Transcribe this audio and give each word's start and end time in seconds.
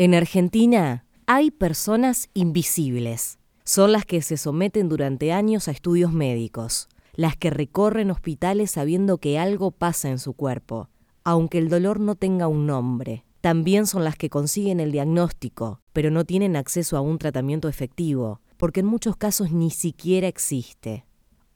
En 0.00 0.14
Argentina 0.14 1.04
hay 1.26 1.50
personas 1.50 2.30
invisibles. 2.32 3.40
Son 3.64 3.90
las 3.90 4.04
que 4.04 4.22
se 4.22 4.36
someten 4.36 4.88
durante 4.88 5.32
años 5.32 5.66
a 5.66 5.72
estudios 5.72 6.12
médicos, 6.12 6.88
las 7.14 7.36
que 7.36 7.50
recorren 7.50 8.12
hospitales 8.12 8.70
sabiendo 8.70 9.18
que 9.18 9.40
algo 9.40 9.72
pasa 9.72 10.08
en 10.08 10.20
su 10.20 10.34
cuerpo, 10.34 10.88
aunque 11.24 11.58
el 11.58 11.68
dolor 11.68 11.98
no 11.98 12.14
tenga 12.14 12.46
un 12.46 12.64
nombre. 12.64 13.24
También 13.40 13.88
son 13.88 14.04
las 14.04 14.14
que 14.14 14.30
consiguen 14.30 14.78
el 14.78 14.92
diagnóstico, 14.92 15.80
pero 15.92 16.12
no 16.12 16.24
tienen 16.24 16.54
acceso 16.54 16.96
a 16.96 17.00
un 17.00 17.18
tratamiento 17.18 17.68
efectivo, 17.68 18.40
porque 18.56 18.80
en 18.80 18.86
muchos 18.86 19.16
casos 19.16 19.50
ni 19.50 19.70
siquiera 19.70 20.28
existe. 20.28 21.06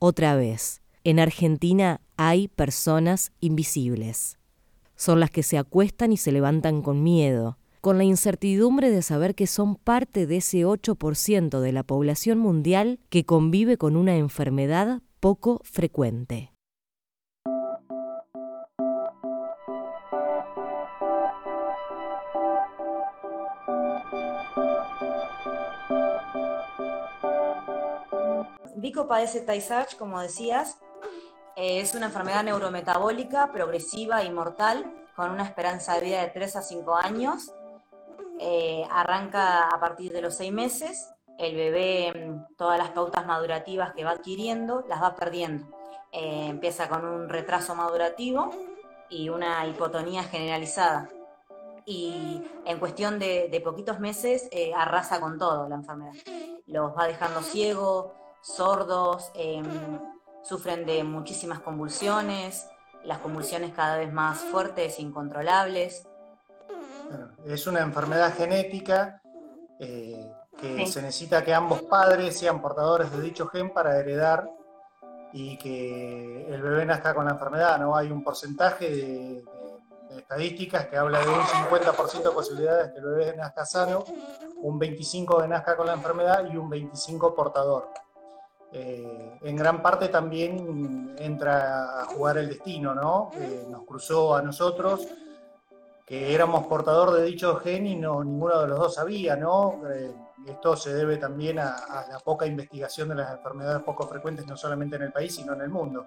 Otra 0.00 0.34
vez, 0.34 0.82
en 1.04 1.20
Argentina 1.20 2.00
hay 2.16 2.48
personas 2.48 3.30
invisibles. 3.38 4.36
Son 4.96 5.20
las 5.20 5.30
que 5.30 5.44
se 5.44 5.58
acuestan 5.58 6.12
y 6.12 6.16
se 6.16 6.32
levantan 6.32 6.82
con 6.82 7.04
miedo, 7.04 7.56
con 7.82 7.98
la 7.98 8.04
incertidumbre 8.04 8.92
de 8.92 9.02
saber 9.02 9.34
que 9.34 9.48
son 9.48 9.74
parte 9.74 10.28
de 10.28 10.36
ese 10.36 10.58
8% 10.58 11.58
de 11.58 11.72
la 11.72 11.82
población 11.82 12.38
mundial 12.38 13.00
que 13.10 13.26
convive 13.26 13.76
con 13.76 13.96
una 13.96 14.14
enfermedad 14.14 15.02
poco 15.18 15.60
frecuente. 15.64 16.52
Vico 28.76 29.08
padece 29.08 29.40
Tay-Sachs, 29.40 29.96
como 29.96 30.20
decías. 30.20 30.78
es 31.56 31.96
una 31.96 32.06
enfermedad 32.06 32.44
neurometabólica, 32.44 33.50
progresiva 33.50 34.22
y 34.22 34.30
mortal, 34.30 34.94
con 35.16 35.32
una 35.32 35.42
esperanza 35.42 35.94
de 35.94 36.06
vida 36.06 36.22
de 36.22 36.28
3 36.28 36.56
a 36.56 36.62
5 36.62 36.94
años 36.94 37.52
eh, 38.44 38.84
arranca 38.90 39.68
a 39.68 39.78
partir 39.78 40.12
de 40.12 40.20
los 40.20 40.34
seis 40.34 40.52
meses, 40.52 41.08
el 41.38 41.54
bebé 41.54 42.12
mm, 42.12 42.56
todas 42.56 42.76
las 42.76 42.90
pautas 42.90 43.24
madurativas 43.24 43.92
que 43.94 44.02
va 44.02 44.10
adquiriendo 44.10 44.84
las 44.88 45.00
va 45.00 45.14
perdiendo. 45.14 45.64
Eh, 46.10 46.46
empieza 46.48 46.88
con 46.88 47.04
un 47.04 47.28
retraso 47.28 47.76
madurativo 47.76 48.50
y 49.08 49.28
una 49.28 49.64
hipotonía 49.68 50.24
generalizada. 50.24 51.08
Y 51.86 52.42
en 52.64 52.78
cuestión 52.80 53.20
de, 53.20 53.60
poquitos 53.64 54.00
meses 54.00 54.48
eh, 54.50 54.72
arrasa 54.74 55.20
con 55.20 55.38
todo 55.38 55.68
la 55.68 55.76
enfermedad. 55.76 56.14
Los 56.66 56.96
va 56.98 57.06
dejando 57.06 57.42
ciegos, 57.42 58.12
sordos, 58.40 59.30
em, 59.34 59.64
sufren 60.42 60.84
de 60.84 61.04
muchísimas 61.04 61.60
convulsiones, 61.60 62.68
las 63.04 63.18
convulsiones 63.18 63.72
cada 63.72 63.98
vez 63.98 64.12
más 64.12 64.38
fuertes, 64.38 64.98
incontrolables 64.98 66.08
es 67.44 67.66
una 67.66 67.80
enfermedad 67.80 68.34
genética 68.34 69.20
eh, 69.78 70.30
que 70.58 70.86
se 70.86 71.02
necesita 71.02 71.42
que 71.42 71.52
ambos 71.52 71.82
padres 71.82 72.38
sean 72.38 72.60
portadores 72.60 73.10
de 73.10 73.20
dicho 73.20 73.46
gen 73.48 73.72
para 73.72 73.98
heredar 73.98 74.48
y 75.32 75.56
que 75.58 76.46
el 76.48 76.62
bebé 76.62 76.84
nazca 76.84 77.14
con 77.14 77.24
la 77.24 77.32
enfermedad. 77.32 77.78
No 77.78 77.96
hay 77.96 78.10
un 78.10 78.22
porcentaje 78.22 78.90
de, 78.90 79.44
estadísticas 80.16 80.86
que 80.86 80.96
habla 80.96 81.20
de 81.20 81.28
un 81.28 81.40
50% 81.40 82.22
de 82.22 82.30
posibilidades 82.30 82.88
de 82.88 82.92
que 82.92 82.98
el 82.98 83.04
bebé 83.06 83.36
nazca 83.36 83.64
sano, 83.64 84.04
un 84.60 84.78
25% 84.78 85.40
de 85.42 85.48
nazca 85.48 85.76
con 85.76 85.86
la 85.86 85.94
enfermedad 85.94 86.44
y 86.52 86.56
un 86.56 86.70
25% 86.70 87.34
portador. 87.34 87.88
Eh, 88.74 89.38
en 89.42 89.56
gran 89.56 89.82
parte 89.82 90.08
también 90.08 91.14
entra 91.18 92.02
a 92.02 92.04
jugar 92.06 92.38
el 92.38 92.48
destino, 92.48 92.94
¿no? 92.94 93.30
nos 93.68 93.84
cruzó 93.84 94.34
a 94.34 94.42
nosotros 94.42 95.06
que 96.12 96.34
éramos 96.34 96.66
portador 96.66 97.14
de 97.14 97.24
dicho 97.24 97.56
gen 97.56 97.86
y 97.86 97.96
no, 97.96 98.22
ninguno 98.22 98.60
de 98.60 98.68
los 98.68 98.78
dos 98.78 98.94
sabía, 98.96 99.34
¿no? 99.34 99.80
Eh, 99.90 100.14
esto 100.46 100.76
se 100.76 100.92
debe 100.92 101.16
también 101.16 101.58
a, 101.58 102.04
la 102.06 102.18
poca 102.22 102.44
investigación 102.44 103.08
de 103.08 103.14
las 103.14 103.32
enfermedades 103.32 103.82
poco 103.82 104.06
frecuentes, 104.06 104.46
no 104.46 104.54
solamente 104.54 104.96
en 104.96 105.04
el 105.04 105.12
país, 105.12 105.34
sino 105.34 105.54
en 105.54 105.62
el 105.62 105.70
mundo. 105.70 106.06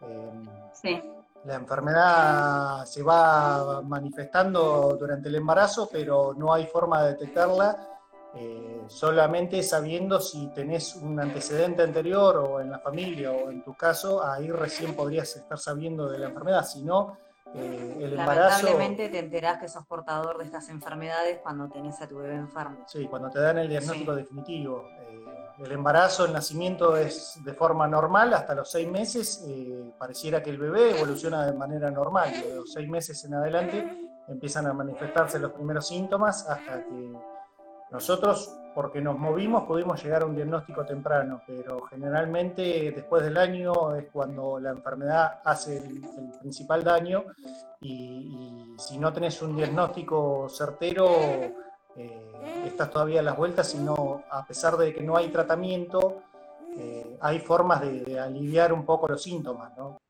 Em, 0.00 0.48
sí. 0.72 0.98
La 1.44 1.56
enfermedad 1.56 2.86
se 2.86 3.02
va 3.02 3.82
manifestando 3.82 4.96
durante 4.98 5.28
el 5.28 5.34
embarazo, 5.34 5.90
pero 5.92 6.32
no 6.34 6.54
hay 6.54 6.64
forma 6.64 7.02
de 7.02 7.10
detectarla 7.10 7.76
eh, 8.36 8.84
solamente 8.88 9.62
sabiendo 9.62 10.20
si 10.20 10.46
tenés 10.54 10.96
un 10.96 11.20
antecedente 11.20 11.82
anterior 11.82 12.38
o 12.38 12.60
en 12.62 12.70
la 12.70 12.78
familia 12.78 13.30
o 13.32 13.50
en 13.50 13.62
tu 13.62 13.74
caso, 13.74 14.24
ahí 14.24 14.50
recién 14.50 14.96
podrías 14.96 15.36
estar 15.36 15.58
sabiendo 15.58 16.08
de 16.08 16.18
la 16.18 16.28
enfermedad. 16.28 16.64
Si 16.64 16.82
no, 16.82 17.18
eh, 17.54 17.96
el 18.00 18.18
embarazo. 18.18 18.66
Lamentablemente 18.66 19.08
te 19.08 19.18
enterás 19.20 19.60
que 19.60 19.68
sos 19.68 19.86
portador 19.86 20.38
de 20.38 20.44
estas 20.44 20.68
enfermedades 20.68 21.38
cuando 21.42 21.68
tenés 21.68 22.00
a 22.00 22.08
tu 22.08 22.18
bebé 22.18 22.34
enfermo. 22.34 22.78
Sí, 22.86 23.06
cuando 23.06 23.30
te 23.30 23.40
dan 23.40 23.58
el 23.58 23.68
diagnóstico 23.68 24.14
definitivo. 24.14 24.88
Eh, 25.00 25.24
el 25.58 25.70
embarazo, 25.70 26.24
el 26.24 26.32
nacimiento 26.32 26.96
es 26.96 27.38
de 27.44 27.54
forma 27.54 27.86
normal, 27.86 28.34
hasta 28.34 28.56
los 28.56 28.70
seis 28.70 28.88
meses 28.88 29.44
eh, 29.46 29.92
pareciera 29.96 30.42
que 30.42 30.50
el 30.50 30.58
bebé 30.58 30.96
evoluciona 30.96 31.46
de 31.46 31.52
manera 31.52 31.90
normal. 31.90 32.32
De 32.32 32.56
los 32.56 32.72
seis 32.72 32.88
meses 32.88 33.24
en 33.24 33.34
adelante 33.34 34.10
empiezan 34.26 34.66
a 34.66 34.72
manifestarse 34.72 35.38
los 35.38 35.52
primeros 35.52 35.86
síntomas 35.86 36.48
hasta 36.48 36.82
que 36.84 37.12
nosotros 37.90 38.52
porque 38.74 39.00
nos 39.00 39.18
movimos 39.18 39.64
pudimos 39.64 40.02
llegar 40.02 40.22
a 40.22 40.26
un 40.26 40.34
diagnóstico 40.34 40.84
temprano, 40.84 41.42
pero 41.46 41.82
generalmente 41.82 42.92
después 42.94 43.22
del 43.22 43.36
año 43.36 43.94
es 43.94 44.06
cuando 44.12 44.58
la 44.58 44.70
enfermedad 44.70 45.40
hace 45.44 45.78
el, 45.78 46.02
principal 46.40 46.82
daño 46.82 47.24
y, 47.80 48.74
si 48.76 48.98
no 48.98 49.12
tenés 49.12 49.40
un 49.40 49.56
diagnóstico 49.56 50.48
certero, 50.48 51.08
eh, 51.96 52.64
estás 52.66 52.90
todavía 52.90 53.20
a 53.20 53.22
las 53.22 53.36
vueltas, 53.36 53.70
sino 53.70 54.22
a 54.30 54.44
pesar 54.44 54.76
de 54.76 54.92
que 54.92 55.02
no 55.02 55.16
hay 55.16 55.28
tratamiento, 55.28 56.22
eh, 56.76 57.16
hay 57.20 57.38
formas 57.38 57.80
de, 57.82 58.18
aliviar 58.18 58.72
un 58.72 58.84
poco 58.84 59.06
los 59.06 59.22
síntomas, 59.22 59.76
¿no? 59.76 60.00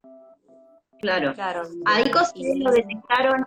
Claro. 1.01 1.35
claro. 1.35 1.63
¿A 1.85 2.03
Vico 2.03 2.25
se 2.25 2.57
lo 2.57 2.71
detectaron, 2.71 3.47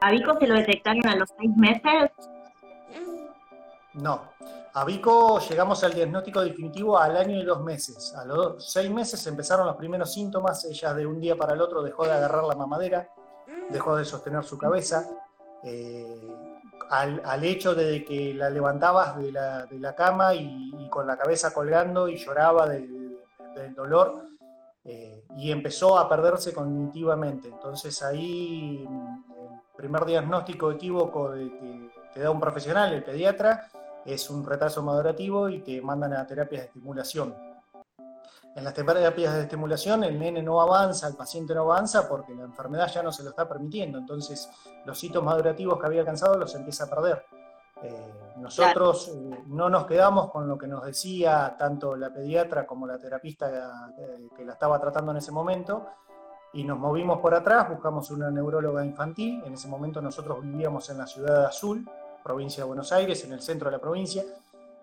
a 0.00 0.10
Vico 0.10 0.38
se 0.38 0.46
lo 0.46 0.54
detectaron 0.54 1.06
a 1.06 1.16
los 1.16 1.28
seis 1.38 1.54
meses? 1.56 2.10
No. 3.96 4.20
A 4.74 4.84
Vico 4.84 5.40
llegamos 5.40 5.82
al 5.84 5.94
diagnóstico 5.94 6.42
definitivo 6.42 6.98
al 6.98 7.16
año 7.16 7.36
y 7.36 7.44
dos 7.44 7.62
meses. 7.62 8.14
A 8.14 8.24
los 8.24 8.70
seis 8.70 8.90
meses 8.90 9.26
empezaron 9.26 9.66
los 9.66 9.76
primeros 9.76 10.12
síntomas. 10.12 10.64
Ella 10.66 10.92
de 10.92 11.06
un 11.06 11.18
día 11.18 11.34
para 11.34 11.54
el 11.54 11.62
otro 11.62 11.82
dejó 11.82 12.04
de 12.04 12.12
agarrar 12.12 12.44
la 12.44 12.54
mamadera, 12.54 13.08
dejó 13.70 13.96
de 13.96 14.04
sostener 14.04 14.44
su 14.44 14.58
cabeza. 14.58 15.08
Eh, 15.64 16.34
al, 16.90 17.42
hecho 17.42 17.74
de 17.74 18.04
que 18.04 18.34
la 18.34 18.50
levantabas 18.50 19.16
de 19.16 19.32
la, 19.32 19.94
cama 19.96 20.34
y, 20.34 20.88
con 20.90 21.06
la 21.06 21.16
cabeza 21.16 21.52
colgando 21.52 22.06
y 22.06 22.16
lloraba 22.16 22.68
del 22.68 23.74
dolor 23.74 24.26
eh, 24.84 25.24
y 25.36 25.50
empezó 25.50 25.98
a 25.98 26.08
perderse 26.08 26.52
cognitivamente. 26.52 27.48
Entonces 27.48 28.02
ahí 28.02 28.86
el 28.86 29.76
primer 29.76 30.04
diagnóstico 30.04 30.70
equívoco 30.70 31.32
de 31.32 31.50
que 31.50 31.90
te 32.14 32.20
da 32.20 32.30
un 32.30 32.38
profesional, 32.38 32.92
el 32.92 33.02
pediatra, 33.02 33.68
es 34.06 34.30
un 34.30 34.44
retraso 34.44 34.82
madurativo 34.82 35.48
y 35.48 35.60
te 35.60 35.80
mandan 35.82 36.14
a 36.14 36.26
terapias 36.26 36.62
de 36.62 36.66
estimulación. 36.68 37.34
En 38.54 38.64
las 38.64 38.72
terapias 38.72 39.34
de 39.34 39.42
estimulación 39.42 40.04
el 40.04 40.18
nene 40.18 40.42
no 40.42 40.60
avanza, 40.60 41.08
el 41.08 41.14
paciente 41.14 41.54
no 41.54 41.62
avanza 41.62 42.08
porque 42.08 42.34
la 42.34 42.44
enfermedad 42.44 42.90
ya 42.90 43.02
no 43.02 43.12
se 43.12 43.22
lo 43.22 43.30
está 43.30 43.46
permitiendo, 43.46 43.98
entonces 43.98 44.48
los 44.86 45.02
hitos 45.04 45.22
madurativos 45.22 45.78
que 45.78 45.86
había 45.86 46.00
alcanzado 46.00 46.38
los 46.38 46.54
empieza 46.54 46.84
a 46.84 46.88
perder. 46.88 47.22
Eh, 47.82 48.32
nosotros 48.38 49.08
eh, 49.08 49.42
no 49.48 49.68
nos 49.68 49.86
quedamos 49.86 50.30
con 50.30 50.48
lo 50.48 50.56
que 50.56 50.66
nos 50.66 50.86
decía 50.86 51.54
tanto 51.58 51.94
la 51.94 52.10
pediatra 52.10 52.66
como 52.66 52.86
la 52.86 52.98
terapista 52.98 53.92
eh, 53.98 54.28
que 54.34 54.46
la 54.46 54.54
estaba 54.54 54.80
tratando 54.80 55.10
en 55.10 55.18
ese 55.18 55.30
momento 55.30 55.86
y 56.54 56.64
nos 56.64 56.78
movimos 56.78 57.20
por 57.20 57.34
atrás, 57.34 57.68
buscamos 57.68 58.10
una 58.10 58.30
neuróloga 58.30 58.82
infantil, 58.82 59.42
en 59.44 59.52
ese 59.52 59.68
momento 59.68 60.00
nosotros 60.00 60.40
vivíamos 60.40 60.88
en 60.88 60.96
la 60.96 61.06
ciudad 61.06 61.40
de 61.40 61.46
Azul, 61.48 61.86
provincia 62.26 62.64
de 62.64 62.66
Buenos 62.66 62.90
Aires, 62.90 63.22
en 63.24 63.32
el 63.32 63.40
centro 63.40 63.70
de 63.70 63.76
la 63.76 63.80
provincia, 63.80 64.24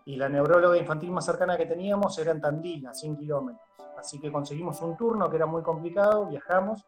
y 0.05 0.15
la 0.15 0.29
neuróloga 0.29 0.77
infantil 0.77 1.11
más 1.11 1.25
cercana 1.25 1.57
que 1.57 1.65
teníamos 1.65 2.17
era 2.17 2.31
en 2.31 2.39
Tandil, 2.39 2.87
a 2.87 2.93
100 2.93 3.17
kilómetros. 3.17 3.67
Así 3.97 4.17
que 4.19 4.31
conseguimos 4.31 4.81
un 4.81 4.95
turno 4.95 5.29
que 5.29 5.35
era 5.35 5.45
muy 5.45 5.61
complicado, 5.61 6.27
viajamos, 6.27 6.85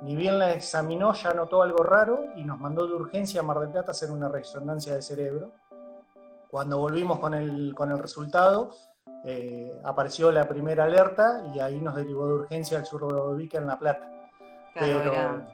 ni 0.00 0.16
bien 0.16 0.40
la 0.40 0.52
examinó, 0.52 1.12
ya 1.12 1.32
notó 1.34 1.62
algo 1.62 1.84
raro 1.84 2.24
y 2.34 2.42
nos 2.42 2.58
mandó 2.58 2.86
de 2.88 2.94
urgencia 2.94 3.40
a 3.40 3.44
Mar 3.44 3.60
del 3.60 3.70
Plata 3.70 3.88
a 3.88 3.90
hacer 3.92 4.10
una 4.10 4.28
resonancia 4.28 4.94
de 4.94 5.02
cerebro. 5.02 5.52
Cuando 6.50 6.78
volvimos 6.78 7.20
con 7.20 7.34
el, 7.34 7.72
con 7.74 7.92
el 7.92 7.98
resultado, 8.00 8.72
eh, 9.24 9.72
apareció 9.84 10.32
la 10.32 10.48
primera 10.48 10.84
alerta 10.84 11.44
y 11.54 11.60
ahí 11.60 11.80
nos 11.80 11.94
derivó 11.94 12.26
de 12.26 12.34
urgencia 12.34 12.78
al 12.78 12.86
sur 12.86 13.06
de 13.06 13.36
Vica 13.36 13.58
en 13.58 13.68
La 13.68 13.78
Plata. 13.78 14.10
Pero, 14.74 15.44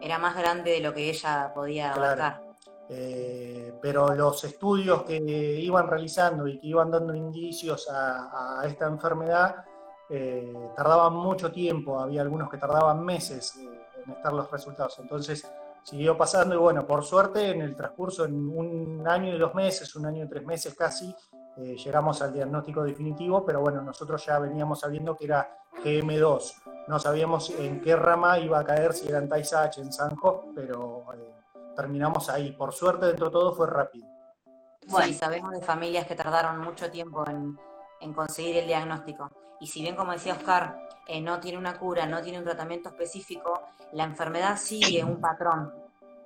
era, 0.00 0.18
más 0.18 0.36
grande 0.36 0.70
de 0.70 0.80
lo 0.80 0.94
que 0.94 1.10
ella 1.10 1.52
podía 1.54 1.92
abarcar. 1.92 2.53
Eh, 2.88 3.72
pero 3.80 4.14
los 4.14 4.44
estudios 4.44 5.02
que 5.04 5.16
iban 5.16 5.86
realizando 5.86 6.46
y 6.46 6.58
que 6.58 6.66
iban 6.66 6.90
dando 6.90 7.14
indicios 7.14 7.88
a, 7.90 8.62
esta 8.66 8.86
enfermedad 8.86 9.64
eh, 10.10 10.52
tardaban 10.76 11.14
mucho 11.14 11.50
tiempo, 11.50 11.98
había 11.98 12.20
algunos 12.20 12.50
que 12.50 12.58
tardaban 12.58 13.02
meses 13.02 13.56
eh, 13.56 13.68
en 14.04 14.12
estar 14.12 14.32
los 14.32 14.50
resultados. 14.50 14.98
Entonces, 14.98 15.50
siguió 15.82 16.16
pasando 16.16 16.54
y 16.54 16.58
bueno, 16.58 16.86
por 16.86 17.04
suerte 17.04 17.50
en 17.50 17.62
el 17.62 17.76
transcurso, 17.76 18.24
en 18.24 18.34
un 18.34 19.06
año 19.06 19.34
y 19.34 19.38
dos 19.38 19.54
meses, 19.54 19.94
un 19.96 20.06
año 20.06 20.24
y 20.24 20.28
tres 20.28 20.44
meses 20.44 20.74
casi, 20.74 21.14
eh, 21.56 21.76
llegamos 21.76 22.20
al 22.20 22.32
diagnóstico 22.32 22.82
definitivo, 22.82 23.44
pero 23.44 23.60
bueno, 23.60 23.80
nosotros 23.80 24.24
ya 24.26 24.38
veníamos 24.38 24.80
sabiendo 24.80 25.14
que 25.16 25.26
era 25.26 25.56
GM2. 25.84 26.62
No 26.88 26.98
sabíamos 26.98 27.50
en 27.50 27.80
qué 27.80 27.94
rama 27.94 28.38
iba 28.38 28.58
a 28.58 28.64
caer, 28.64 28.92
si 28.92 29.08
era 29.08 29.18
en 29.18 29.28
Tay-Sachs, 29.28 29.78
en 29.78 29.92
Sanjo, 29.92 30.46
pero 30.54 31.04
eh, 31.14 31.43
terminamos 31.74 32.28
ahí. 32.28 32.52
Por 32.52 32.72
suerte, 32.72 33.06
dentro 33.06 33.26
de 33.26 33.32
todo, 33.32 33.54
fue 33.54 33.68
rápido. 33.68 34.06
Bueno, 34.88 35.06
sí, 35.06 35.14
sabemos 35.14 35.52
de 35.52 35.62
familias 35.62 36.06
que 36.06 36.14
tardaron 36.14 36.60
mucho 36.60 36.90
tiempo 36.90 37.24
en, 37.28 38.12
conseguir 38.12 38.56
el 38.58 38.66
diagnóstico. 38.66 39.30
Y 39.60 39.66
si 39.66 39.80
bien, 39.80 39.96
como 39.96 40.12
decía 40.12 40.34
Oscar, 40.34 40.76
eh, 41.06 41.20
no 41.20 41.40
tiene 41.40 41.56
una 41.56 41.78
cura, 41.78 42.06
no 42.06 42.20
tiene 42.20 42.38
un 42.38 42.44
tratamiento 42.44 42.90
específico, 42.90 43.62
la 43.92 44.04
enfermedad 44.04 44.58
sigue 44.58 45.02
un 45.02 45.20
patrón. 45.20 45.72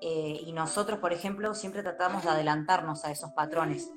y 0.01 0.53
nosotros, 0.53 1.01
por 1.01 1.13
ejemplo, 1.13 1.55
siempre 1.55 1.83
tratamos 1.83 2.23
de 2.23 2.31
adelantarnos 2.31 3.05
a 3.05 3.11
esos 3.11 3.31
patrones. 3.33 3.91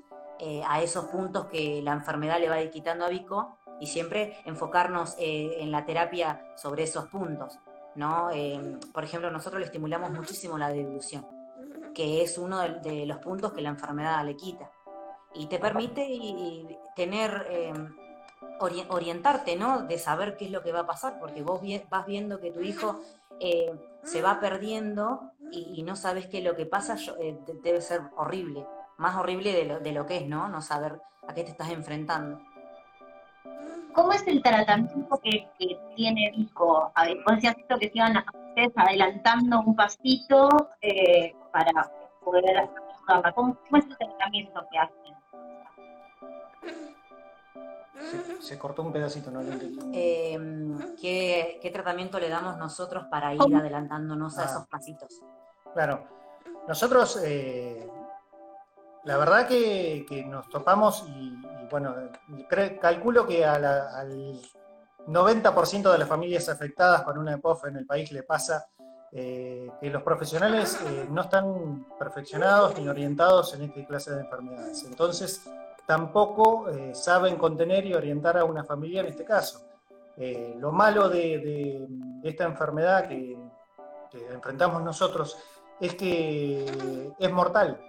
Eh, 0.44 0.64
a 0.68 0.82
esos 0.82 1.06
puntos 1.06 1.46
que 1.46 1.84
la 1.84 1.94
enfermedad 1.94 2.40
le 2.40 2.50
va 2.50 2.58
quitando 2.72 3.06
a 3.06 3.10
Vico 3.10 3.60
y 3.80 3.86
siempre 3.86 4.38
enfocarnos 4.46 5.16
eh, 5.20 5.58
en 5.60 5.70
la 5.70 5.86
terapia 5.86 6.42
sobre 6.56 6.82
esos 6.82 7.08
puntos. 7.10 7.60
¿no? 7.94 8.32
Eh, 8.32 8.80
por 8.92 9.04
ejemplo, 9.04 9.30
nosotros 9.30 9.60
le 9.60 9.68
estimulamos 9.68 10.10
muchísimo 10.10 10.58
la 10.58 10.70
devolución, 10.70 11.28
que 11.94 12.22
es 12.22 12.38
uno 12.38 12.60
de, 12.60 13.06
los 13.06 13.18
puntos 13.20 13.54
que 13.54 13.62
la 13.62 13.70
enfermedad 13.70 14.24
le 14.26 14.36
quita. 14.36 14.70
Y 15.34 15.48
te 15.48 15.60
permite 15.60 16.78
tener, 16.96 17.48
orientarte, 18.90 19.56
¿no? 19.56 19.84
De 19.84 19.98
saber 19.98 20.36
qué 20.36 20.46
es 20.46 20.52
lo 20.52 20.62
que 20.62 20.72
va 20.72 20.82
a 20.82 20.86
pasar, 20.86 21.20
porque 21.20 21.42
vos 21.42 21.62
vas 21.90 22.06
viendo 22.06 22.40
que 22.40 22.52
tu 22.52 22.62
hijo 22.62 23.00
se 24.04 24.22
va 24.22 24.40
perdiendo 24.40 25.32
y, 25.52 25.84
no 25.84 25.96
sabes 25.96 26.28
qué 26.28 26.40
es 26.40 26.44
lo 26.44 26.56
que 26.56 26.66
pasa, 26.66 26.98
debe 27.64 27.82
ser 27.82 28.02
horrible 28.18 28.66
más 29.02 29.18
horrible 29.18 29.52
de 29.52 29.66
lo, 29.66 29.80
de 29.80 29.92
lo 29.92 30.06
que 30.06 30.18
es, 30.18 30.28
¿no? 30.28 30.48
No 30.48 30.62
saber 30.62 31.02
a 31.28 31.34
qué 31.34 31.44
te 31.44 31.52
estás 31.52 31.70
enfrentando. 31.72 32.40
¿Cómo 33.94 34.14
es 34.14 34.26
el 34.28 34.42
tratamiento 34.42 35.20
que, 35.22 35.50
tiene 35.96 36.32
Vico? 36.38 36.92
A 36.96 37.06
ver, 37.06 37.18
vos 37.26 37.36
decías 37.36 37.58
esto 37.58 37.78
que 37.78 37.90
se 37.90 37.98
iban 37.98 38.16
ustedes 38.18 38.72
adelantando 38.76 39.62
un 39.66 39.76
pasito 39.76 40.70
eh, 40.82 41.36
para 41.52 41.92
poder 42.24 42.58
ayudarla. 42.58 43.32
¿Cómo, 43.34 43.58
es 43.78 43.86
el 43.86 43.98
tratamiento 43.98 44.62
que 44.72 44.78
hacen? 44.78 45.12
Se, 48.40 48.58
cortó 48.58 48.82
un 48.82 48.92
pedacito, 48.92 49.30
no 49.30 49.42
lo 49.44 49.52
entendí. 49.52 49.80
Em, 49.94 50.96
¿qué, 51.00 51.60
¿qué, 51.62 51.70
tratamiento 51.70 52.20
le 52.20 52.30
damos 52.30 52.58
nosotros 52.58 53.06
para 53.12 53.34
ir 53.34 53.56
adelantándonos 53.56 54.38
a 54.38 54.42
ah. 54.42 54.46
esos 54.46 54.68
pasitos? 54.68 55.22
Claro, 55.74 56.04
nosotros 56.68 57.22
eh, 57.24 57.90
la 59.04 59.18
verdad 59.18 59.48
que, 59.48 60.26
nos 60.28 60.48
topamos 60.50 61.06
y, 61.08 61.36
bueno, 61.70 61.96
calculo 62.80 63.26
que 63.26 63.44
al 63.46 64.40
90% 65.08 65.92
de 65.92 65.98
las 65.98 66.08
familias 66.08 66.50
afectadas 66.50 67.02
con 67.04 67.18
una 67.18 67.34
EPOF 67.34 67.66
en 67.66 67.78
el 67.78 67.86
país 67.86 68.12
le 68.12 68.24
pasa 68.24 68.68
eh, 69.12 69.70
que 69.80 69.90
los 69.90 70.04
profesionales 70.04 70.80
eh, 70.86 71.08
no 71.10 71.22
están 71.22 71.86
perfeccionados 72.00 72.78
ni 72.80 72.88
orientados 72.88 73.54
en 73.54 73.64
esta 73.64 73.86
clase 73.86 74.12
de 74.12 74.22
enfermedades. 74.22 74.84
Entonces, 74.86 75.50
tampoco 75.86 76.70
eh, 76.70 76.96
saben 76.96 77.36
contener 77.36 77.86
y 77.86 77.94
orientar 77.94 78.38
a 78.38 78.46
una 78.46 78.64
familia 78.64 79.02
en 79.02 79.08
este 79.08 79.26
caso. 79.26 79.68
lo 80.60 80.72
malo 80.72 81.10
de, 81.10 81.88
esta 82.24 82.44
enfermedad 82.46 83.08
que 83.08 83.38
enfrentamos 84.32 84.84
nosotros 84.84 85.38
es 85.80 85.96
que 85.96 87.12
es 87.18 87.32
mortal 87.32 87.80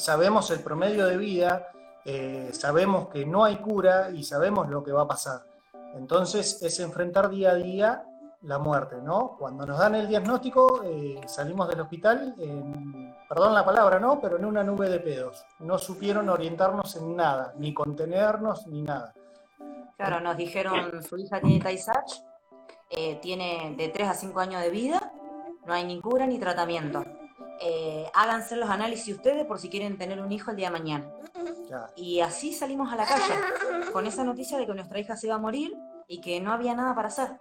sabemos 0.00 0.50
el 0.50 0.60
promedio 0.60 1.06
de 1.06 1.16
vida, 1.16 1.68
eh, 2.04 2.50
sabemos 2.52 3.08
que 3.08 3.26
no 3.26 3.44
hay 3.44 3.56
cura 3.56 4.10
y 4.10 4.24
sabemos 4.24 4.68
lo 4.68 4.82
que 4.82 4.92
va 4.92 5.02
a 5.02 5.08
pasar. 5.08 5.42
Entonces 5.94 6.62
es 6.62 6.80
enfrentar 6.80 7.28
día 7.28 7.50
a 7.50 7.54
día 7.54 8.04
la 8.42 8.58
muerte, 8.58 8.96
¿no? 9.02 9.36
Cuando 9.38 9.66
nos 9.66 9.78
dan 9.78 9.94
el 9.94 10.08
diagnóstico, 10.08 10.82
eh, 10.84 11.20
salimos 11.26 11.68
del 11.68 11.80
hospital, 11.80 12.34
perdón 13.28 13.54
la 13.54 13.64
palabra, 13.64 13.98
¿no? 13.98 14.20
Pero 14.20 14.36
en 14.36 14.44
una 14.44 14.64
nube 14.64 14.88
de 14.88 15.00
pedos. 15.00 15.44
No 15.58 15.78
supieron 15.78 16.28
orientarnos 16.28 16.96
en 16.96 17.16
nada, 17.16 17.52
ni 17.58 17.74
contenernos, 17.74 18.66
ni 18.66 18.82
nada. 18.82 19.12
Claro, 19.96 20.20
nos 20.20 20.36
dijeron, 20.36 21.02
su 21.02 21.18
hija 21.18 21.40
tiene 21.40 21.60
Tay-Sachs, 21.60 22.24
eh, 22.88 23.18
tiene 23.20 23.74
de 23.76 23.88
3 23.88 24.08
a 24.08 24.14
5 24.14 24.40
años 24.40 24.62
de 24.62 24.70
vida, 24.70 25.12
no 25.66 25.74
hay 25.74 25.84
ni 25.84 26.00
cura 26.00 26.26
ni 26.26 26.38
tratamiento 26.38 27.04
eh, 27.62 28.10
háganse 28.14 28.56
los 28.56 28.70
análisis 28.70 29.14
ustedes 29.14 29.44
por 29.44 29.58
si 29.58 29.68
quieren 29.68 29.98
tener 29.98 30.20
un 30.20 30.32
hijo 30.32 30.50
el 30.50 30.56
día 30.56 30.68
de 30.70 30.78
mañana. 30.78 31.12
Y 31.94 32.20
así 32.20 32.52
salimos 32.52 32.92
a 32.92 32.96
la 32.96 33.04
calle, 33.04 33.34
con 33.92 34.06
esa 34.06 34.24
noticia 34.24 34.58
de 34.58 34.66
que 34.66 34.74
nuestra 34.74 34.98
hija 34.98 35.16
se 35.16 35.26
iba 35.26 35.36
a 35.36 35.38
morir 35.38 35.72
y 36.08 36.20
que 36.20 36.40
no 36.40 36.52
había 36.52 36.74
nada 36.74 36.94
para 36.94 37.08
hacer. 37.08 37.38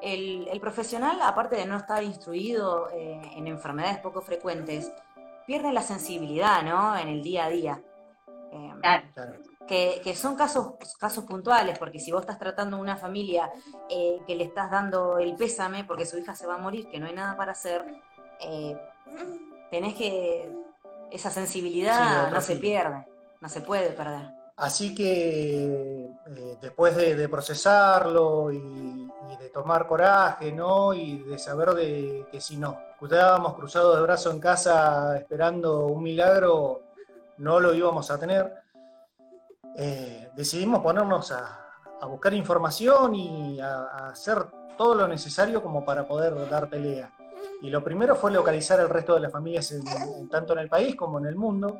El, 0.00 0.60
profesional, 0.60 1.20
aparte 1.22 1.56
de 1.56 1.66
no 1.66 1.76
estar 1.76 2.02
instruido 2.02 2.88
eh, 2.90 3.20
en 3.36 3.46
enfermedades 3.46 3.98
poco 3.98 4.20
frecuentes, 4.20 4.92
pierde 5.46 5.72
la 5.72 5.82
sensibilidad 5.82 6.62
¿no? 6.62 6.96
en 6.96 7.08
el 7.08 7.22
día 7.22 7.46
a 7.46 7.48
día. 7.50 7.82
Eh, 8.50 10.00
que, 10.02 10.14
son 10.14 10.36
casos, 10.36 10.74
casos 10.98 11.24
puntuales, 11.24 11.78
porque 11.78 11.98
si 11.98 12.10
vos 12.10 12.22
estás 12.22 12.38
tratando 12.38 12.78
una 12.78 12.96
familia 12.96 13.50
eh, 13.90 14.20
que 14.26 14.34
le 14.34 14.44
estás 14.44 14.70
dando 14.70 15.18
el 15.18 15.34
pésame 15.34 15.84
porque 15.84 16.06
su 16.06 16.16
hija 16.16 16.34
se 16.34 16.46
va 16.46 16.54
a 16.54 16.58
morir, 16.58 16.88
que 16.88 16.98
no 16.98 17.06
hay 17.06 17.14
nada 17.14 17.36
para 17.36 17.52
hacer, 17.52 17.84
tenés 19.70 19.94
que, 19.94 20.50
esa 21.10 21.30
sensibilidad 21.30 22.30
no 22.30 22.40
se 22.40 22.56
pierde, 22.56 23.06
no 23.40 23.48
se 23.48 23.60
puede 23.60 23.90
perder. 23.90 24.30
Así 24.56 24.94
que 24.94 26.07
eh, 26.36 26.58
después 26.60 26.96
de, 26.96 27.28
procesarlo 27.28 28.52
y, 28.52 29.08
de 29.38 29.50
tomar 29.50 29.86
coraje, 29.86 30.52
¿no? 30.52 30.92
Y 30.92 31.22
de 31.22 31.38
saber 31.38 31.70
de 31.70 32.26
que 32.30 32.40
si 32.40 32.56
nos 32.56 32.76
estábamos 33.00 33.54
cruzados 33.54 33.96
de 33.96 34.02
brazo 34.02 34.30
en 34.30 34.40
casa 34.40 35.16
esperando 35.16 35.86
un 35.86 36.02
milagro, 36.02 36.82
no 37.38 37.60
lo 37.60 37.74
íbamos 37.74 38.10
a 38.10 38.18
tener, 38.18 38.52
eh, 39.76 40.30
decidimos 40.34 40.80
ponernos 40.80 41.30
a, 41.32 41.64
buscar 42.08 42.32
información 42.32 43.14
y 43.14 43.60
a 43.60 44.08
hacer 44.08 44.46
todo 44.76 44.94
lo 44.94 45.08
necesario 45.08 45.62
como 45.62 45.84
para 45.84 46.06
poder 46.06 46.48
dar 46.48 46.70
pelea. 46.70 47.12
Y 47.60 47.70
lo 47.70 47.82
primero 47.82 48.14
fue 48.14 48.30
localizar 48.30 48.78
el 48.80 48.88
resto 48.88 49.14
de 49.14 49.20
las 49.20 49.32
familias, 49.32 49.74
tanto 50.30 50.52
en 50.52 50.60
el 50.60 50.68
país 50.68 50.94
como 50.94 51.18
en 51.18 51.26
el 51.26 51.36
mundo, 51.36 51.76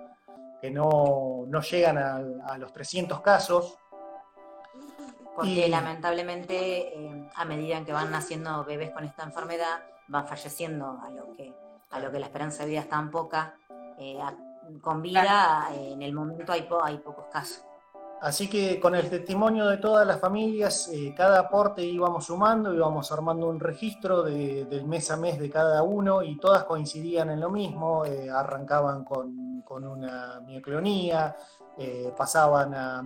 que 0.60 0.70
no, 0.70 1.46
llegan 1.60 1.98
a, 1.98 2.58
los 2.58 2.72
300 2.72 3.20
casos. 3.20 3.76
Porque 5.38 5.68
lamentablemente 5.68 6.98
eh, 6.98 7.30
a 7.34 7.44
medida 7.44 7.78
en 7.78 7.84
que 7.84 7.92
van 7.92 8.10
naciendo 8.10 8.64
bebés 8.64 8.90
con 8.90 9.04
esta 9.04 9.22
enfermedad, 9.22 9.84
van 10.08 10.26
falleciendo 10.26 10.98
a 11.00 11.10
lo 11.10 11.32
que, 11.36 11.54
a 11.90 12.00
lo 12.00 12.10
que 12.10 12.18
la 12.18 12.26
esperanza 12.26 12.64
de 12.64 12.70
vida 12.70 12.80
es 12.80 12.88
tan 12.88 13.10
poca. 13.10 13.54
Eh, 13.98 14.18
con 14.80 15.00
vida, 15.00 15.68
eh, 15.72 15.92
en 15.92 16.02
el 16.02 16.12
momento 16.12 16.52
hay, 16.52 16.68
hay 16.82 16.98
pocos 16.98 17.26
casos. 17.32 17.64
Así 18.20 18.50
que 18.50 18.80
con 18.80 18.96
el 18.96 19.08
testimonio 19.08 19.66
de 19.68 19.76
todas 19.76 20.04
las 20.04 20.20
familias, 20.20 20.88
eh, 20.92 21.14
cada 21.16 21.40
aporte 21.40 21.84
íbamos 21.84 22.26
sumando, 22.26 22.74
íbamos 22.74 23.12
armando 23.12 23.48
un 23.48 23.60
registro 23.60 24.24
del 24.24 24.84
mes 24.86 25.10
a 25.12 25.16
mes 25.16 25.38
de 25.38 25.48
cada 25.48 25.84
uno 25.84 26.22
y 26.24 26.36
todas 26.36 26.64
coincidían 26.64 27.30
en 27.30 27.38
lo 27.38 27.50
mismo, 27.50 28.04
eh, 28.04 28.28
arrancaban 28.28 29.04
con, 29.04 29.62
una 29.70 30.40
mioclonía, 30.40 31.36
eh, 31.78 32.12
pasaban 32.16 32.74
a, 32.74 33.02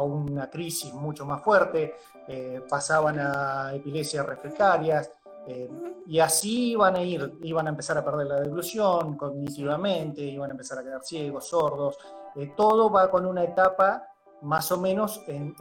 una 0.00 0.50
crisis 0.50 0.92
mucho 0.92 1.24
más 1.24 1.42
fuerte, 1.42 1.94
pasaban 2.68 3.18
a 3.18 3.72
epilepsias 3.74 4.24
refractarias, 4.26 5.10
y 6.06 6.20
así 6.20 6.72
iban 6.72 6.94
a 6.96 7.02
ir, 7.02 7.38
iban 7.42 7.66
a 7.66 7.70
empezar 7.70 7.96
a 7.96 8.04
perder 8.04 8.26
la 8.26 8.40
devolución 8.40 9.16
cognitivamente, 9.16 10.20
iban 10.20 10.50
a 10.50 10.52
empezar 10.52 10.78
a 10.78 10.82
quedar 10.82 11.02
ciegos, 11.02 11.48
sordos, 11.48 11.96
todo 12.54 12.90
va 12.90 13.10
con 13.10 13.24
una 13.24 13.44
etapa 13.44 14.08
más 14.42 14.70
o 14.70 14.78
menos 14.78 15.22
en, 15.26 15.54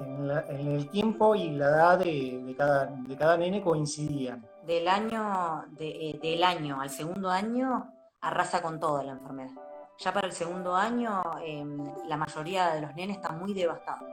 el 0.50 0.90
tiempo 0.90 1.36
y 1.36 1.52
la 1.52 1.68
edad 1.68 2.00
de, 2.00 2.56
cada, 2.58 2.86
de 2.86 3.16
cada 3.16 3.38
nene 3.38 3.62
coincidían. 3.62 4.46
Del 4.66 4.88
año, 4.88 5.66
eh, 5.80 6.20
del 6.22 6.44
año 6.44 6.82
al 6.82 6.90
segundo 6.90 7.30
año 7.30 7.92
arrasa 8.22 8.62
con 8.62 8.80
toda 8.80 9.04
la 9.04 9.14
enfermedad. 9.14 9.52
Ya 10.00 10.14
para 10.14 10.28
el 10.28 10.34
segundo 10.34 10.76
año 10.76 11.22
em, 11.44 11.78
la 12.08 12.18
mayoría 12.18 12.74
de 12.74 12.82
los 12.82 12.96
nenes 12.96 13.18
están 13.18 13.40
muy 13.40 13.54
devastados. 13.54 14.08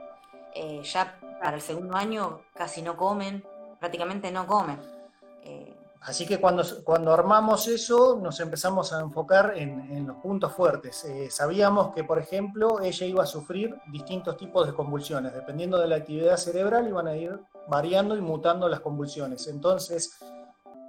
Eh, 0.53 0.81
ya 0.83 1.19
para 1.41 1.55
el 1.55 1.61
segundo 1.61 1.95
año 1.95 2.41
casi 2.53 2.81
no 2.81 2.95
comen, 2.95 3.43
prácticamente 3.79 4.31
no 4.31 4.47
comen. 4.47 4.79
Eh, 5.43 5.75
Así 6.05 6.27
que 6.27 6.39
cuando, 6.39 6.63
cuando 6.83 7.11
armamos 7.11 7.67
eso 7.67 8.19
nos 8.21 8.39
empezamos 8.39 8.93
a 8.93 9.01
enfocar 9.01 9.53
en, 9.55 10.05
los 10.05 10.17
puntos 10.17 10.53
fuertes. 10.53 11.03
Eh, 11.05 11.31
sabíamos 11.31 11.95
que, 11.95 12.03
por 12.03 12.19
ejemplo, 12.19 12.79
ella 12.79 13.07
iba 13.07 13.23
a 13.23 13.25
sufrir 13.25 13.75
distintos 13.91 14.37
tipos 14.37 14.67
de 14.67 14.73
convulsiones. 14.73 15.33
Dependiendo 15.33 15.79
de 15.79 15.87
la 15.87 15.95
actividad 15.95 16.37
cerebral 16.37 16.87
iban 16.87 17.07
a 17.07 17.15
ir 17.15 17.39
variando 17.67 18.15
y 18.15 18.21
mutando 18.21 18.69
las 18.69 18.81
convulsiones. 18.81 19.47
Entonces, 19.47 20.19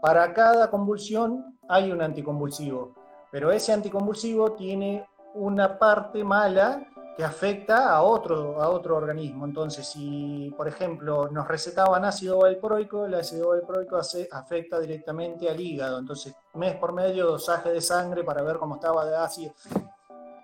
para 0.02 0.34
cada 0.34 0.70
convulsión 0.70 1.58
hay 1.66 1.90
un 1.90 2.02
anticonvulsivo, 2.02 2.94
pero 3.36 3.52
ese 3.52 3.70
anticonvulsivo 3.70 4.52
tiene 4.52 5.06
una 5.34 5.78
parte 5.78 6.24
mala 6.24 6.88
que 7.14 7.22
afecta 7.22 7.90
a 7.90 8.00
otro, 8.00 8.62
a 8.62 8.70
otro 8.70 8.96
organismo. 8.96 9.44
Entonces, 9.44 9.86
si, 9.86 10.50
por 10.56 10.66
ejemplo, 10.66 11.28
nos 11.28 11.46
recetaban 11.46 12.06
ácido 12.06 12.38
valproico, 12.38 13.04
el 13.04 13.12
ácido 13.12 13.50
valproico 13.50 13.98
afecta 14.32 14.80
directamente 14.80 15.50
al 15.50 15.60
hígado. 15.60 15.98
Entonces, 15.98 16.34
mes 16.54 16.76
por 16.76 16.94
medio, 16.94 17.26
dosaje 17.26 17.72
de 17.72 17.82
sangre 17.82 18.24
para 18.24 18.40
ver 18.40 18.56
cómo 18.56 18.76
estaba 18.76 19.04
de 19.04 19.16
ácido. 19.16 19.52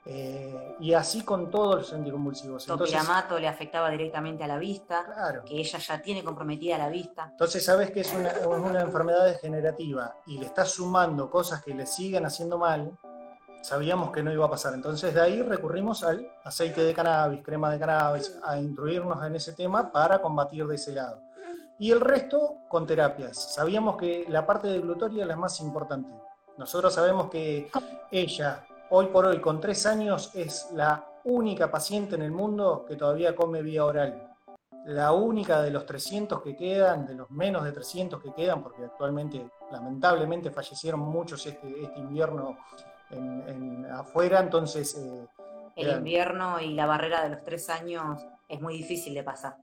Eh, 0.05 0.77
y 0.81 0.95
así 0.95 1.23
con 1.23 1.49
todos 1.49 1.77
los 1.77 1.93
anticonvulsivos. 1.93 2.67
Topiramato 2.67 3.39
le 3.39 3.47
afectaba 3.47 3.89
directamente 3.91 4.43
a 4.43 4.49
la 4.49 4.59
vista, 4.59 5.05
claro. 5.05 5.45
que 5.45 5.61
ella 5.61 5.79
ya 5.79 6.03
tiene 6.03 6.25
comprometida 6.25 6.77
la 6.77 6.89
vista. 6.89 7.29
Entonces 7.31 7.65
sabes 7.65 7.93
que 7.93 8.01
es 8.01 8.13
una, 8.13 8.33
una 8.49 8.81
enfermedad 8.81 9.25
degenerativa 9.25 10.17
y 10.27 10.39
le 10.39 10.47
estás 10.47 10.73
sumando 10.73 11.31
cosas 11.31 11.63
que 11.63 11.73
le 11.73 11.87
siguen 11.87 12.27
haciendo 12.27 12.59
mal, 12.59 12.99
sabíamos 13.63 14.11
que 14.11 14.23
no 14.23 14.33
iba 14.33 14.45
a 14.45 14.51
pasar. 14.51 14.75
Entonces 14.75 15.15
de 15.15 15.21
ahí 15.21 15.41
recurrimos 15.41 16.03
al 16.03 16.29
aceite 16.45 16.83
de 16.83 16.93
cannabis, 16.93 17.43
crema 17.43 17.71
de 17.71 17.79
cannabis, 17.79 18.39
a 18.45 18.59
instruirnos 18.59 19.25
en 19.25 19.37
ese 19.37 19.53
tema 19.53 19.91
para 19.91 20.21
combatir 20.21 20.67
de 20.67 20.75
ese 20.75 20.93
lado. 20.93 21.23
Y 21.79 21.91
el 21.91 22.01
resto 22.01 22.59
con 22.69 22.87
terapias. 22.87 23.55
Sabíamos 23.55 23.97
que 23.97 24.27
la 24.29 24.47
parte 24.47 24.69
de 24.69 24.81
glutoria 24.81 25.23
es 25.23 25.29
la 25.29 25.37
más 25.37 25.59
importante. 25.61 26.11
Nosotros 26.59 26.93
sabemos 26.93 27.31
que 27.31 27.71
ella, 28.11 28.65
hoy 28.95 29.07
por 29.07 29.25
hoy, 29.25 29.41
con 29.41 29.59
tres 29.59 29.87
años, 29.87 30.31
es 30.35 30.69
la 30.75 31.07
única 31.25 31.71
paciente 31.71 32.15
en 32.15 32.23
el 32.23 32.31
mundo 32.31 32.85
que 32.87 32.97
todavía 32.97 33.35
come 33.35 33.63
vía 33.63 33.87
oral. 33.87 34.29
La 34.85 35.13
única 35.13 35.63
de 35.63 35.71
los 35.71 35.87
300 35.87 36.43
que 36.43 36.55
quedan, 36.55 37.07
de 37.07 37.15
los 37.15 37.31
menos 37.31 37.65
de 37.65 37.73
300 37.73 38.23
que 38.23 38.35
quedan, 38.35 38.63
porque 38.63 38.85
actualmente 38.85 39.51
lamentablemente 39.71 40.51
fallecieron 40.51 41.01
muchos 41.01 41.47
este, 41.47 41.83
este 41.83 42.01
invierno 42.01 42.59
en, 43.11 43.87
afuera, 43.87 44.41
entonces... 44.41 44.95
Eh, 44.97 45.27
el 45.77 45.97
invierno 45.97 46.61
y 46.61 46.75
la 46.75 46.85
barrera 46.85 47.23
de 47.23 47.31
los 47.31 47.45
tres 47.45 47.71
años 47.71 48.21
es 48.47 48.61
muy 48.61 48.77
difícil 48.77 49.15
de 49.15 49.23
pasar. 49.23 49.57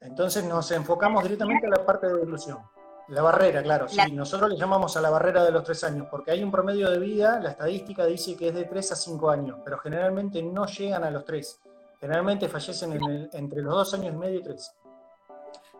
Entonces 0.00 0.44
nos 0.44 0.70
enfocamos 0.70 1.24
directamente 1.24 1.66
a 1.66 1.70
la 1.70 1.84
parte 1.84 2.06
de 2.06 2.12
evolución. 2.12 2.58
La 3.08 3.22
barrera, 3.22 3.62
claro, 3.62 3.88
sí, 3.88 4.00
nosotros 4.12 4.50
le 4.50 4.56
llamamos 4.56 4.96
a 4.96 5.00
la 5.00 5.10
barrera 5.10 5.44
de 5.44 5.52
los 5.52 5.62
tres 5.62 5.84
años, 5.84 6.08
porque 6.10 6.32
hay 6.32 6.42
un 6.42 6.50
promedio 6.50 6.90
de 6.90 6.98
vida, 6.98 7.38
la 7.38 7.50
estadística 7.50 8.04
dice 8.04 8.36
que 8.36 8.48
es 8.48 8.54
de 8.54 8.64
tres 8.64 8.90
a 8.90 8.96
cinco 8.96 9.30
años, 9.30 9.58
pero 9.64 9.78
generalmente 9.78 10.42
no 10.42 10.66
llegan 10.66 11.04
a 11.04 11.10
los 11.10 11.24
tres. 11.24 11.60
Generalmente 12.00 12.48
fallecen 12.48 13.28
entre 13.32 13.62
los 13.62 13.74
dos 13.74 13.94
años 13.94 14.12
y 14.12 14.16
medio 14.16 14.40
y 14.40 14.42
tres. 14.42 14.74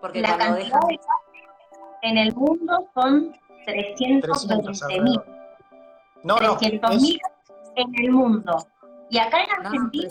Porque 0.01 0.21
la 0.21 0.37
cantidad 0.37 0.81
de 0.89 1.01
en 2.03 2.19
el 2.19 2.35
mundo 2.35 2.89
son 2.95 3.35
320 3.65 5.01
mil. 5.01 5.21
No, 6.23 6.37
300 6.37 7.03
mil 7.03 7.21
en 7.75 8.05
el 8.05 8.13
mundo. 8.13 8.67
Y 9.11 9.19
acá 9.19 9.43
en 9.43 9.67
Argentina... 9.67 10.09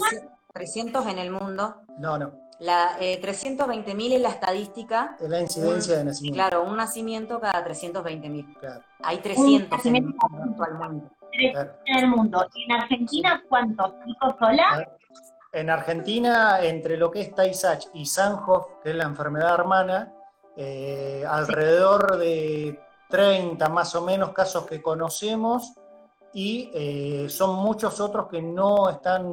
300 0.53 1.05
en 1.07 1.19
el 1.19 1.31
mundo. 1.31 1.75
No, 1.97 2.17
no. 2.17 2.31
La, 2.59 2.97
eh, 2.99 3.19
320.000 3.21 4.13
es 4.13 4.21
la 4.21 4.29
estadística. 4.29 5.17
Es 5.19 5.29
la 5.29 5.41
incidencia 5.41 5.97
de 5.97 6.05
nacimiento. 6.05 6.35
Claro, 6.35 6.63
un 6.63 6.77
nacimiento 6.77 7.39
cada 7.39 7.65
320.000. 7.65 8.57
Claro. 8.59 8.83
Hay 9.03 9.17
300 9.17 9.85
en 9.85 9.95
el 9.95 10.03
mundo 10.03 10.63
actualmente. 10.63 11.07
En 11.37 11.97
el 11.97 12.07
mundo. 12.07 12.47
¿Y 12.53 12.63
en 12.63 12.71
Argentina 12.71 13.43
cuántos? 13.49 13.91
¿Pico 14.05 14.35
sola? 14.39 14.87
En 15.51 15.69
Argentina, 15.69 16.59
entre 16.61 16.97
lo 16.97 17.11
que 17.11 17.21
es 17.21 17.35
tay 17.35 17.51
y 17.93 18.05
Sanhoff, 18.05 18.67
que 18.83 18.91
es 18.91 18.95
la 18.95 19.05
enfermedad 19.05 19.53
hermana, 19.53 20.13
eh, 20.57 21.23
alrededor 21.27 22.17
de 22.17 22.79
30 23.09 23.67
más 23.69 23.93
o 23.95 24.01
menos 24.01 24.31
casos 24.31 24.65
que 24.65 24.81
conocemos 24.81 25.73
y 26.33 26.69
eh, 26.73 27.27
son 27.29 27.55
muchos 27.55 27.99
otros 28.01 28.27
que 28.27 28.41
no 28.41 28.89
están 28.89 29.25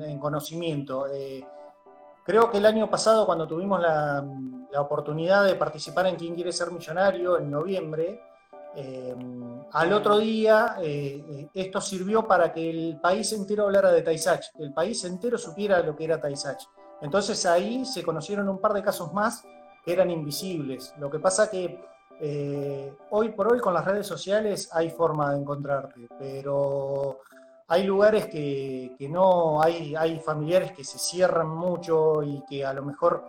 en, 0.00 0.18
conocimiento. 0.18 1.06
Eh, 1.12 1.44
creo 2.24 2.50
que 2.50 2.58
el 2.58 2.66
año 2.66 2.90
pasado, 2.90 3.26
cuando 3.26 3.46
tuvimos 3.46 3.80
la, 3.80 4.24
oportunidad 4.76 5.44
de 5.44 5.54
participar 5.54 6.08
en 6.08 6.16
Quién 6.16 6.34
quiere 6.34 6.50
ser 6.50 6.72
millonario, 6.72 7.38
en 7.38 7.48
noviembre, 7.48 8.20
eh, 8.74 9.14
al 9.70 9.92
otro 9.92 10.18
día 10.18 10.76
esto 11.54 11.80
sirvió 11.80 12.26
para 12.26 12.52
que 12.52 12.70
el 12.70 12.98
país 13.00 13.32
entero 13.32 13.66
hablara 13.66 13.92
de 13.92 14.02
Taisach, 14.02 14.50
que 14.56 14.64
el 14.64 14.74
país 14.74 15.04
entero 15.04 15.38
supiera 15.38 15.80
lo 15.80 15.94
que 15.94 16.06
era 16.06 16.20
Taisach. 16.20 16.60
Entonces 17.00 17.46
ahí 17.46 17.84
se 17.84 18.02
conocieron 18.02 18.48
un 18.48 18.58
par 18.58 18.72
de 18.72 18.82
casos 18.82 19.12
más 19.12 19.44
que 19.84 19.92
eran 19.92 20.10
invisibles. 20.10 20.92
Lo 20.98 21.10
que 21.10 21.18
pasa 21.18 21.50
que 21.50 21.78
eh, 22.20 22.94
hoy 23.10 23.30
por 23.30 23.52
hoy 23.52 23.60
con 23.60 23.74
las 23.74 23.84
redes 23.84 24.06
sociales 24.06 24.70
hay 24.72 24.90
forma 24.90 25.32
de 25.32 25.40
encontrarte, 25.40 26.08
pero 26.18 27.20
hay 27.66 27.84
lugares 27.84 28.26
que, 28.26 28.96
no, 29.10 29.62
hay, 29.62 29.94
hay 29.96 30.20
familiares 30.20 30.72
que 30.72 30.84
se 30.84 30.98
cierran 30.98 31.48
mucho 31.48 32.22
y 32.22 32.44
que 32.48 32.64
a 32.64 32.72
lo 32.72 32.84
mejor 32.84 33.24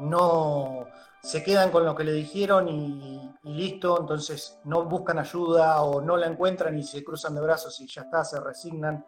no 0.00 0.86
se 1.22 1.42
quedan 1.42 1.70
con 1.70 1.84
lo 1.84 1.94
que 1.94 2.04
le 2.04 2.12
dijeron 2.12 2.68
y, 2.68 3.32
listo, 3.44 4.00
entonces 4.00 4.58
no 4.64 4.84
buscan 4.84 5.18
ayuda 5.18 5.82
o 5.82 6.00
no 6.00 6.16
la 6.16 6.26
encuentran 6.26 6.76
y 6.78 6.82
se 6.82 7.02
cruzan 7.02 7.34
de 7.34 7.40
brazos 7.40 7.80
y 7.80 7.86
ya 7.86 8.02
está, 8.02 8.24
se 8.24 8.40
resignan. 8.40 9.04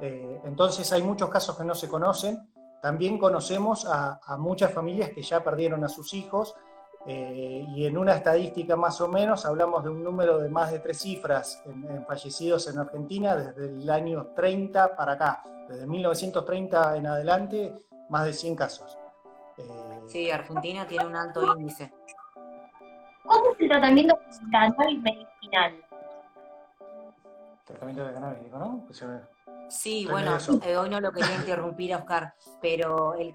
Eh, 0.00 0.40
entonces 0.44 0.90
hay 0.92 1.02
muchos 1.02 1.28
casos 1.28 1.56
que 1.56 1.64
no 1.64 1.74
se 1.74 1.88
conocen. 1.88 2.50
También 2.80 3.18
conocemos 3.18 3.86
a 3.86 4.36
muchas 4.38 4.72
familias 4.72 5.10
que 5.10 5.22
ya 5.22 5.44
perdieron 5.44 5.84
a 5.84 5.88
sus 5.88 6.12
hijos 6.14 6.56
eh, 7.04 7.66
y 7.68 7.84
en 7.86 7.98
una 7.98 8.14
estadística 8.14 8.76
más 8.76 9.00
o 9.00 9.08
menos 9.08 9.44
hablamos 9.44 9.82
de 9.82 9.90
un 9.90 10.04
número 10.04 10.38
de 10.38 10.48
más 10.48 10.70
de 10.70 10.78
tres 10.78 11.00
cifras 11.00 11.60
en, 11.66 12.04
fallecidos 12.06 12.68
en 12.68 12.78
Argentina 12.78 13.34
desde 13.34 13.66
el 13.66 13.90
año 13.90 14.26
30 14.36 14.94
para 14.94 15.12
acá. 15.12 15.42
Desde 15.68 15.86
1930 15.86 16.96
en 16.96 17.06
adelante, 17.06 17.86
más 18.08 18.24
de 18.26 18.32
100 18.32 18.56
casos. 18.56 18.98
Eh, 19.58 19.62
sí, 20.06 20.30
Argentina 20.30 20.86
tiene 20.86 21.06
un 21.06 21.16
alto 21.16 21.56
índice. 21.56 21.92
¿Cómo 23.24 23.52
es 23.52 23.60
el 23.60 23.68
tratamiento 23.68 24.16
de 24.16 24.50
cannabis 24.50 25.02
medicinal? 25.02 25.84
Tratamiento 27.64 28.04
de 28.04 28.12
cannabis, 28.12 28.52
¿no? 28.52 28.84
Pues, 28.86 29.04
sí, 29.68 30.06
bueno, 30.08 30.36
eh, 30.64 30.76
hoy 30.76 30.88
no 30.88 31.00
lo 31.00 31.12
quería 31.12 31.34
interrumpir, 31.34 31.94
Oscar, 31.94 32.34
pero 32.60 33.14
el, 33.14 33.32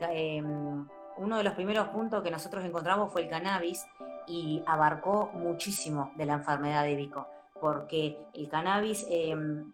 uno 1.17 1.37
de 1.37 1.43
los 1.43 1.53
primeros 1.53 1.89
puntos 1.89 2.23
que 2.23 2.31
nosotros 2.31 2.63
encontramos 2.65 3.11
fue 3.11 3.23
el 3.23 3.29
cannabis 3.29 3.85
y 4.27 4.63
abarcó 4.65 5.31
muchísimo 5.33 6.11
de 6.15 6.25
la 6.25 6.33
enfermedad 6.33 6.83
de 6.83 6.95
Vico, 6.95 7.27
porque 7.59 8.17
el 8.33 8.49
cannabis 8.49 9.05
em, 9.09 9.71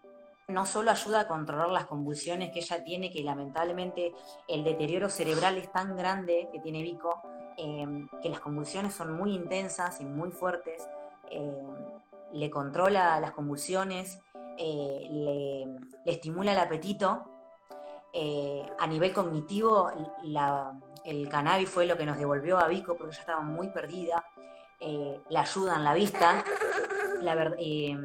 no 0.48 0.66
solo 0.66 0.92
ayuda 0.92 1.22
a 1.22 1.28
controlar 1.28 1.70
las 1.70 1.86
convulsiones 1.86 2.52
que 2.52 2.60
ella 2.60 2.84
tiene, 2.84 3.12
que 3.12 3.24
lamentablemente 3.24 4.14
el 4.48 4.64
deterioro 4.64 5.10
cerebral 5.10 5.58
es 5.58 5.72
tan 5.72 5.96
grande 5.96 6.50
que 6.52 6.60
tiene 6.60 6.82
Vico, 6.84 7.22
em, 7.58 8.08
que 8.22 8.30
las 8.30 8.40
convulsiones 8.40 8.94
son 8.94 9.14
muy 9.14 9.34
intensas 9.34 10.00
y 10.02 10.06
muy 10.06 10.32
fuertes, 10.32 10.88
em, 11.30 12.02
le 12.34 12.50
controla 12.50 13.20
las 13.20 13.32
convulsiones, 13.32 14.20
eh, 14.58 15.08
le, 15.10 16.12
estimula 16.12 16.52
el 16.54 16.60
apetito. 16.60 17.26
Eh, 18.12 18.64
a 18.78 18.86
nivel 18.86 19.12
cognitivo, 19.12 19.90
la, 20.24 20.72
el 21.06 21.30
cannabis 21.30 21.70
fue 21.70 21.86
lo 21.86 21.98
que 21.98 22.06
nos 22.06 22.18
devolvió 22.18 22.58
a 22.58 22.68
Vico 22.68 22.96
porque 22.96 23.12
ella 23.12 23.22
estaba 23.22 23.42
muy 23.42 23.70
perdida. 23.70 24.24
Eh, 24.80 25.22
la 25.30 25.42
ayuda 25.42 25.76
en 25.76 25.84
la 25.84 25.94
vista, 25.94 26.44
eh, 27.58 27.98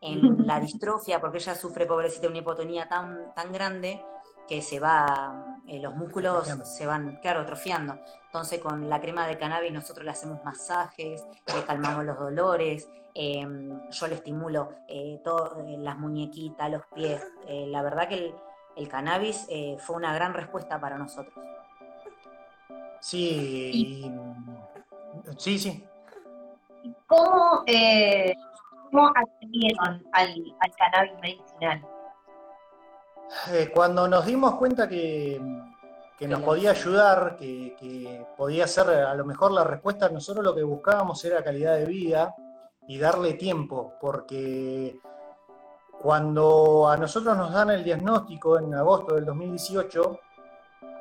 en 0.00 0.46
la 0.46 0.60
distrofia, 0.60 1.20
porque 1.20 1.38
ella 1.38 1.54
sufre, 1.54 1.86
pobrecita, 1.86 2.28
una 2.28 2.38
hipotonía 2.38 2.88
tan, 2.88 3.34
tan 3.34 3.52
grande 3.52 4.04
que 4.46 4.62
se 4.62 4.78
va, 4.78 5.58
eh, 5.66 5.80
los 5.80 5.96
músculos 5.96 6.46
se 6.62 6.86
van, 6.86 7.18
claro, 7.20 7.40
atrofiando. 7.40 7.98
Entonces 8.26 8.60
con 8.60 8.88
la 8.88 9.00
crema 9.00 9.26
de 9.26 9.36
cannabis 9.36 9.72
nosotros 9.72 10.04
le 10.04 10.12
hacemos 10.12 10.44
masajes, 10.44 11.24
le 11.52 11.64
calmamos 11.64 12.04
los 12.04 12.16
dolores, 12.16 12.88
em, 13.14 13.90
yo 13.90 14.06
le 14.06 14.14
estimulo 14.14 14.68
todo, 15.24 15.64
las 15.78 15.98
muñequitas, 15.98 16.70
los 16.70 16.82
pies. 16.94 17.20
la 17.48 17.82
verdad 17.82 18.08
que 18.08 18.32
el 18.76 18.88
cannabis 18.88 19.48
fue 19.78 19.96
una 19.96 20.14
gran 20.14 20.34
respuesta 20.34 20.78
para 20.78 20.98
nosotros. 20.98 21.34
Sí, 23.00 24.10
sí, 25.36 25.58
sí. 25.58 25.84
¿Cómo, 27.06 27.62
eh, 27.66 28.34
cómo 28.90 29.08
accedieron 29.14 30.04
al, 30.12 30.34
cannabis 30.76 31.12
medicinal? 31.20 31.86
Eh, 33.52 33.70
cuando 33.74 34.08
nos 34.08 34.24
dimos 34.26 34.54
cuenta 34.54 34.88
que, 34.88 35.40
nos 36.20 36.40
podía 36.42 36.70
ayudar, 36.70 37.36
que, 37.36 38.24
podía 38.36 38.66
ser 38.66 38.88
a 38.88 39.14
lo 39.14 39.24
mejor 39.24 39.52
la 39.52 39.64
respuesta, 39.64 40.08
nosotros 40.08 40.44
lo 40.44 40.54
que 40.54 40.62
buscábamos 40.62 41.24
era 41.24 41.42
calidad 41.42 41.76
de 41.76 41.86
vida 41.86 42.34
y 42.88 42.98
darle 42.98 43.34
tiempo, 43.34 43.94
porque 44.00 44.98
cuando 46.00 46.88
a 46.88 46.96
nosotros 46.96 47.36
nos 47.36 47.52
dan 47.52 47.70
el 47.70 47.82
diagnóstico 47.82 48.58
en 48.58 48.74
agosto 48.74 49.14
del 49.14 49.24
2018, 49.24 50.20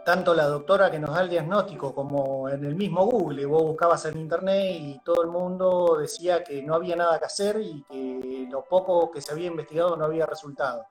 tanto 0.05 0.35
la 0.35 0.45
doctora 0.45 0.91
que 0.91 0.99
nos 0.99 1.15
da 1.15 1.21
el 1.21 1.29
diagnóstico 1.29 1.93
como 1.93 2.47
en 2.47 2.63
el 2.63 2.75
mismo 2.75 3.03
Google, 3.05 3.47
vos 3.47 3.63
buscabas 3.63 4.05
en 4.05 4.19
internet 4.19 4.77
y 4.79 4.99
todo 5.03 5.23
el 5.23 5.29
mundo 5.29 5.97
decía 5.99 6.43
que 6.43 6.61
no 6.61 6.75
había 6.75 6.95
nada 6.95 7.17
que 7.17 7.25
hacer 7.25 7.59
y 7.59 7.83
que 7.89 8.47
lo 8.51 8.63
poco 8.63 9.09
que 9.09 9.19
se 9.19 9.31
había 9.31 9.47
investigado 9.47 9.97
no 9.97 10.05
había 10.05 10.27
resultado. 10.27 10.85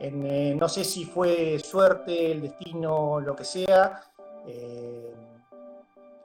Eh, 0.00 0.56
no 0.58 0.68
sé 0.68 0.82
si 0.82 1.04
fue 1.04 1.60
suerte, 1.60 2.32
el 2.32 2.42
destino, 2.42 3.20
lo 3.20 3.36
que 3.36 3.44
sea. 3.44 4.02
Eh, 4.44 5.14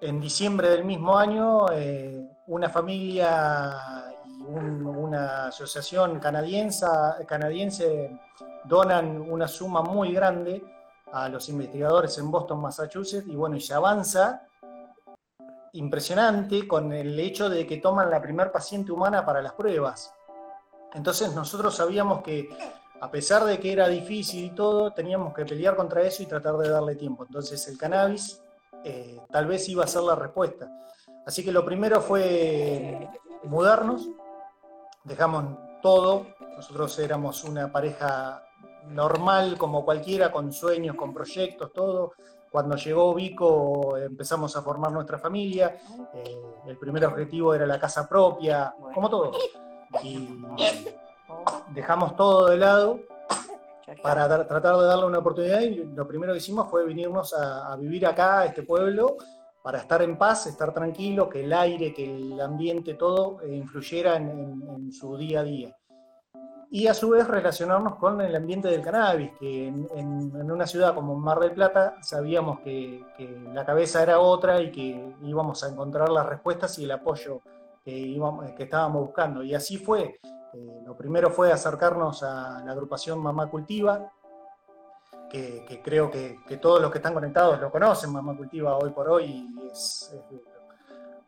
en 0.01 0.19
diciembre 0.19 0.69
del 0.69 0.85
mismo 0.85 1.15
año, 1.15 1.67
eh, 1.71 2.27
una 2.47 2.69
familia 2.69 4.15
y 4.25 4.41
una 4.41 5.45
asociación 5.45 6.19
canadiense, 6.19 6.87
canadiense 7.27 8.19
donan 8.65 9.21
una 9.29 9.47
suma 9.47 9.83
muy 9.83 10.11
grande 10.11 10.78
a 11.11 11.29
los 11.29 11.49
investigadores 11.49 12.17
en 12.17 12.29
Boston, 12.31 12.61
Massachusetts, 12.61 13.27
y 13.27 13.35
bueno, 13.35 13.55
y 13.55 13.61
se 13.61 13.73
avanza 13.73 14.43
impresionante 15.73 16.67
con 16.67 16.91
el 16.93 17.19
hecho 17.19 17.49
de 17.49 17.65
que 17.65 17.77
toman 17.77 18.09
la 18.09 18.21
primer 18.21 18.51
paciente 18.51 18.91
humana 18.91 19.25
para 19.25 19.41
las 19.41 19.53
pruebas. 19.53 20.13
Entonces 20.93 21.33
nosotros 21.33 21.75
sabíamos 21.75 22.21
que 22.23 22.49
a 23.01 23.09
pesar 23.09 23.45
de 23.45 23.59
que 23.59 23.71
era 23.71 23.87
difícil 23.87 24.45
y 24.45 24.49
todo, 24.49 24.91
teníamos 24.91 25.33
que 25.33 25.45
pelear 25.45 25.75
contra 25.75 26.01
eso 26.01 26.23
y 26.23 26.25
tratar 26.25 26.57
de 26.57 26.69
darle 26.69 26.95
tiempo. 26.95 27.23
Entonces 27.25 27.65
el 27.67 27.77
cannabis 27.77 28.41
eh, 28.83 29.21
tal 29.31 29.45
vez 29.45 29.69
iba 29.69 29.83
a 29.83 29.87
ser 29.87 30.01
la 30.01 30.15
respuesta. 30.15 30.69
Así 31.25 31.43
que 31.43 31.51
lo 31.51 31.63
primero 31.63 32.01
fue 32.01 33.07
mudarnos, 33.43 34.09
dejamos 35.03 35.57
todo, 35.81 36.27
nosotros 36.55 36.97
éramos 36.99 37.43
una 37.43 37.71
pareja 37.71 38.43
normal 38.87 39.57
como 39.57 39.85
cualquiera, 39.85 40.31
con 40.31 40.51
sueños, 40.51 40.95
con 40.95 41.13
proyectos, 41.13 41.71
todo. 41.73 42.13
Cuando 42.51 42.75
llegó 42.75 43.13
Vico 43.13 43.95
empezamos 43.97 44.55
a 44.55 44.61
formar 44.61 44.91
nuestra 44.91 45.19
familia, 45.19 45.77
eh, 46.13 46.41
el 46.67 46.77
primer 46.77 47.05
objetivo 47.05 47.53
era 47.53 47.65
la 47.67 47.79
casa 47.79 48.07
propia, 48.07 48.73
como 48.93 49.09
todo. 49.09 49.31
Y 50.03 50.43
dejamos 51.73 52.15
todo 52.15 52.47
de 52.47 52.57
lado 52.57 52.99
para 54.01 54.27
tratar 54.45 54.77
de 54.77 54.85
darle 54.85 55.05
una 55.05 55.19
oportunidad 55.19 55.61
y 55.61 55.75
lo 55.75 56.07
primero 56.07 56.33
que 56.33 56.37
hicimos 56.37 56.69
fue 56.69 56.85
venirnos 56.85 57.33
a, 57.33 57.75
vivir 57.77 58.05
acá, 58.05 58.41
a 58.41 58.45
este 58.45 58.63
pueblo, 58.63 59.17
para 59.61 59.79
estar 59.79 60.01
en 60.01 60.17
paz, 60.17 60.47
estar 60.47 60.73
tranquilo, 60.73 61.29
que 61.29 61.43
el 61.43 61.53
aire, 61.53 61.93
que 61.93 62.05
el 62.05 62.39
ambiente, 62.39 62.93
todo 62.93 63.41
eh, 63.41 63.55
influyera 63.55 64.15
en, 64.15 64.91
su 64.91 65.17
día 65.17 65.41
a 65.41 65.43
día. 65.43 65.75
Y 66.71 66.85
a 66.85 66.93
su 66.93 67.09
vez 67.09 67.27
relacionarnos 67.27 67.95
con 67.95 68.21
el 68.21 68.35
ambiente 68.35 68.67
del 68.67 68.83
cannabis, 68.83 69.31
que 69.39 69.67
en, 69.67 70.51
una 70.51 70.67
ciudad 70.67 70.93
como 70.93 71.15
Mar 71.15 71.39
del 71.39 71.51
Plata 71.51 71.95
sabíamos 72.01 72.59
que, 72.59 73.03
la 73.53 73.65
cabeza 73.65 74.03
era 74.03 74.19
otra 74.19 74.61
y 74.61 74.71
que 74.71 75.15
íbamos 75.23 75.63
a 75.63 75.69
encontrar 75.69 76.09
las 76.09 76.27
respuestas 76.27 76.77
y 76.77 76.83
el 76.83 76.91
apoyo 76.91 77.41
que, 77.83 78.15
estábamos 78.59 79.01
buscando. 79.01 79.41
Y 79.41 79.55
así 79.55 79.77
fue. 79.77 80.19
Eh, 80.53 80.81
lo 80.85 80.95
primero 80.95 81.31
fue 81.31 81.51
acercarnos 81.51 82.21
a 82.21 82.61
la 82.63 82.71
agrupación 82.71 83.19
Mamá 83.19 83.49
Cultiva, 83.49 84.11
que, 85.29 85.81
creo 85.83 86.11
que, 86.11 86.37
todos 86.61 86.81
los 86.81 86.91
que 86.91 86.99
están 86.99 87.15
conectados 87.15 87.59
lo 87.59 87.71
conocen, 87.71 88.11
Mamá 88.11 88.37
Cultiva 88.37 88.77
hoy 88.77 88.91
por 88.91 89.09
hoy 89.09 89.47
es, 89.71 90.15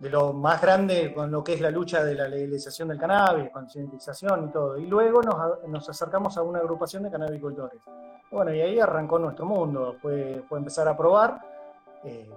de 0.01 0.09
lo 0.09 0.33
más 0.33 0.59
grande 0.59 1.13
con 1.13 1.29
lo 1.29 1.43
que 1.43 1.53
es 1.53 1.61
la 1.61 1.69
lucha 1.69 2.03
de 2.03 2.15
la 2.15 2.27
legalización 2.27 2.87
del 2.87 2.97
cannabis, 2.97 3.51
concientización 3.51 4.47
y 4.47 4.51
todo. 4.51 4.75
Y 4.79 4.87
luego 4.87 5.21
nos, 5.21 5.89
acercamos 5.89 6.35
a 6.37 6.41
una 6.41 6.57
agrupación 6.57 7.03
de 7.03 7.11
cannabicultores. 7.11 7.79
Bueno, 8.31 8.51
y 8.51 8.61
ahí 8.61 8.79
arrancó 8.79 9.19
nuestro 9.19 9.45
mundo, 9.45 9.95
fue, 10.01 10.43
fue 10.49 10.57
empezar 10.57 10.87
a 10.87 10.97
probar. 10.97 11.39
Eh, 12.03 12.27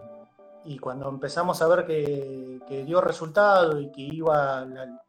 y 0.67 0.79
cuando 0.79 1.09
empezamos 1.09 1.63
a 1.63 1.69
ver 1.69 1.87
que, 1.87 2.85
dio 2.85 3.01
resultado 3.01 3.81
y 3.81 3.91
que 3.91 4.03
iba, 4.03 4.67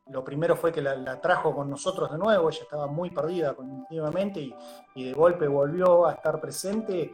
lo 0.07 0.23
primero 0.23 0.55
fue 0.55 0.71
que 0.71 0.81
la, 0.81 1.19
trajo 1.19 1.53
con 1.53 1.69
nosotros 1.69 2.09
de 2.09 2.17
nuevo, 2.17 2.49
ella 2.49 2.63
estaba 2.63 2.87
muy 2.87 3.09
perdida 3.09 3.53
cognitivamente 3.53 4.39
y, 4.39 4.55
y 4.95 5.07
de 5.09 5.13
golpe 5.13 5.45
volvió 5.49 6.05
a 6.05 6.13
estar 6.13 6.39
presente, 6.39 7.13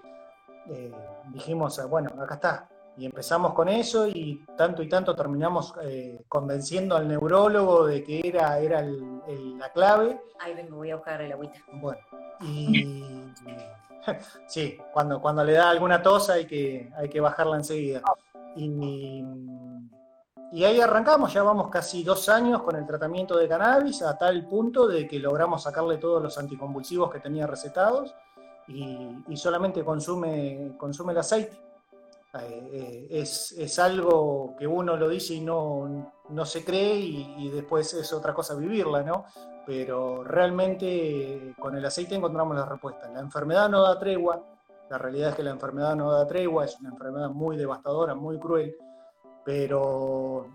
eh, 0.67 0.93
dijimos, 1.29 1.79
ah, 1.79 1.87
bueno, 1.87 2.11
acá 2.21 2.35
está. 2.35 2.70
Y 2.97 3.05
empezamos 3.05 3.53
con 3.53 3.69
eso 3.69 4.07
y 4.07 4.45
tanto 4.57 4.83
y 4.83 4.89
tanto 4.89 5.15
terminamos 5.15 5.73
eh, 5.81 6.23
convenciendo 6.27 6.95
al 6.95 7.07
neurólogo 7.07 7.85
de 7.85 8.03
que 8.03 8.21
era, 8.23 8.59
era 8.59 8.81
la 8.81 9.71
clave. 9.71 10.19
Ahí 10.39 10.53
vengo, 10.53 10.77
voy 10.77 10.91
a 10.91 10.97
buscar 10.97 11.21
el 11.21 11.31
agüita. 11.31 11.59
Bueno, 11.73 12.01
y 12.41 13.31
sí, 14.47 14.77
cuando, 14.93 15.21
cuando 15.21 15.43
le 15.43 15.53
da 15.53 15.69
alguna 15.69 16.01
tos 16.01 16.29
hay 16.29 16.45
que, 16.45 16.91
hay 16.95 17.09
que 17.09 17.21
bajarla 17.21 17.57
enseguida. 17.57 18.01
Y, 18.55 19.23
y 20.51 20.65
ahí 20.65 20.81
arrancamos, 20.81 21.31
ya 21.33 21.43
vamos 21.43 21.69
casi 21.69 22.03
dos 22.03 22.27
años 22.27 22.61
con 22.61 22.75
el 22.75 22.85
tratamiento 22.85 23.37
de 23.37 23.47
cannabis, 23.47 24.01
a 24.01 24.17
tal 24.17 24.45
punto 24.47 24.85
de 24.85 25.07
que 25.07 25.17
logramos 25.17 25.63
sacarle 25.63 25.97
todos 25.97 26.21
los 26.21 26.37
anticonvulsivos 26.37 27.09
que 27.09 27.21
tenía 27.21 27.47
recetados 27.47 28.13
y, 28.67 29.37
solamente 29.37 29.83
consume, 29.83 30.73
consume 30.77 31.13
el 31.13 31.19
aceite. 31.19 31.57
Eh, 32.39 33.07
eh, 33.11 33.21
es, 33.21 33.79
algo 33.79 34.55
que 34.57 34.65
uno 34.65 34.95
lo 34.95 35.09
dice 35.09 35.33
y 35.33 35.41
no, 35.41 36.13
no 36.29 36.45
se 36.45 36.63
cree 36.63 36.95
y, 36.95 37.35
y, 37.39 37.49
después 37.49 37.93
es 37.93 38.13
otra 38.13 38.33
cosa 38.33 38.55
vivirla, 38.55 39.03
¿no? 39.03 39.25
Pero 39.65 40.23
realmente 40.23 41.53
con 41.59 41.75
el 41.75 41.85
aceite 41.85 42.15
encontramos 42.15 42.55
la 42.55 42.65
respuesta. 42.65 43.09
La 43.09 43.19
enfermedad 43.19 43.69
no 43.69 43.83
da 43.83 43.99
tregua, 43.99 44.41
la 44.91 44.97
realidad 44.97 45.29
es 45.29 45.35
que 45.35 45.43
la 45.43 45.51
enfermedad 45.51 45.95
no 45.95 46.11
da 46.11 46.27
tregua, 46.27 46.65
es 46.65 46.77
una 46.79 46.89
enfermedad 46.89 47.29
muy 47.29 47.55
devastadora, 47.55 48.13
muy 48.13 48.37
cruel, 48.39 48.75
pero 49.45 50.47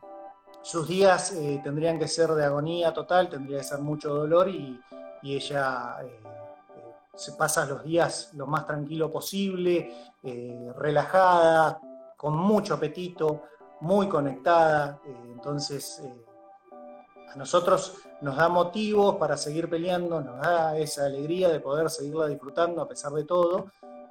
sus 0.60 0.88
días 0.88 1.32
eh, 1.32 1.60
tendrían 1.62 1.98
que 1.98 2.08
ser 2.08 2.30
de 2.30 2.44
agonía 2.44 2.92
total, 2.92 3.28
tendría 3.28 3.58
que 3.58 3.64
ser 3.64 3.78
mucho 3.78 4.12
dolor 4.12 4.48
y, 4.48 4.80
ella 5.22 5.96
eh, 6.02 6.20
eh, 6.24 6.28
se 7.16 7.32
pasa 7.32 7.66
los 7.66 7.82
días 7.82 8.30
lo 8.34 8.46
más 8.46 8.66
tranquilo 8.66 9.10
posible, 9.10 10.12
relajada, 10.76 11.80
con 12.16 12.36
mucho 12.36 12.74
apetito, 12.74 13.42
muy 13.80 14.08
conectada. 14.08 15.00
entonces, 15.32 16.02
a 17.32 17.36
nosotros 17.36 17.98
nos 18.20 18.36
da 18.36 18.48
motivos 18.48 19.16
para 19.16 19.36
seguir 19.36 19.68
peleando, 19.68 20.20
nos 20.20 20.40
da 20.40 20.76
esa 20.78 21.06
alegría 21.06 21.48
de 21.48 21.60
poder 21.60 21.90
seguirla 21.90 22.26
disfrutando 22.26 22.80
a 22.80 22.88
pesar 22.88 23.12
de 23.12 23.24
todo 23.24 23.66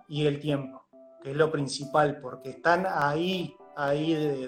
y 0.08 0.26
el 0.26 0.40
tiempo, 0.40 0.84
que 1.22 1.32
es 1.32 1.38
lo 1.38 1.52
principal, 1.52 2.20
porque 2.22 2.52
están 2.52 2.86
ahí, 2.88 3.56
ahí 3.76 4.14
de, 4.14 4.48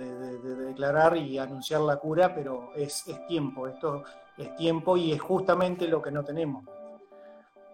declarar 0.68 1.18
y 1.18 1.40
anunciar 1.40 1.82
la 1.82 1.98
cura, 1.98 2.34
pero 2.36 2.74
es, 2.76 3.06
tiempo, 3.28 3.68
esto 3.68 4.04
es 4.38 4.56
tiempo 4.56 4.96
y 4.96 5.14
es 5.14 5.22
justamente 5.22 5.88
lo 5.88 6.02
que 6.02 6.12
no 6.12 6.24
tenemos. 6.24 6.64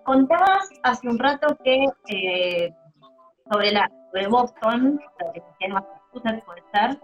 Contabas 0.05 0.69
hace 0.83 1.07
un 1.07 1.17
rato 1.17 1.57
que 1.63 1.85
eh, 2.09 2.73
sobre 3.51 3.71
la 3.71 3.89
sobre 4.11 4.27
Boston, 4.27 4.99
que 5.33 5.41
puede 6.45 6.63
ser, 6.71 6.99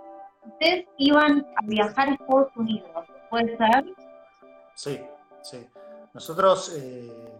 ustedes 0.45 0.85
iban 0.97 1.45
a 1.55 1.65
viajar 1.65 2.09
a 2.09 2.13
Estados 2.13 2.55
Unidos, 2.55 3.05
¿puede 3.29 3.57
ser? 3.57 3.85
Sí, 4.75 5.01
sí. 5.41 5.67
Nosotros 6.13 6.75
eh, 6.77 7.33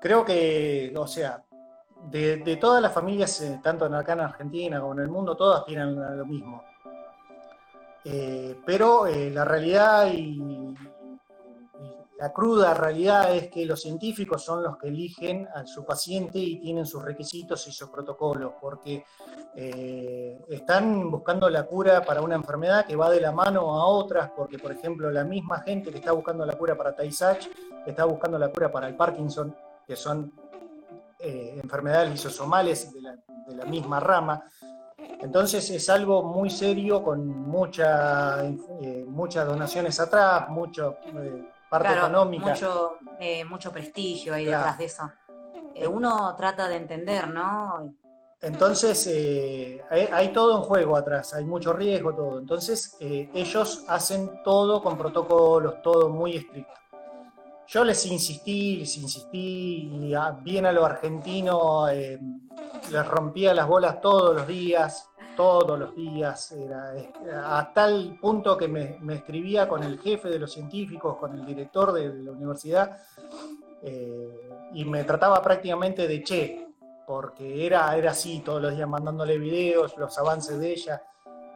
creo 0.00 0.24
que, 0.24 0.92
o 0.96 1.06
sea, 1.06 1.42
de, 2.10 2.58
todas 2.60 2.82
las 2.82 2.92
familias, 2.92 3.40
eh, 3.40 3.60
tanto 3.62 3.86
acá 3.86 4.12
en 4.14 4.20
Argentina 4.20 4.80
como 4.80 4.94
en 4.94 5.00
el 5.00 5.08
mundo, 5.08 5.36
todas 5.36 5.64
tienen 5.64 5.96
lo 6.18 6.26
mismo. 6.26 6.62
Pero 8.66 9.06
la 9.06 9.44
realidad 9.44 10.08
y, 10.12 10.74
la 12.22 12.32
cruda 12.32 12.72
realidad 12.72 13.34
es 13.34 13.48
que 13.50 13.66
los 13.66 13.82
científicos 13.82 14.44
son 14.44 14.62
los 14.62 14.78
que 14.78 14.86
eligen 14.86 15.48
a 15.52 15.66
su 15.66 15.84
paciente 15.84 16.38
y 16.38 16.60
tienen 16.60 16.86
sus 16.86 17.02
requisitos 17.02 17.66
y 17.66 17.72
sus 17.72 17.90
protocolos, 17.90 18.52
porque 18.60 19.04
están 20.48 21.10
buscando 21.10 21.50
la 21.50 21.64
cura 21.64 22.04
para 22.04 22.22
una 22.22 22.36
enfermedad 22.36 22.86
que 22.86 22.94
va 22.94 23.10
de 23.10 23.20
la 23.20 23.32
mano 23.32 23.74
a 23.74 23.86
otras, 23.86 24.30
porque 24.36 24.56
por 24.56 24.70
ejemplo 24.70 25.10
la 25.10 25.24
misma 25.24 25.62
gente 25.62 25.90
que 25.90 25.98
está 25.98 26.12
buscando 26.12 26.46
la 26.46 26.56
cura 26.56 26.76
para 26.76 26.94
tay 26.94 27.08
está 27.08 28.04
buscando 28.04 28.38
la 28.38 28.52
cura 28.52 28.70
para 28.70 28.86
el 28.86 28.94
Parkinson, 28.94 29.56
que 29.84 29.96
son 29.96 30.32
eh, 31.18 31.58
enfermedades 31.60 32.10
lisosomales 32.10 32.92
de 32.92 33.54
la, 33.54 33.64
misma 33.64 33.98
rama. 33.98 34.44
Entonces 35.20 35.68
es 35.70 35.90
algo 35.90 36.22
muy 36.22 36.50
serio 36.50 37.02
con 37.02 37.26
mucha, 37.26 38.44
eh, 38.44 39.04
muchas 39.08 39.44
donaciones 39.44 39.98
atrás, 39.98 40.48
mucho 40.48 40.96
eh, 41.14 41.48
parte 41.80 41.98
económica. 41.98 42.46
Mucho, 42.50 42.98
mucho 43.48 43.72
prestigio 43.72 44.34
ahí 44.34 44.44
detrás 44.44 44.78
de 44.78 44.84
eso. 44.84 45.10
uno 45.88 46.34
trata 46.36 46.68
de 46.68 46.76
entender, 46.76 47.28
¿no? 47.28 47.94
Entonces 48.40 49.06
hay, 49.88 50.08
hay, 50.12 50.32
todo 50.32 50.56
en 50.56 50.62
juego 50.62 50.96
atrás, 50.96 51.32
hay 51.34 51.44
mucho 51.44 51.72
riesgo, 51.72 52.14
todo. 52.14 52.38
Entonces 52.38 52.96
ellos 53.00 53.84
hacen 53.88 54.42
todo 54.44 54.82
con 54.82 54.98
protocolos, 54.98 55.80
todo 55.82 56.08
muy 56.08 56.36
estricto. 56.36 56.82
Yo 57.72 57.84
les 57.84 58.04
insistí, 58.04 58.76
les 58.76 58.98
insistí, 58.98 59.88
y 59.90 60.14
bien 60.42 60.66
a 60.66 60.72
lo 60.72 60.84
argentino, 60.84 61.88
eh, 61.88 62.18
les 62.90 63.06
rompía 63.06 63.54
las 63.54 63.66
bolas 63.66 63.98
todos 64.02 64.36
los 64.36 64.46
días, 64.46 65.08
todos 65.36 65.78
los 65.78 65.94
días, 65.94 66.52
era, 66.52 67.58
a 67.58 67.72
tal 67.72 68.18
punto 68.20 68.56
que 68.56 68.68
me, 68.68 68.98
escribía 69.14 69.68
con 69.68 69.82
el 69.82 69.98
jefe 69.98 70.28
de 70.28 70.38
los 70.38 70.52
científicos, 70.52 71.16
con 71.16 71.38
el 71.38 71.44
director 71.44 71.92
de, 71.92 72.12
la 72.22 72.32
universidad, 72.32 72.98
eh, 73.82 74.50
y 74.74 74.84
me 74.84 75.04
trataba 75.04 75.42
prácticamente 75.42 76.06
de 76.06 76.22
che, 76.22 76.68
porque 77.06 77.66
era, 77.66 77.96
era 77.96 78.12
así, 78.12 78.40
todos 78.40 78.62
los 78.62 78.74
días 78.74 78.88
mandándole 78.88 79.38
videos, 79.38 79.96
los 79.96 80.16
avances 80.18 80.58
de 80.58 80.72
ella, 80.72 81.02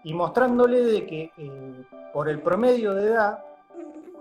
y 0.05 0.15
mostrándole 0.15 0.83
de 0.83 1.07
que 1.07 1.33
eh, 1.37 1.85
por 2.13 2.29
el 2.29 2.41
promedio 2.41 2.95
de 2.95 3.09
edad, 3.09 3.45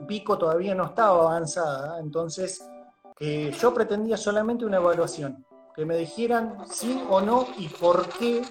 Vico 0.02 0.38
todavía 0.38 0.76
no 0.76 0.86
estaba 0.86 1.24
avanzada, 1.24 2.00
entonces 2.00 2.68
que 3.16 3.52
yo 3.52 3.74
pretendía 3.74 4.18
solamente 4.18 4.66
una 4.66 4.78
evaluación, 4.78 5.46
que 5.74 5.86
me 5.86 5.96
dijeran 5.96 6.66
sí 6.70 7.02
o 7.10 7.22
no 7.22 7.48
y 7.58 7.68
por 7.70 8.08
qué, 8.10 8.42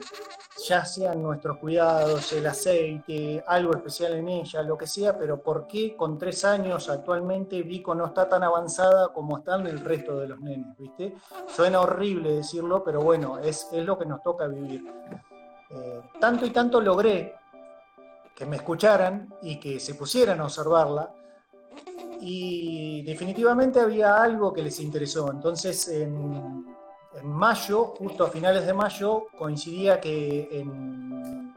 ya 0.62 0.84
sean 0.84 1.22
nuestros 1.22 1.58
cuidados, 1.58 2.32
el 2.32 2.46
aceite, 2.46 3.42
algo 3.46 3.74
especial 3.74 4.14
en 4.14 4.28
ella, 4.28 4.62
lo 4.62 4.78
que 4.78 4.86
sea, 4.86 5.18
pero 5.18 5.42
por 5.42 5.66
qué 5.66 5.96
con 5.96 6.16
tres 6.16 6.44
años 6.44 6.88
actualmente 6.88 7.62
Vico 7.62 7.94
no 7.94 8.06
está 8.06 8.28
tan 8.28 8.42
avanzada 8.42 9.08
como 9.12 9.38
están 9.38 9.66
el 9.66 9.80
resto 9.80 10.18
de 10.18 10.28
los 10.28 10.40
nenes, 10.40 10.76
¿viste? 10.78 11.16
Suena 11.48 11.80
horrible 11.80 12.36
decirlo, 12.36 12.84
pero 12.84 13.00
bueno, 13.02 13.38
es, 13.38 13.68
es 13.72 13.84
lo 13.84 13.98
que 13.98 14.06
nos 14.06 14.22
toca 14.22 14.46
vivir. 14.46 14.84
Eh, 15.70 16.02
tanto 16.20 16.46
y 16.46 16.50
tanto 16.50 16.80
logré 16.80 17.34
que 18.34 18.46
me 18.46 18.56
escucharan 18.56 19.34
y 19.42 19.58
que 19.58 19.80
se 19.80 19.94
pusieran 19.94 20.40
a 20.40 20.44
observarla, 20.44 21.10
y 22.20 23.02
definitivamente 23.02 23.80
había 23.80 24.22
algo 24.22 24.52
que 24.52 24.62
les 24.62 24.80
interesó. 24.80 25.30
Entonces, 25.30 25.88
en, 25.88 26.74
mayo, 27.22 27.94
justo 27.98 28.24
a 28.24 28.30
finales 28.30 28.66
de 28.66 28.72
mayo, 28.72 29.26
coincidía 29.38 30.00
que 30.00 30.48
en, 30.52 31.54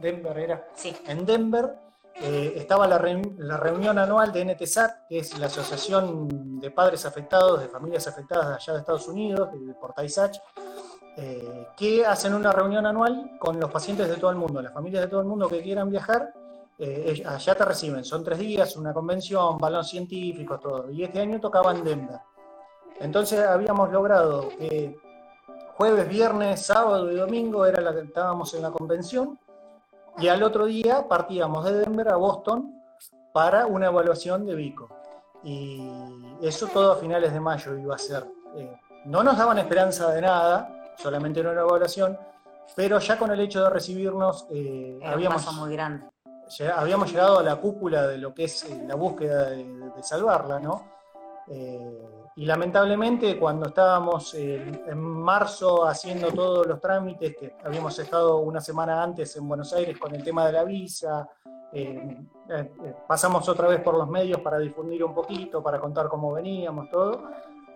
Denver 0.00 0.38
era. 0.38 0.68
En 1.06 1.26
Denver 1.26 1.74
eh, 2.14 2.54
estaba 2.56 2.86
la, 2.86 2.98
reunión 2.98 3.98
anual 3.98 4.32
de 4.32 4.44
NTSAT, 4.44 5.08
que 5.08 5.18
es 5.18 5.38
la 5.38 5.46
Asociación 5.46 6.60
de 6.60 6.70
Padres 6.70 7.04
Afectados, 7.04 7.60
de 7.60 7.68
Familias 7.68 8.06
Afectadas 8.06 8.48
de 8.48 8.54
allá 8.54 8.72
de 8.74 8.78
Estados 8.80 9.08
Unidos, 9.08 9.50
de 9.52 9.74
Portaisach, 9.74 10.38
eh, 11.16 11.68
que 11.76 12.06
hacen 12.06 12.34
una 12.34 12.52
reunión 12.52 12.86
anual 12.86 13.32
con 13.38 13.58
los 13.58 13.70
pacientes 13.70 14.08
de 14.08 14.16
todo 14.16 14.30
el 14.30 14.36
mundo, 14.36 14.62
las 14.62 14.72
familias 14.72 15.02
de 15.02 15.08
todo 15.08 15.20
el 15.20 15.26
mundo 15.26 15.48
que 15.48 15.62
quieran 15.62 15.90
viajar 15.90 16.32
eh, 16.78 17.22
allá 17.26 17.54
te 17.54 17.64
reciben, 17.64 18.04
son 18.04 18.22
tres 18.22 18.38
días, 18.38 18.76
una 18.76 18.92
convención, 18.92 19.56
balón 19.56 19.84
científico, 19.84 20.58
todo. 20.58 20.90
Y 20.90 21.04
este 21.04 21.20
año 21.20 21.40
tocaba 21.40 21.72
en 21.72 21.82
Denver. 21.82 22.20
Entonces 23.00 23.44
habíamos 23.44 23.92
logrado 23.92 24.48
que 24.58 24.98
jueves, 25.76 26.08
viernes, 26.08 26.64
sábado 26.64 27.10
y 27.10 27.16
domingo 27.16 27.66
era 27.66 27.80
la 27.80 27.92
que 27.92 28.00
estábamos 28.00 28.54
en 28.54 28.62
la 28.62 28.70
convención 28.70 29.38
y 30.18 30.28
al 30.28 30.42
otro 30.42 30.66
día 30.66 31.06
partíamos 31.08 31.64
de 31.64 31.78
Denver 31.78 32.08
a 32.08 32.16
Boston 32.16 32.80
para 33.32 33.66
una 33.66 33.86
evaluación 33.86 34.46
de 34.46 34.54
Vico. 34.54 34.88
Y 35.42 35.88
eso 36.42 36.66
todo 36.68 36.92
a 36.92 36.96
finales 36.96 37.32
de 37.32 37.40
mayo 37.40 37.76
iba 37.76 37.94
a 37.94 37.98
ser. 37.98 38.26
Eh, 38.56 38.80
no 39.04 39.22
nos 39.22 39.36
daban 39.36 39.58
esperanza 39.58 40.10
de 40.12 40.22
nada, 40.22 40.94
solamente 40.96 41.40
era 41.40 41.52
una 41.52 41.60
evaluación, 41.60 42.18
pero 42.74 42.98
ya 42.98 43.18
con 43.18 43.30
el 43.30 43.40
hecho 43.40 43.62
de 43.62 43.70
recibirnos 43.70 44.46
eh, 44.50 44.98
habíamos... 45.04 45.52
muy 45.52 45.72
grande 45.72 46.06
habíamos 46.74 47.10
llegado 47.10 47.38
a 47.38 47.42
la 47.42 47.56
cúpula 47.56 48.06
de 48.06 48.18
lo 48.18 48.32
que 48.34 48.44
es 48.44 48.64
eh, 48.64 48.84
la 48.86 48.94
búsqueda 48.94 49.50
de, 49.50 49.66
salvarla, 50.02 50.60
¿no? 50.60 50.84
Eh, 51.48 52.15
y 52.38 52.44
lamentablemente 52.44 53.38
cuando 53.38 53.68
estábamos 53.68 54.34
en 54.34 54.98
marzo 55.00 55.86
haciendo 55.86 56.30
todos 56.32 56.66
los 56.66 56.78
trámites, 56.80 57.34
que 57.34 57.56
habíamos 57.64 57.98
estado 57.98 58.36
una 58.38 58.60
semana 58.60 59.02
antes 59.02 59.34
en 59.36 59.48
Buenos 59.48 59.72
Aires 59.72 59.98
con 59.98 60.14
el 60.14 60.22
tema 60.22 60.44
de 60.44 60.52
la 60.52 60.64
visa, 60.64 61.26
eh, 61.72 62.18
pasamos 63.08 63.48
otra 63.48 63.68
vez 63.68 63.80
por 63.80 63.96
los 63.96 64.06
medios 64.08 64.40
para 64.42 64.58
difundir 64.58 65.02
un 65.02 65.14
poquito, 65.14 65.62
para 65.62 65.80
contar 65.80 66.08
cómo 66.08 66.32
veníamos, 66.32 66.90
todo. 66.90 67.24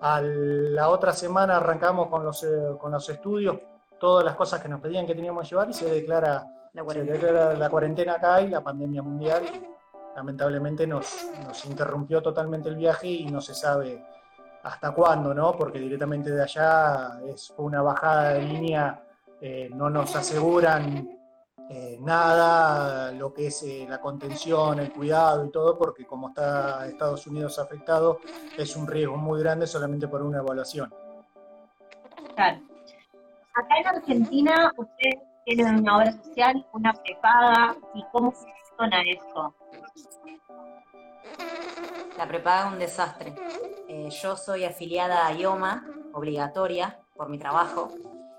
A 0.03 0.21
la 0.21 0.91
otra 0.91 1.15
semana 1.15 1.57
arrancamos 1.57 2.09
con 2.09 2.23
los, 2.23 2.47
con 2.79 2.93
los 2.93 3.09
estudios, 3.09 3.57
todas 3.99 4.27
las 4.27 4.37
cosas 4.37 4.61
que 4.61 4.69
nos 4.69 4.81
pedían 4.83 5.07
que 5.07 5.15
teníamos 5.15 5.45
que 5.45 5.55
llevar 5.55 5.71
y 5.71 5.73
se 5.73 5.91
declara 5.91 6.47
la 6.75 6.85
cuarentena. 6.85 7.55
la 7.55 7.71
cuarentena 7.71 8.13
acá 8.13 8.43
y 8.43 8.49
la 8.49 8.63
pandemia 8.63 9.03
mundial 9.03 9.43
lamentablemente 10.15 10.87
nos, 10.87 11.31
nos, 11.47 11.65
interrumpió 11.65 12.21
totalmente 12.21 12.69
el 12.69 12.77
viaje 12.77 13.09
y 13.09 13.27
no 13.27 13.41
se 13.41 13.55
sabe 13.55 14.05
hasta 14.63 14.93
cuándo, 14.93 15.35
¿no? 15.35 15.53
Porque 15.53 15.79
directamente 15.79 16.31
de 16.31 16.43
allá 16.43 17.21
es 17.27 17.53
una 17.57 17.83
bajada 17.83 18.35
de 18.35 18.43
línea, 18.43 19.03
eh, 19.41 19.71
no 19.73 19.89
nos 19.89 20.15
aseguran 20.15 21.21
eh, 21.73 21.99
nada, 22.01 23.13
lo 23.13 23.33
que 23.33 23.47
es 23.47 23.63
eh, 23.63 23.87
la 23.89 24.01
contención, 24.01 24.81
el 24.81 24.93
cuidado 24.93 25.45
y 25.45 25.51
todo, 25.51 25.79
porque 25.79 26.05
como 26.05 26.31
está 26.31 26.85
Estados 26.89 27.27
Unidos 27.29 27.61
afectado, 27.61 28.19
es 28.59 28.75
un 28.75 28.89
riesgo 28.89 29.17
muy 29.17 29.41
grande 29.41 29.69
solamente 29.69 30.09
por 30.09 30.21
una 30.23 30.39
evaluación. 30.39 30.93
Claro. 32.35 32.61
Acá 33.55 33.79
en 33.79 33.87
Argentina, 33.87 34.73
usted 34.77 35.11
tienen 35.45 35.79
una 35.81 35.99
obra 35.99 36.13
social, 36.13 36.67
una 36.73 36.93
prepaga 36.93 37.77
y 37.95 38.05
cómo 38.11 38.33
funciona 38.33 39.03
eso. 39.03 39.55
La 42.19 42.27
prepaga 42.27 42.67
es 42.67 42.73
un 42.73 42.79
desastre. 42.81 43.35
Yo 44.11 44.37
soy 44.37 44.65
afiliada 44.65 45.27
a 45.27 45.33
IOMA, 45.33 45.87
obligatoria, 46.13 47.01
por 47.17 47.29
mi 47.29 47.39
trabajo. 47.39 47.91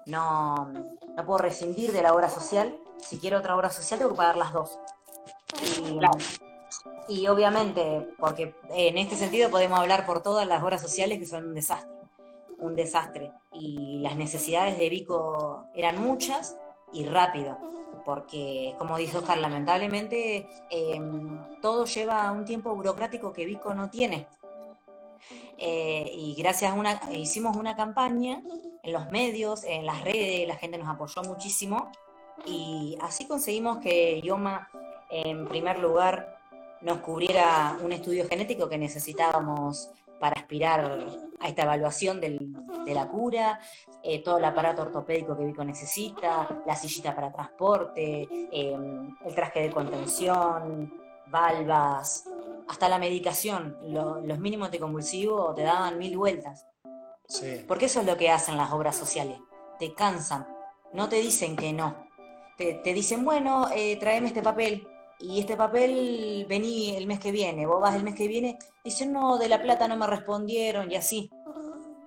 No, 0.05 0.65
no 0.65 1.25
puedo 1.25 1.39
rescindir 1.39 1.91
de 1.91 2.01
la 2.01 2.13
obra 2.13 2.29
social. 2.29 2.75
Si 2.97 3.17
quiero 3.19 3.39
otra 3.39 3.55
obra 3.55 3.69
social, 3.69 3.99
tengo 3.99 4.11
que 4.11 4.17
pagar 4.17 4.37
las 4.37 4.53
dos. 4.53 4.77
Y, 7.07 7.21
y 7.21 7.27
obviamente, 7.27 8.07
porque 8.17 8.55
en 8.69 8.97
este 8.97 9.15
sentido 9.15 9.49
podemos 9.49 9.79
hablar 9.79 10.05
por 10.05 10.21
todas 10.21 10.47
las 10.47 10.61
obras 10.63 10.81
sociales 10.81 11.19
que 11.19 11.25
son 11.25 11.47
un 11.47 11.53
desastre. 11.55 11.91
Un 12.57 12.75
desastre. 12.75 13.31
Y 13.53 13.99
las 14.01 14.15
necesidades 14.15 14.77
de 14.77 14.89
Vico 14.89 15.65
eran 15.73 16.01
muchas 16.01 16.57
y 16.93 17.05
rápido, 17.05 17.57
porque 18.05 18.75
como 18.77 18.97
dice 18.97 19.17
Oscar, 19.17 19.37
lamentablemente 19.37 20.47
em, 20.69 21.39
todo 21.61 21.85
lleva 21.85 22.31
un 22.31 22.45
tiempo 22.45 22.75
burocrático 22.75 23.31
que 23.31 23.45
Vico 23.45 23.73
no 23.73 23.89
tiene. 23.89 24.27
Eh, 25.63 26.11
y 26.15 26.33
gracias 26.33 26.71
a 26.71 26.73
una, 26.73 26.99
hicimos 27.11 27.55
una 27.55 27.75
campaña 27.75 28.41
en 28.81 28.93
los 28.93 29.11
medios, 29.11 29.63
en 29.63 29.85
las 29.85 30.03
redes, 30.03 30.47
la 30.47 30.55
gente 30.55 30.79
nos 30.79 30.87
apoyó 30.87 31.21
muchísimo. 31.21 31.91
Y 32.47 32.97
así 32.99 33.27
conseguimos 33.27 33.77
que 33.77 34.19
Ioma 34.21 34.67
en 35.11 35.47
primer 35.47 35.77
lugar 35.77 36.39
nos 36.81 36.97
cubriera 36.97 37.77
un 37.83 37.91
estudio 37.91 38.27
genético 38.27 38.67
que 38.67 38.79
necesitábamos 38.79 39.91
para 40.19 40.39
aspirar 40.39 41.05
a 41.39 41.47
esta 41.47 41.63
evaluación 41.63 42.19
de 42.19 42.93
la 42.93 43.07
cura, 43.07 43.59
eh, 44.01 44.23
todo 44.23 44.39
el 44.39 44.45
aparato 44.45 44.81
ortopédico 44.81 45.37
que 45.37 45.45
Vico 45.45 45.63
necesita, 45.63 46.63
la 46.65 46.75
sillita 46.75 47.13
para 47.13 47.31
transporte, 47.31 48.27
em, 48.51 49.15
el 49.23 49.35
traje 49.35 49.61
de 49.61 49.71
contención, 49.71 50.91
valvas, 51.27 52.25
hasta 52.71 52.87
la 52.87 52.99
medicación, 52.99 53.77
los 53.83 54.39
mínimos 54.39 54.71
de 54.71 54.79
convulsivo 54.79 55.53
te 55.53 55.63
daban 55.63 55.97
mil 55.97 56.17
vueltas. 56.17 56.65
Porque 57.67 57.85
eso 57.85 57.99
es 57.99 58.05
lo 58.05 58.15
que 58.15 58.29
hacen 58.29 58.55
las 58.55 58.71
obras 58.71 58.95
sociales, 58.95 59.37
te 59.77 59.93
cansan, 59.93 60.47
no 60.93 61.09
te 61.09 61.17
dicen 61.17 61.57
que 61.57 61.73
no, 61.73 62.07
te, 62.57 62.93
dicen, 62.93 63.25
bueno, 63.25 63.67
eh, 63.73 63.97
tráeme 63.97 64.27
este 64.27 64.41
papel, 64.41 64.87
y 65.19 65.41
este 65.41 65.57
papel 65.57 66.45
vení 66.47 66.95
el 66.95 67.07
mes 67.07 67.19
que 67.19 67.33
viene, 67.33 67.65
vos 67.65 67.81
vas 67.81 67.95
el 67.95 68.03
mes 68.03 68.15
que 68.15 68.29
viene, 68.29 68.57
dicen, 68.85 69.11
no, 69.11 69.37
de 69.37 69.49
la 69.49 69.61
plata 69.61 69.89
no 69.89 69.97
me 69.97 70.07
respondieron 70.07 70.89
y 70.89 70.95
así. 70.95 71.29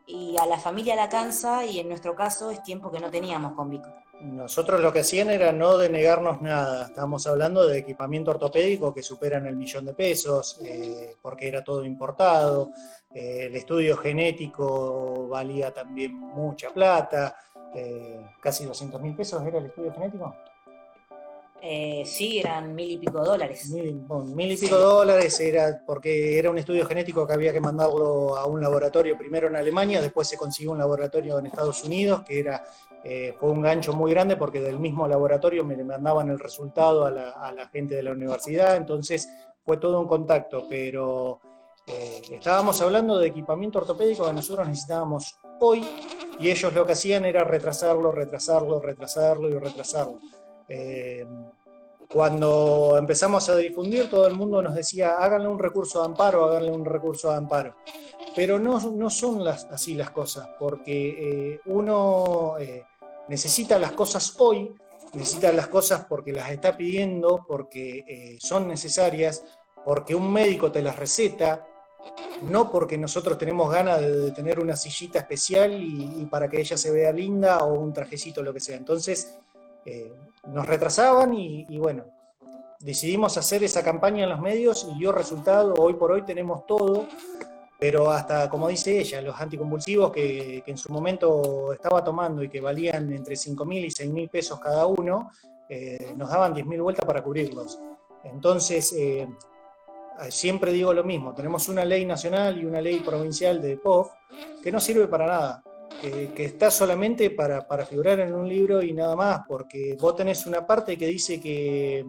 Y 0.07 0.37
a 0.39 0.47
la 0.47 0.59
familia 0.59 0.97
la 0.97 1.11
cansa 1.11 1.65
y 1.67 1.79
en 1.79 1.89
nuestro 1.89 2.15
caso 2.15 2.51
es 2.51 2.63
tiempo 2.63 2.91
que 2.91 3.01
no 3.01 3.11
teníamos 3.11 3.53
con 3.53 3.69
Vico. 3.69 3.89
Nosotros 4.21 4.81
lo 4.81 4.93
que 4.93 5.01
hacían 5.01 5.31
era 5.31 5.53
no 5.53 5.77
denegarnos 5.77 6.41
nada. 6.41 6.87
Estábamos 6.87 7.27
hablando 7.27 7.67
de 7.67 7.79
equipamiento 7.79 8.31
ortopédico 8.31 8.95
que 8.95 9.03
superan 9.03 9.47
el 9.47 9.57
millón 9.57 9.85
de 9.85 9.95
pesos, 9.95 10.61
eh, 10.65 11.17
porque 11.21 11.49
era 11.49 11.63
todo 11.63 11.85
importado. 11.85 12.71
Eh, 13.13 13.47
el 13.47 13.57
estudio 13.57 13.97
genético 13.97 15.29
valía 15.29 15.73
también 15.73 16.15
mucha 16.15 16.71
plata. 16.71 17.37
Eh, 17.75 18.21
casi 18.41 18.65
200 18.65 19.01
mil 19.01 19.15
pesos 19.15 19.45
era 19.45 19.59
el 19.59 19.67
estudio 19.67 19.93
genético. 19.93 20.35
Eh, 21.67 22.03
sí, 22.05 22.41
eran 22.41 22.75
mil 22.75 22.91
y 22.91 22.99
pico 22.99 23.25
dólares. 23.25 23.71
Mil, 23.71 24.53
y 24.53 24.57
pico 24.59 24.77
dólares 24.77 25.41
era 25.41 25.83
porque 25.87 26.39
era 26.39 26.51
un 26.51 26.59
estudio 26.59 26.85
genético 26.85 27.27
que 27.27 27.33
había 27.33 27.55
que 27.55 27.61
mandarlo 27.61 28.37
a 28.37 28.45
un 28.45 28.61
laboratorio 28.61 29.17
primero 29.17 29.49
en 29.49 29.57
Alemania, 29.57 30.03
después 30.03 30.29
se 30.29 30.37
consiguió 30.37 30.73
un 30.73 30.79
laboratorio 30.79 31.39
en 31.39 31.47
Estados 31.47 31.83
Unidos, 31.85 32.23
que 32.27 32.41
era 32.41 32.63
eh, 33.03 33.35
fue 33.41 33.49
un 33.49 33.63
gancho 33.63 33.95
muy 33.95 34.11
grande 34.11 34.37
porque 34.37 34.61
del 34.61 34.79
mismo 34.79 35.09
laboratorio 35.09 35.65
me 35.65 35.83
mandaban 35.83 36.29
el 36.29 36.39
resultado 36.39 37.07
a 37.07 37.11
la, 37.11 37.69
gente 37.73 37.95
de 37.95 38.03
la 38.03 38.13
universidad, 38.13 38.77
entonces 38.77 39.27
fue 39.65 39.79
todo 39.79 39.99
un 39.99 40.07
contacto, 40.07 40.67
pero 40.69 41.41
eh, 41.87 42.21
estábamos 42.31 42.79
hablando 42.83 43.19
de 43.19 43.29
equipamiento 43.29 43.79
ortopédico 43.79 44.27
que 44.27 44.35
nosotros 44.35 44.69
necesitábamos 44.69 45.39
hoy 45.61 45.83
y 46.39 46.51
ellos 46.51 46.75
lo 46.75 46.85
que 46.85 46.93
hacían 46.93 47.25
era 47.25 47.43
retrasarlo, 47.43 48.13
retrasarlo, 48.13 48.81
retrasarlo 48.81 49.49
y 49.49 49.59
retrasarlo. 49.59 50.19
Eh, 50.69 51.27
cuando 52.09 52.97
empezamos 52.99 53.49
a 53.49 53.57
difundir, 53.57 54.09
todo 54.09 54.27
el 54.27 54.35
mundo 54.35 54.63
nos 54.63 54.75
decía, 54.75 55.17
háganle 55.19 55.49
un 55.49 55.59
recurso 55.59 56.01
de 56.01 56.07
amparo, 56.07 56.45
háganle 56.45 56.71
un 56.71 56.85
recurso 56.85 57.31
de 57.31 57.37
amparo. 57.37 57.77
Pero 58.37 58.59
no, 58.59 58.79
no 58.93 59.11
son 59.11 59.45
las, 59.45 59.65
así 59.67 59.95
las 59.95 60.11
cosas, 60.11 60.49
porque 60.59 61.55
eh, 61.55 61.61
uno 61.67 62.57
eh, 62.59 62.85
necesita 63.29 63.79
las 63.79 63.93
cosas 63.93 64.35
hoy, 64.39 64.75
necesita 65.13 65.53
las 65.53 65.69
cosas 65.69 66.07
porque 66.09 66.33
las 66.33 66.51
está 66.51 66.77
pidiendo, 66.77 67.45
porque 67.47 68.37
son 68.41 68.67
necesarias, 68.69 69.45
porque 69.85 70.15
un 70.15 70.33
médico 70.33 70.73
te 70.73 70.83
las 70.83 70.97
receta, 70.97 71.67
no 72.43 72.71
porque 72.71 72.99
nosotros 72.99 73.39
tenemos 73.39 73.71
ganas 73.71 74.01
de, 74.01 74.31
tener 74.33 74.61
una 74.61 74.77
sillita 74.77 75.21
especial 75.21 75.73
y, 75.81 76.27
para 76.31 76.49
que 76.49 76.61
ella 76.61 76.77
se 76.77 76.91
vea 76.91 77.13
linda 77.13 77.59
o 77.65 77.75
un 77.75 77.93
trajecito, 77.93 78.43
lo 78.43 78.53
que 78.53 78.61
sea. 78.61 78.77
Entonces, 78.77 79.39
eh, 79.85 80.13
nos 80.47 80.67
retrasaban 80.67 81.35
y, 81.35 81.79
bueno, 81.79 82.05
decidimos 82.81 83.37
hacer 83.37 83.65
esa 83.65 83.83
campaña 83.83 84.25
en 84.25 84.31
los 84.31 84.41
medios 84.41 84.87
y 84.91 84.99
dio 84.99 85.13
resultado. 85.13 85.75
Hoy 85.79 85.95
por 85.95 86.13
hoy 86.13 86.23
tenemos 86.23 86.67
todo, 86.67 87.07
pero 87.79 88.11
hasta, 88.11 88.49
como 88.49 88.69
dice 88.69 88.99
ella, 88.99 89.21
los 89.23 89.41
anticonvulsivos 89.41 90.13
que, 90.13 90.63
en 90.67 90.79
su 90.79 90.93
momento 90.93 91.73
estaba 91.73 92.05
tomando 92.05 92.43
y 92.43 92.49
que 92.49 92.61
valían 92.61 93.13
entre 93.13 93.37
5 93.37 93.65
mil 93.65 93.85
y 93.85 93.91
6 93.91 94.11
mil 94.11 94.29
pesos 94.29 94.61
cada 94.61 94.87
uno, 94.87 95.31
eh, 95.69 96.13
nos 96.17 96.29
daban 96.29 96.53
10 96.53 96.67
mil 96.67 96.83
vueltas 96.83 97.05
para 97.05 97.23
cubrirlos. 97.23 97.79
Entonces, 98.23 98.93
eh, 98.93 99.27
siempre 100.29 100.73
digo 100.73 100.93
lo 100.93 101.05
mismo, 101.05 101.35
tenemos 101.35 101.69
una 101.69 101.85
ley 101.85 102.05
nacional 102.05 102.59
y 102.59 102.65
una 102.65 102.81
ley 102.81 103.01
provincial 103.01 103.61
de 103.61 103.77
POF 103.77 104.11
que 104.63 104.73
no 104.73 104.81
sirve 104.81 105.09
para 105.09 105.27
nada, 105.27 105.63
que, 106.01 106.45
está 106.45 106.71
solamente 106.71 107.31
para, 107.31 107.65
figurar 107.87 108.21
en 108.21 108.35
un 108.35 108.49
libro 108.49 108.83
y 108.83 108.93
nada 108.93 109.17
más, 109.17 109.43
porque 109.47 109.97
vos 110.01 110.17
tenés 110.17 110.47
una 110.47 110.67
parte 110.67 110.97
que 110.97 111.07
dice 111.07 111.41
que 111.41 112.07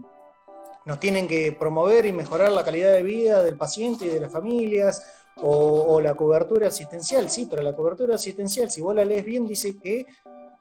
nos 0.86 1.00
tienen 1.00 1.28
que 1.28 1.52
promover 1.54 2.06
y 2.06 2.12
mejorar 2.12 2.52
la 2.52 2.64
calidad 2.64 2.94
de 2.94 3.04
vida 3.04 3.44
del 3.44 3.58
paciente 3.58 4.06
y 4.06 4.10
de 4.10 4.20
las 4.20 4.32
familias, 4.32 5.04
o, 5.38 6.00
la 6.00 6.16
cobertura 6.16 6.68
asistencial, 6.68 7.30
sí, 7.30 7.48
pero 7.50 7.62
la 7.62 7.76
cobertura 7.76 8.16
asistencial, 8.16 8.72
si 8.72 8.82
vos 8.82 8.96
la 8.96 9.04
lees 9.04 9.26
bien, 9.26 9.46
dice 9.46 9.78
que 9.78 10.06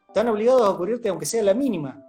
están 0.08 0.28
obligados 0.28 0.68
a 0.68 0.76
cubrirte 0.76 1.08
aunque 1.08 1.26
sea 1.26 1.42
la 1.42 1.54
mínima. 1.54 2.00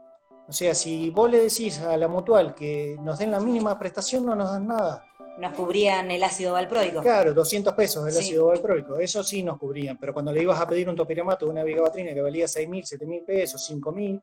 O 0.48 0.54
sea, 0.54 0.74
si 0.74 1.10
vos 1.10 1.30
le 1.30 1.42
decís 1.42 1.80
a 1.80 1.98
la 1.98 2.08
mutual 2.08 2.56
que 2.56 2.98
nos 3.02 3.20
den 3.20 3.32
la 3.32 3.40
mínima 3.40 3.78
prestación, 3.78 4.26
no 4.26 4.36
nos 4.36 4.52
dan 4.52 4.68
nada 4.68 5.06
nos 5.38 5.54
cubrían 5.54 6.10
el 6.12 6.24
ácido 6.24 6.54
valproico. 6.54 7.02
Claro, 7.02 7.34
200 7.34 7.74
pesos 7.74 8.08
el 8.08 8.18
ácido 8.18 8.48
valproico, 8.48 8.98
eso 8.98 9.24
sí 9.24 9.44
nos 9.44 9.58
cubrían, 9.58 9.98
pero 9.98 10.14
cuando 10.14 10.32
le 10.32 10.42
ibas 10.42 10.60
a 10.60 10.68
pedir 10.68 10.88
un 10.90 10.96
topiramato 10.96 11.48
una 11.48 11.64
vigabatrina 11.64 12.14
que 12.14 12.22
valía 12.22 12.46
6.000, 12.46 13.00
7.000 13.00 13.26
pesos, 13.26 13.72
5.000, 13.72 14.22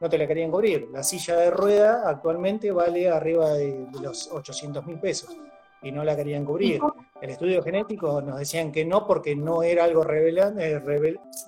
no 0.00 0.08
te 0.08 0.18
la 0.18 0.26
querían 0.26 0.50
cubrir. 0.50 0.88
La 0.92 1.02
silla 1.02 1.36
de 1.36 1.50
rueda 1.50 2.02
actualmente 2.08 2.70
vale 2.72 3.08
arriba 3.08 3.50
de, 3.54 3.86
los 4.00 4.30
800.000 4.30 5.00
pesos 5.00 5.36
y 5.80 5.92
no 5.92 6.04
la 6.04 6.16
querían 6.16 6.44
cubrir. 6.44 6.80
El 7.20 7.30
estudio 7.30 7.62
genético 7.62 8.20
nos 8.20 8.38
decían 8.38 8.72
que 8.72 8.84
no 8.84 9.06
porque 9.06 9.36
no 9.36 9.62
era 9.62 9.84
algo 9.84 10.02
eh, 10.02 10.80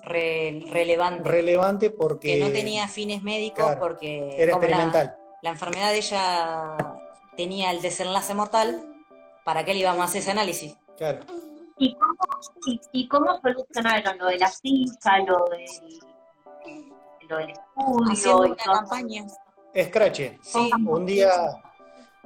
relevante. 0.01 1.29
Relevante 1.29 1.89
porque... 1.89 2.35
Que 2.35 2.39
no 2.39 2.49
tenía 2.49 2.87
fines 2.87 3.23
médicos 3.23 3.75
porque... 3.77 4.35
Era 4.37 4.53
experimental. 4.53 5.17
la 5.41 5.49
enfermedad 5.49 5.91
de 5.91 5.97
ella 5.97 6.77
tenía 7.35 7.71
el 7.71 7.81
desenlace 7.81 8.33
mortal, 8.33 8.94
¿para 9.45 9.63
qué 9.63 9.73
le 9.73 9.79
íbamos 9.81 10.01
a 10.01 10.05
hacer 10.05 10.21
ese 10.21 10.31
análisis? 10.31 10.75
Claro. 10.97 11.19
¿Y 11.77 11.95
cómo, 11.95 12.15
y, 12.91 13.07
cómo 13.07 13.39
solucionaron 13.41 14.17
lo 14.17 14.27
de 14.27 14.39
la 14.39 14.49
cita, 14.49 15.19
lo, 15.19 15.45
de, 15.49 15.65
lo 17.29 17.37
del 17.37 17.49
estudio? 17.51 18.11
Haciendo 18.11 18.41
una 18.41 18.55
campaña. 18.55 19.25
Scratch. 19.77 20.21
Sí. 20.41 20.71
Un 20.87 21.05
día, 21.05 21.31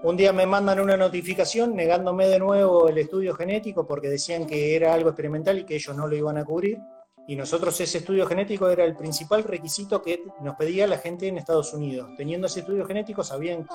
un 0.03 0.15
día 0.15 0.31
me 0.31 0.45
mandan 0.45 0.79
una 0.79 0.95
notificación 0.95 1.75
negándome 1.75 2.27
de 2.27 2.39
nuevo 2.39 2.87
el 2.87 2.97
estudio 2.99 3.35
genético 3.35 3.85
porque 3.85 4.07
decían 4.07 4.45
que 4.45 4.75
era 4.75 4.93
algo 4.93 5.09
experimental 5.09 5.59
y 5.59 5.65
que 5.65 5.75
ellos 5.75 5.95
no 5.95 6.07
lo 6.07 6.15
iban 6.15 6.37
a 6.37 6.45
cubrir. 6.45 6.79
Y 7.27 7.35
nosotros 7.35 7.79
ese 7.79 7.99
estudio 7.99 8.25
genético 8.25 8.69
era 8.69 8.83
el 8.85 8.95
principal 8.95 9.43
requisito 9.43 10.01
que 10.01 10.23
nos 10.41 10.55
pedía 10.55 10.87
la 10.87 10.97
gente 10.97 11.27
en 11.27 11.37
Estados 11.37 11.73
Unidos. 11.73 12.09
Teniendo 12.17 12.47
ese 12.47 12.61
estudio 12.61 12.85
genético 12.85 13.23
sabían 13.23 13.67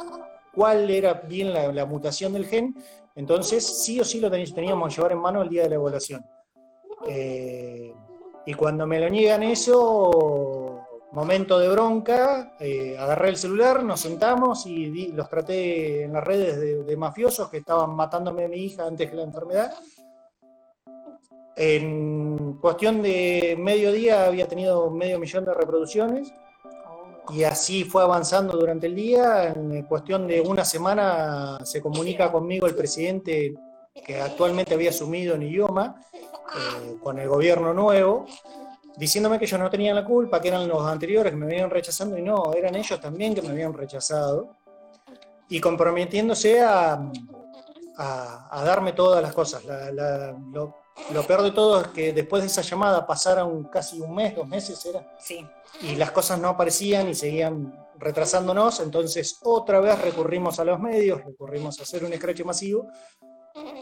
cuál 0.54 0.90
era 0.90 1.14
bien 1.14 1.52
la, 1.52 1.85
mutación 1.85 2.33
del 2.33 2.46
gen, 2.46 2.74
entonces 3.14 3.83
sí 3.85 4.00
o 4.00 4.05
sí 4.05 4.20
lo 4.20 4.31
teníamos 4.31 4.88
que 4.88 4.96
llevar 4.96 5.12
en 5.12 5.18
mano 5.18 5.42
el 5.42 5.48
día 5.48 5.64
de 5.64 5.70
la 5.70 5.74
evaluación. 5.77 6.24
Eh, 7.07 7.94
y 8.46 8.55
cuando 8.55 8.87
me 8.87 9.00
lo 9.00 9.09
niegan 9.09 9.42
eso, 9.42 10.85
momento 11.12 11.59
de 11.59 11.68
bronca, 11.68 12.57
eh, 12.59 12.96
agarré 12.98 13.31
el 13.31 13.37
celular, 13.37 13.83
nos 13.85 14.00
sentamos 14.00 14.66
y 14.66 15.12
los 15.12 15.29
traté 15.29 16.03
en 16.03 16.12
las 16.12 16.24
redes 16.24 16.87
de, 16.87 16.96
mafiosos 16.96 17.48
que 17.48 17.59
estaban 17.59 17.94
matándome 17.94 18.44
a 18.44 18.48
mi 18.48 18.57
hija 18.57 18.87
antes 18.87 19.09
que 19.09 19.16
la 19.16 19.22
enfermedad. 19.22 19.72
En 21.57 22.59
cuestión 22.61 23.00
de 23.00 23.57
medio 23.59 23.92
día 23.92 24.27
había 24.27 24.48
tenido 24.48 24.90
medio 24.90 25.20
millón 25.20 25.44
de 25.44 25.55
reproducciones 25.55 26.33
y 27.30 27.44
así 27.44 27.84
fue 27.84 28.02
avanzando 28.02 28.56
durante 28.56 28.87
el 28.87 28.94
día. 28.94 29.52
En 29.52 29.82
cuestión 29.82 30.26
de 30.26 30.40
una 30.40 30.64
semana 30.64 31.58
se 31.64 31.80
comunica 31.80 32.30
conmigo 32.30 32.66
el 32.66 32.74
presidente 32.74 33.54
que 34.04 34.20
actualmente 34.20 34.74
había 34.74 34.90
asumido 34.90 35.34
en 35.34 35.42
idioma 35.42 36.00
eh, 36.12 36.96
con 37.02 37.18
el 37.18 37.28
gobierno 37.28 37.72
nuevo, 37.72 38.26
diciéndome 38.96 39.38
que 39.38 39.44
ellos 39.44 39.60
no 39.60 39.70
tenían 39.70 39.94
la 39.94 40.04
culpa, 40.04 40.40
que 40.40 40.48
eran 40.48 40.68
los 40.68 40.84
anteriores 40.87 41.32
que 41.32 41.37
me 41.37 41.46
venían 41.46 41.70
rechazando 41.70 42.18
y 42.18 42.22
no, 42.22 42.52
eran 42.54 42.74
ellos 42.74 43.00
también 43.00 43.34
que 43.34 43.42
me 43.42 43.50
habían 43.50 43.72
rechazado 43.72 44.56
y 45.48 45.60
comprometiéndose 45.60 46.62
a, 46.62 47.10
a, 47.96 48.62
darme 48.64 48.92
todas 48.92 49.22
las 49.22 49.32
cosas. 49.32 49.62
Lo 51.12 51.26
peor 51.26 51.42
de 51.42 51.50
todo 51.50 51.80
es 51.80 51.88
que 51.88 52.12
después 52.12 52.42
de 52.42 52.46
esa 52.46 52.62
llamada 52.62 53.07
pasaron 53.07 53.64
casi 53.64 54.00
un 54.00 54.14
mes, 54.14 54.35
dos 54.35 54.46
meses, 54.46 54.85
¿era? 54.87 55.16
Sí. 55.18 55.46
Y 55.83 55.96
las 55.96 56.12
cosas 56.12 56.38
no 56.38 56.48
aparecían 56.48 57.09
y 57.09 57.14
seguían 57.14 57.76
retrasándonos, 57.98 58.80
entonces 58.80 59.38
otra 59.42 59.80
vez 59.80 60.00
recurrimos 60.00 60.59
a 60.61 60.64
los 60.64 60.78
medios, 60.80 61.24
recurrimos 61.24 61.78
a 61.78 61.83
hacer 61.83 62.04
un 62.04 62.12
escrache 62.12 62.44
masivo. 62.44 62.88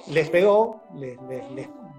Les 0.08 0.28
pegó, 0.30 0.82
les, 0.96 1.16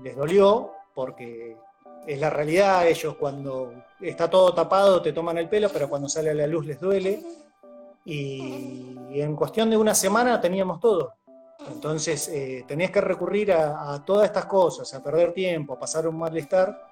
les, 0.04 0.15
dolió, 0.15 0.71
porque 0.93 1.58
es 2.06 2.19
la 2.19 2.30
realidad, 2.30 2.88
ellos 2.88 3.15
cuando 3.15 3.73
está 3.99 4.30
todo 4.30 4.54
tapado 4.54 5.02
te 5.02 5.13
toman 5.13 5.38
el 5.38 5.49
pelo, 5.49 5.69
pero 5.71 5.89
cuando 5.89 6.10
sale 6.10 6.32
a 6.32 6.36
la 6.36 6.47
luz 6.47 6.65
les 6.65 6.80
duele. 6.80 7.23
Y 8.06 9.19
en 9.21 9.36
cuestión 9.36 9.69
de 9.69 9.78
una 9.78 9.95
semana 9.95 10.41
teníamos 10.41 10.80
todo. 10.80 11.13
Entonces, 11.70 12.28
eh, 12.30 12.66
tenías 12.68 12.92
que 12.92 13.02
recurrir 13.02 13.54
a, 13.54 14.04
todas 14.06 14.26
estas 14.26 14.46
cosas, 14.46 14.94
a 14.94 15.02
perder 15.04 15.34
tiempo, 15.34 15.74
a 15.74 15.80
pasar 15.80 16.08
un 16.08 16.18
malestar, 16.18 16.88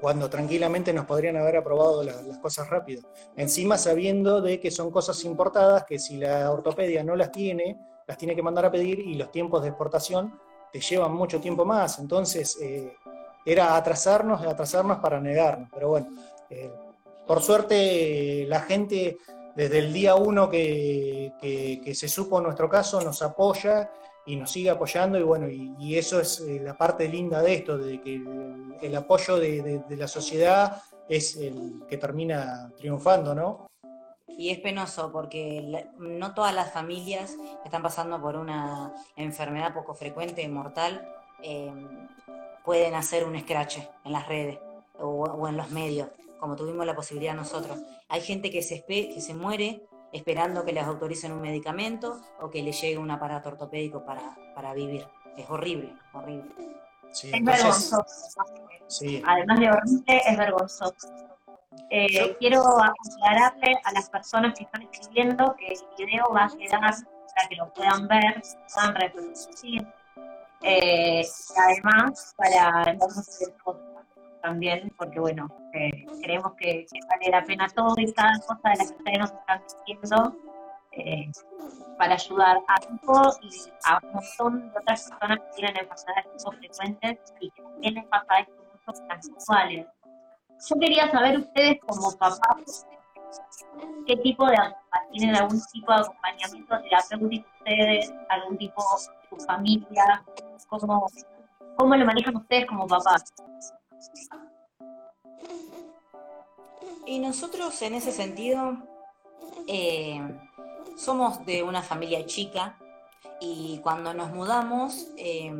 cuando 0.00 0.28
tranquilamente 0.28 0.92
nos 0.92 1.06
podrían 1.06 1.36
haber 1.36 1.56
aprobado 1.56 2.02
las 2.02 2.38
cosas 2.38 2.68
rápido. 2.68 3.02
Encima 3.34 3.78
sabiendo 3.78 4.42
de 4.42 4.60
que 4.60 4.70
son 4.70 4.90
cosas 4.90 5.24
importadas, 5.24 5.84
que 5.84 5.98
si 5.98 6.18
la 6.18 6.50
ortopedia 6.50 7.02
no 7.02 7.16
las 7.16 7.32
tiene, 7.32 7.78
las 8.06 8.18
tiene 8.18 8.36
que 8.36 8.42
mandar 8.42 8.66
a 8.66 8.70
pedir 8.70 9.00
y 9.00 9.14
los 9.14 9.30
tiempos 9.32 9.62
de 9.62 9.68
exportación 9.68 10.38
te 10.72 10.80
llevan 10.80 11.14
mucho 11.14 11.40
tiempo 11.40 11.64
más. 11.64 11.98
Entonces, 11.98 12.58
eh, 12.60 12.94
era 13.44 13.76
atrasarnos, 13.76 14.42
atrasarnos 14.42 14.98
para 14.98 15.20
negarnos. 15.20 15.70
Pero 15.72 15.88
bueno, 15.88 16.08
eh, 16.50 16.70
por 17.26 17.42
suerte 17.42 18.44
la 18.46 18.60
gente 18.60 19.18
desde 19.56 19.78
el 19.78 19.92
día 19.92 20.14
uno 20.14 20.50
que, 20.50 21.32
se 21.94 22.08
supo 22.08 22.40
nuestro 22.40 22.68
caso, 22.68 23.00
nos 23.00 23.22
apoya 23.22 23.90
y 24.26 24.36
nos 24.36 24.50
sigue 24.50 24.68
apoyando 24.68 25.18
y 25.18 25.22
bueno, 25.22 25.48
y, 25.48 25.96
eso 25.96 26.20
es 26.20 26.40
eh, 26.40 26.60
la 26.62 26.76
parte 26.76 27.08
linda 27.08 27.40
de 27.40 27.54
esto, 27.54 27.78
de 27.78 28.00
que 28.02 28.22
el, 28.82 28.94
apoyo 28.94 29.38
de, 29.38 29.82
la 29.88 30.06
sociedad 30.06 30.82
es 31.08 31.36
el 31.36 31.84
que 31.88 31.96
termina 31.96 32.70
triunfando, 32.76 33.34
¿no? 33.34 33.66
Y 34.28 34.50
es 34.50 34.58
penoso 34.58 35.10
porque 35.10 35.86
no 35.98 36.34
todas 36.34 36.54
las 36.54 36.70
familias 36.70 37.34
que 37.62 37.64
están 37.68 37.82
pasando 37.82 38.20
por 38.20 38.36
una 38.36 38.92
enfermedad 39.16 39.72
poco 39.72 39.94
frecuente, 39.94 40.46
mortal, 40.48 41.08
eh, 41.42 41.72
pueden 42.62 42.94
hacer 42.94 43.24
un 43.24 43.38
scratch 43.40 43.78
en 44.04 44.12
las 44.12 44.28
redes 44.28 44.58
o 44.98 45.48
en 45.48 45.56
los 45.56 45.70
medios 45.70 46.08
como 46.46 46.54
tuvimos 46.54 46.86
la 46.86 46.94
posibilidad 46.94 47.34
nosotros. 47.34 47.76
Hay 48.08 48.20
gente 48.20 48.52
que 48.52 48.62
se, 48.62 48.84
que 48.84 49.20
se 49.20 49.34
muere 49.34 49.82
esperando 50.12 50.64
que 50.64 50.72
les 50.72 50.84
autoricen 50.84 51.32
un 51.32 51.40
medicamento 51.40 52.20
o 52.40 52.48
que 52.48 52.62
le 52.62 52.70
llegue 52.70 52.98
un 52.98 53.10
aparato 53.10 53.48
ortopédico 53.48 54.04
para, 54.04 54.36
para 54.54 54.72
vivir. 54.72 55.04
Es 55.36 55.50
horrible, 55.50 55.92
horrible. 56.12 56.54
es 57.10 57.44
vergonzoso. 57.44 58.06
Además 59.26 59.58
de 59.58 59.70
horrible, 59.72 60.22
es 60.24 60.38
vergonzoso. 60.38 61.08
Eh, 61.90 62.36
quiero 62.38 62.62
aclararle 62.62 63.80
a 63.82 63.92
las 63.92 64.08
personas 64.08 64.54
que 64.56 64.62
están 64.62 64.82
escribiendo 64.82 65.56
que 65.56 65.72
el 65.72 66.06
video 66.06 66.26
va 66.32 66.44
a 66.44 66.48
quedar 66.56 66.80
para 66.80 67.48
que 67.48 67.56
lo 67.56 67.72
puedan 67.72 68.06
ver, 68.06 68.40
puedan 68.72 68.94
reproducir. 68.94 69.84
Eh, 70.62 71.26
además, 71.56 72.34
para 72.36 72.84
también, 74.46 74.92
porque 74.96 75.18
bueno, 75.18 75.48
creemos 76.22 76.52
que, 76.58 76.86
vale 77.08 77.30
la 77.30 77.44
pena 77.44 77.66
todo 77.68 77.94
y 77.98 78.12
cada 78.12 78.38
cosa 78.40 78.60
de 78.64 78.76
la 78.76 78.84
que 78.84 78.96
ustedes 78.96 79.18
nos 79.18 79.32
están 79.32 79.62
diciendo 79.86 80.36
eh, 80.92 81.30
para 81.98 82.14
ayudar 82.14 82.58
a 82.68 82.74
todos 83.04 83.38
y 83.42 83.50
a 83.84 83.98
un 84.02 84.12
montón 84.12 84.70
de 84.72 84.78
otras 84.78 85.10
personas 85.10 85.38
que 85.38 85.56
tienen 85.56 85.76
enfermedades 85.76 86.44
frecuentes 86.58 87.34
y 87.40 87.50
que 87.50 88.02
pasa 88.10 88.38
esto 88.40 88.54
mucho 88.72 88.98
con 88.98 89.08
las 89.08 89.26
sexuales. 89.26 89.86
Yo 90.68 90.80
quería 90.80 91.10
saber 91.10 91.38
ustedes 91.38 91.78
como 91.86 92.16
papás 92.16 92.86
qué 94.06 94.16
tipo 94.16 94.46
de 94.46 94.56
tienen 95.12 95.36
algún 95.36 95.60
tipo 95.72 95.92
de 95.92 96.00
acompañamiento 96.00 96.80
terapéutico 96.82 97.48
ustedes, 97.58 98.14
algún 98.28 98.58
tipo 98.58 98.82
su 99.28 99.36
familia, 99.44 100.24
cómo, 100.68 101.06
cómo 101.76 101.96
lo 101.96 102.06
manejan 102.06 102.36
ustedes 102.36 102.66
como 102.66 102.86
papás. 102.86 103.24
Y 107.06 107.20
nosotros 107.20 107.80
en 107.82 107.94
ese 107.94 108.10
sentido 108.10 108.76
eh, 109.68 110.20
somos 110.96 111.46
de 111.46 111.62
una 111.62 111.82
familia 111.82 112.26
chica 112.26 112.76
y 113.40 113.78
cuando 113.78 114.12
nos 114.12 114.32
mudamos 114.32 115.08
eh, 115.16 115.52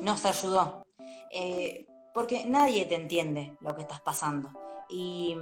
nos 0.00 0.24
ayudó. 0.24 0.86
Eh, 1.30 1.86
porque 2.14 2.46
nadie 2.46 2.86
te 2.86 2.94
entiende 2.94 3.56
lo 3.60 3.76
que 3.76 3.82
estás 3.82 4.00
pasando. 4.00 4.50
Y, 4.88 5.36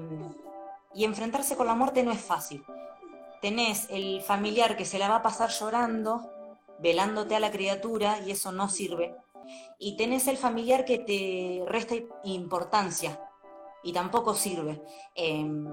y 0.93 1.05
enfrentarse 1.05 1.57
con 1.57 1.69
la 1.69 1.77
muerte 1.77 2.03
no 2.03 2.11
es 2.11 2.21
fácil. 2.21 2.65
Tenés 3.41 3.87
el 3.91 4.21
familiar 4.23 4.77
que 4.77 4.85
se 4.85 4.99
la 4.99 5.09
va 5.09 5.17
a 5.17 5.23
pasar 5.23 5.51
llorando, 5.51 6.29
velándote 6.81 7.37
a 7.37 7.41
la 7.41 7.53
criatura, 7.53 8.19
y 8.27 8.33
eso 8.33 8.51
no 8.51 8.69
sirve. 8.69 9.15
Y 9.79 9.97
tenés 9.97 10.27
el 10.27 10.37
familiar 10.37 10.85
que 10.85 10.99
te 10.99 11.63
resta 11.69 11.95
importancia, 12.25 13.21
y 13.85 13.93
tampoco 13.93 14.35
sirve. 14.35 14.83
Em, 15.15 15.67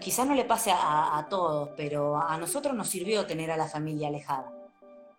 quizás 0.00 0.26
no 0.26 0.34
le 0.34 0.44
pase 0.44 0.72
a, 0.72 1.26
todos, 1.28 1.70
pero 1.76 2.16
a 2.16 2.38
nosotros 2.38 2.74
nos 2.74 2.88
sirvió 2.88 3.26
tener 3.26 3.50
a 3.50 3.56
la 3.56 3.66
familia 3.66 4.08
alejada. 4.08 4.52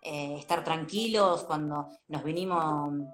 Eh, 0.02 0.36
estar 0.38 0.64
tranquilos 0.64 1.44
cuando 1.44 1.88
nos 2.08 2.24
vinimos 2.24 3.04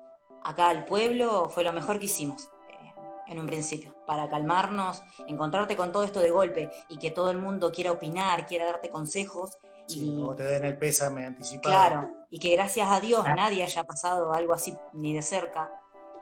acá 0.44 0.68
al 0.68 0.84
pueblo 0.84 1.48
fue 1.50 1.64
lo 1.64 1.72
mejor 1.72 1.98
que 1.98 2.04
hicimos 2.04 2.48
eh, 2.70 2.94
en 3.26 3.40
un 3.40 3.46
principio, 3.46 3.96
para 4.06 4.28
calmarnos, 4.28 5.02
encontrarte 5.26 5.76
con 5.76 5.90
todo 5.90 6.04
esto 6.04 6.20
de 6.20 6.30
golpe 6.30 6.70
y 6.88 6.98
que 6.98 7.10
todo 7.10 7.30
el 7.32 7.38
mundo 7.38 7.72
quiera 7.72 7.90
opinar, 7.90 8.46
quiera 8.46 8.66
darte 8.66 8.88
consejos. 8.88 9.58
y 9.88 10.24
te 10.36 10.44
den 10.44 10.64
el 10.64 10.78
pésame 10.78 11.26
anticipado. 11.26 11.74
Claro, 11.74 12.10
y 12.30 12.38
que 12.38 12.50
gracias 12.54 12.88
a 12.88 13.00
Dios 13.00 13.24
nadie 13.34 13.64
haya 13.64 13.82
pasado 13.82 14.32
algo 14.32 14.54
así 14.54 14.76
ni 14.92 15.12
de 15.12 15.22
cerca. 15.22 15.68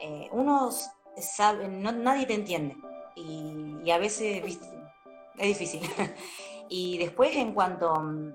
Eh, 0.00 0.28
uno 0.32 0.70
sabe, 1.18 1.68
no, 1.68 1.92
nadie 1.92 2.26
te 2.26 2.34
entiende 2.34 2.76
y, 3.14 3.90
a 3.90 3.98
veces 3.98 4.42
es 5.38 5.46
difícil. 5.46 5.82
y 6.68 6.98
después 6.98 7.36
en 7.36 7.52
cuanto 7.52 7.94
mm, 7.94 8.34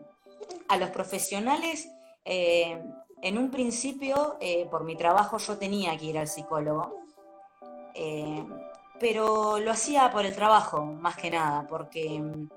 a 0.68 0.78
los 0.78 0.90
profesionales, 0.90 1.90
eh, 2.26 2.82
en 3.22 3.38
un 3.38 3.52
principio, 3.52 4.38
eh, 4.40 4.68
por 4.70 4.84
mi 4.84 4.96
trabajo, 4.96 5.38
yo 5.38 5.58
tenía 5.58 5.98
que 5.98 6.06
ir 6.06 6.18
al 6.18 6.28
psicólogo, 6.28 7.04
eh, 7.94 8.46
pero 9.00 9.60
lo 9.60 9.72
hacía 9.72 10.12
por 10.12 10.26
el 10.26 10.36
trabajo, 10.36 10.84
más 10.86 11.16
que 11.18 11.32
nada, 11.32 11.68
porque 11.68 12.20
mm, 12.20 12.50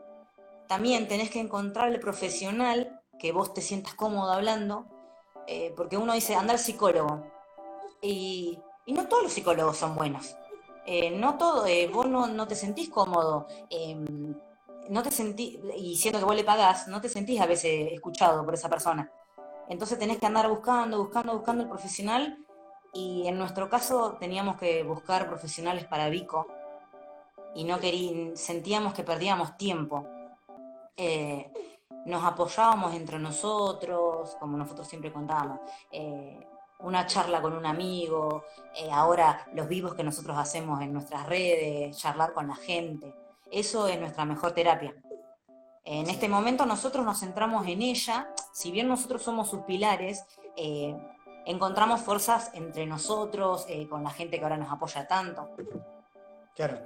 también 0.69 1.09
tenés 1.09 1.31
que 1.31 1.41
encontrar 1.41 1.89
el 1.89 2.01
profesional 2.01 3.01
que 3.19 3.33
vos 3.33 3.55
te 3.55 3.61
sientas 3.61 3.95
cómodo 3.95 4.33
hablando, 4.33 4.87
porque 5.77 5.99
uno 5.99 6.15
dice, 6.15 6.35
anda 6.35 6.55
al 6.55 6.59
psicólogo, 6.59 7.27
y, 8.01 8.59
no 8.87 9.07
todos 9.07 9.25
los 9.25 9.33
psicólogos 9.33 9.77
son 9.77 9.95
buenos. 9.95 10.37
no 11.15 11.39
todo, 11.39 11.65
vos 11.93 12.09
no, 12.09 12.27
no, 12.27 12.47
te 12.49 12.55
sentís 12.55 12.89
cómodo, 12.89 13.47
no 14.89 15.03
te 15.03 15.11
sentís, 15.11 15.59
y 15.77 15.97
siendo 15.97 16.19
que 16.19 16.25
vos 16.25 16.37
le 16.37 16.45
pagás, 16.45 16.89
no 16.89 17.01
te 17.01 17.09
sentís 17.09 17.41
a 17.41 17.47
veces 17.47 17.93
escuchado 17.93 18.45
por 18.45 18.55
esa 18.55 18.69
persona. 18.69 19.11
Entonces 19.69 19.99
tenés 19.99 20.19
que 20.19 20.27
andar 20.27 20.49
buscando, 20.49 20.99
buscando, 20.99 21.35
buscando 21.35 21.63
el 21.63 21.69
profesional 21.69 22.39
y 22.93 23.27
en 23.27 23.39
nuestro 23.39 23.69
caso 23.69 24.17
teníamos 24.21 24.57
que 24.59 24.83
buscar 24.83 25.29
profesionales 25.29 25.87
para 25.87 26.11
Vico 26.11 26.47
y 27.55 27.65
no 27.65 27.81
querí, 27.81 28.33
sentíamos 28.35 28.95
que 28.95 29.03
perdíamos 29.03 29.57
tiempo. 29.57 30.07
Eh, 30.97 31.51
nos 32.07 32.25
apoyábamos 32.25 32.95
entre 32.95 33.19
nosotros, 33.19 34.37
como 34.41 34.57
nosotros 34.57 34.89
siempre 34.89 35.13
contábamos, 35.13 35.61
eh, 35.91 36.41
una 36.83 37.07
charla 37.07 37.41
con 37.41 37.53
un 37.53 37.67
amigo, 37.67 38.45
eh, 38.75 38.91
ahora 38.91 39.47
los 39.55 39.69
vivos 39.69 39.95
que 39.95 40.03
nosotros 40.03 40.37
hacemos 40.37 40.81
en 40.81 40.93
nuestras 40.93 41.27
redes, 41.27 41.97
charlar 41.97 42.33
con 42.33 42.49
la 42.49 42.57
gente, 42.57 43.15
eso 43.51 43.87
es 43.89 43.99
nuestra 43.99 44.25
mejor 44.25 44.53
terapia. 44.53 44.95
En 45.85 46.09
este 46.09 46.29
momento 46.29 46.65
nosotros 46.67 47.05
nos 47.05 47.21
centramos 47.21 47.67
en 47.67 47.83
ella, 47.83 48.29
si 48.53 48.71
bien 48.71 48.89
nosotros 48.89 49.23
somos 49.23 49.49
sus 49.49 49.63
pilares, 49.63 50.25
eh, 50.57 50.97
encontramos 51.45 52.01
fuerzas 52.01 52.51
entre 52.55 52.87
nosotros, 52.87 53.65
eh, 53.69 53.89
con 53.89 54.05
la 54.05 54.11
gente 54.11 54.39
que 54.39 54.45
ahora 54.45 54.57
nos 54.57 54.71
apoya 54.71 55.07
tanto. 55.07 55.51
Claro. 56.55 56.83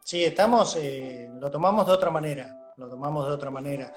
Sí, 0.00 0.22
estamos, 0.24 0.78
lo 1.40 1.50
tomamos 1.50 1.84
de 1.84 1.92
otra 1.92 2.10
manera, 2.10 2.72
lo 2.76 2.88
tomamos 2.88 3.26
de 3.26 3.32
otra 3.32 3.50
manera. 3.50 3.92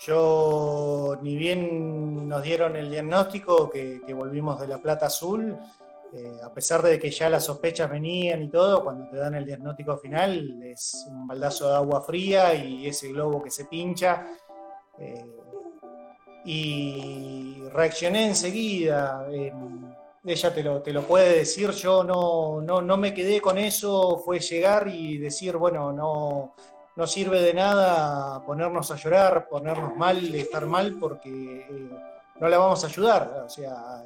Yo, 0.00 1.16
ni 1.22 1.36
bien 1.36 2.28
nos 2.28 2.42
dieron 2.42 2.76
el 2.76 2.90
diagnóstico 2.90 3.70
que, 3.70 4.00
volvimos 4.14 4.60
de 4.60 4.68
la 4.68 4.78
plata 4.78 5.06
azul, 5.06 5.56
eh, 6.12 6.38
a 6.42 6.52
pesar 6.52 6.82
de 6.82 6.98
que 6.98 7.10
ya 7.10 7.28
las 7.28 7.44
sospechas 7.44 7.90
venían 7.90 8.42
y 8.42 8.48
todo, 8.48 8.84
cuando 8.84 9.08
te 9.08 9.16
dan 9.16 9.34
el 9.34 9.44
diagnóstico 9.44 9.96
final 9.96 10.62
es 10.62 11.06
un 11.08 11.26
baldazo 11.26 11.68
de 11.68 11.76
agua 11.76 12.02
fría 12.02 12.54
y 12.54 12.86
ese 12.86 13.08
globo 13.08 13.42
que 13.42 13.50
se 13.50 13.64
pincha. 13.64 14.26
Eh, 14.98 15.26
y 16.44 17.62
reaccioné 17.72 18.26
enseguida. 18.26 19.26
ella 20.24 20.54
te 20.54 20.62
lo, 20.62 20.82
te 20.82 20.92
lo, 20.92 21.02
puede 21.02 21.38
decir, 21.38 21.70
yo 21.70 22.04
no, 22.04 22.60
no, 22.60 22.96
me 22.96 23.14
quedé 23.14 23.40
con 23.40 23.58
eso, 23.58 24.18
fue 24.18 24.40
llegar 24.40 24.88
y 24.88 25.18
decir, 25.18 25.56
bueno, 25.56 25.92
no, 25.92 26.54
no 26.96 27.06
sirve 27.06 27.40
de 27.40 27.54
nada 27.54 28.44
ponernos 28.44 28.90
a 28.90 28.96
llorar, 28.96 29.48
ponernos 29.48 29.96
mal, 29.96 30.34
estar 30.34 30.66
mal, 30.66 30.96
porque 30.98 31.66
eh, 31.68 31.90
no 32.40 32.48
la 32.48 32.58
vamos 32.58 32.84
a 32.84 32.86
ayudar. 32.86 33.44
O 33.46 33.48
sea, 33.48 34.04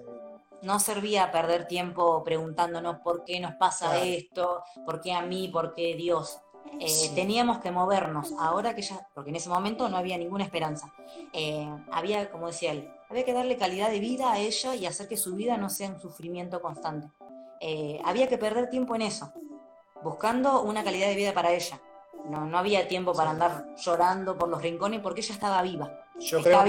no 0.62 0.81
servía 0.81 1.31
perder 1.31 1.66
tiempo 1.66 2.22
preguntándonos 2.24 2.98
por 2.98 3.24
qué 3.24 3.40
nos 3.40 3.55
pasa 3.55 4.03
esto, 4.03 4.62
por 4.85 5.01
qué 5.01 5.12
a 5.12 5.22
mí, 5.22 5.48
por 5.48 5.74
qué 5.74 5.94
Dios. 5.94 6.40
Eh, 6.81 7.11
teníamos 7.14 7.59
que 7.59 7.70
movernos, 7.70 8.35
ahora 8.38 8.74
que 8.74 8.83
ya, 8.83 9.09
porque 9.14 9.31
en 9.31 9.37
ese 9.37 9.48
momento 9.48 9.88
no 9.88 9.96
había 9.96 10.18
ninguna 10.18 10.44
esperanza. 10.44 10.92
Eh, 11.33 11.68
había, 11.90 12.31
como 12.31 12.48
decía 12.48 12.72
él, 12.72 12.90
había 13.09 13.24
que 13.24 13.33
darle 13.33 13.57
calidad 13.57 13.90
de 13.90 14.01
vida 14.01 14.33
a 14.33 14.38
ella 14.38 14.74
y 14.74 14.85
hacer 14.85 15.09
que 15.09 15.16
su 15.16 15.35
vida 15.35 15.57
no 15.57 15.70
sea 15.70 15.88
un 15.88 16.01
sufrimiento 16.01 16.61
constante. 16.61 17.09
Eh, 17.61 18.01
había 18.05 18.29
que 18.29 18.38
perder 18.38 18.68
tiempo 18.68 18.94
en 18.94 19.03
eso, 19.03 19.33
buscando 20.03 20.62
una 20.62 20.85
calidad 20.85 21.09
de 21.09 21.16
vida 21.16 21.33
para 21.33 21.53
ella. 21.53 21.81
No, 22.29 22.45
no 22.47 22.59
había 22.59 22.87
tiempo 22.87 23.12
para 23.12 23.31
andar 23.31 23.75
llorando 23.77 24.37
por 24.37 24.49
los 24.49 24.61
rincones 24.61 25.01
porque 25.01 25.21
ella 25.21 25.35
estaba 25.35 25.62
viva. 25.62 25.91
Yo 26.21 26.43
creo 26.43 26.64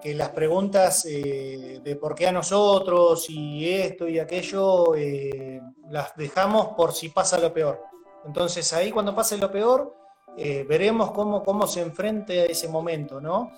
que, 0.00 0.14
las 0.14 0.30
preguntas 0.30 1.06
eh, 1.06 1.80
de 1.82 1.96
por 1.96 2.14
qué 2.14 2.26
a 2.26 2.32
nosotros 2.32 3.28
y 3.30 3.72
esto 3.72 4.06
y 4.06 4.18
aquello 4.18 4.94
eh, 4.94 5.60
las 5.88 6.14
dejamos 6.14 6.68
por 6.76 6.92
si 6.92 7.08
pasa 7.08 7.38
lo 7.38 7.52
peor. 7.52 7.80
Entonces 8.26 8.70
ahí 8.72 8.90
cuando 8.90 9.14
pase 9.14 9.38
lo 9.38 9.50
peor 9.50 9.96
eh, 10.36 10.64
veremos 10.68 11.10
cómo, 11.12 11.42
cómo 11.42 11.66
se 11.66 11.80
enfrenta 11.80 12.32
a 12.32 12.44
ese 12.44 12.68
momento, 12.68 13.20
¿no? 13.20 13.50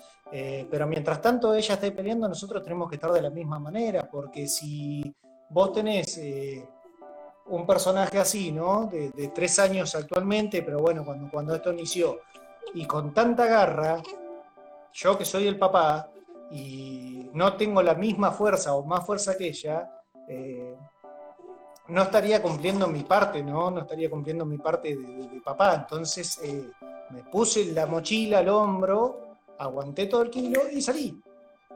pero 0.69 0.85
mientras 0.85 1.21
tanto 1.21 1.53
ella 1.53 1.75
esté 1.75 1.93
peleando, 1.93 2.27
nosotros 2.27 2.61
tenemos 2.61 2.89
que 2.89 2.95
estar 2.95 3.09
de 3.09 3.21
la 3.21 3.29
misma 3.29 3.57
manera, 3.57 4.09
porque 4.11 4.49
si 4.49 5.15
vos 5.49 5.71
tenés 5.71 6.19
un 7.45 7.65
personaje 7.65 8.19
así, 8.19 8.51
¿no? 8.51 8.87
De, 8.87 9.31
tres 9.33 9.59
años 9.59 9.95
actualmente, 9.95 10.61
pero 10.63 10.79
bueno, 10.79 11.03
cuando, 11.05 11.29
cuando 11.29 11.55
esto 11.55 11.71
inició, 11.71 12.19
y 12.73 12.85
con 12.85 13.13
tanta 13.13 13.45
garra, 13.45 14.01
yo 14.93 15.17
que 15.17 15.25
soy 15.25 15.47
el 15.47 15.57
papá 15.57 16.09
y 16.51 17.29
no 17.33 17.55
tengo 17.55 17.81
la 17.81 17.95
misma 17.95 18.31
fuerza 18.31 18.73
o 18.75 18.85
más 18.85 19.05
fuerza 19.05 19.37
que 19.37 19.47
ella, 19.47 19.89
eh, 20.27 20.75
no 21.87 22.01
estaría 22.01 22.41
cumpliendo 22.41 22.87
mi 22.87 23.03
parte, 23.03 23.43
¿no? 23.43 23.69
No 23.69 23.81
estaría 23.81 24.09
cumpliendo 24.09 24.45
mi 24.45 24.57
parte 24.57 24.95
de, 24.95 25.41
papá. 25.41 25.75
Entonces 25.75 26.39
eh, 26.43 26.71
me 27.11 27.23
puse 27.23 27.65
la 27.65 27.85
mochila 27.85 28.39
al 28.39 28.49
hombro, 28.49 29.37
aguanté 29.59 30.07
todo 30.07 30.23
el 30.23 30.29
kilo 30.29 30.61
y 30.71 30.81
salí. 30.81 31.21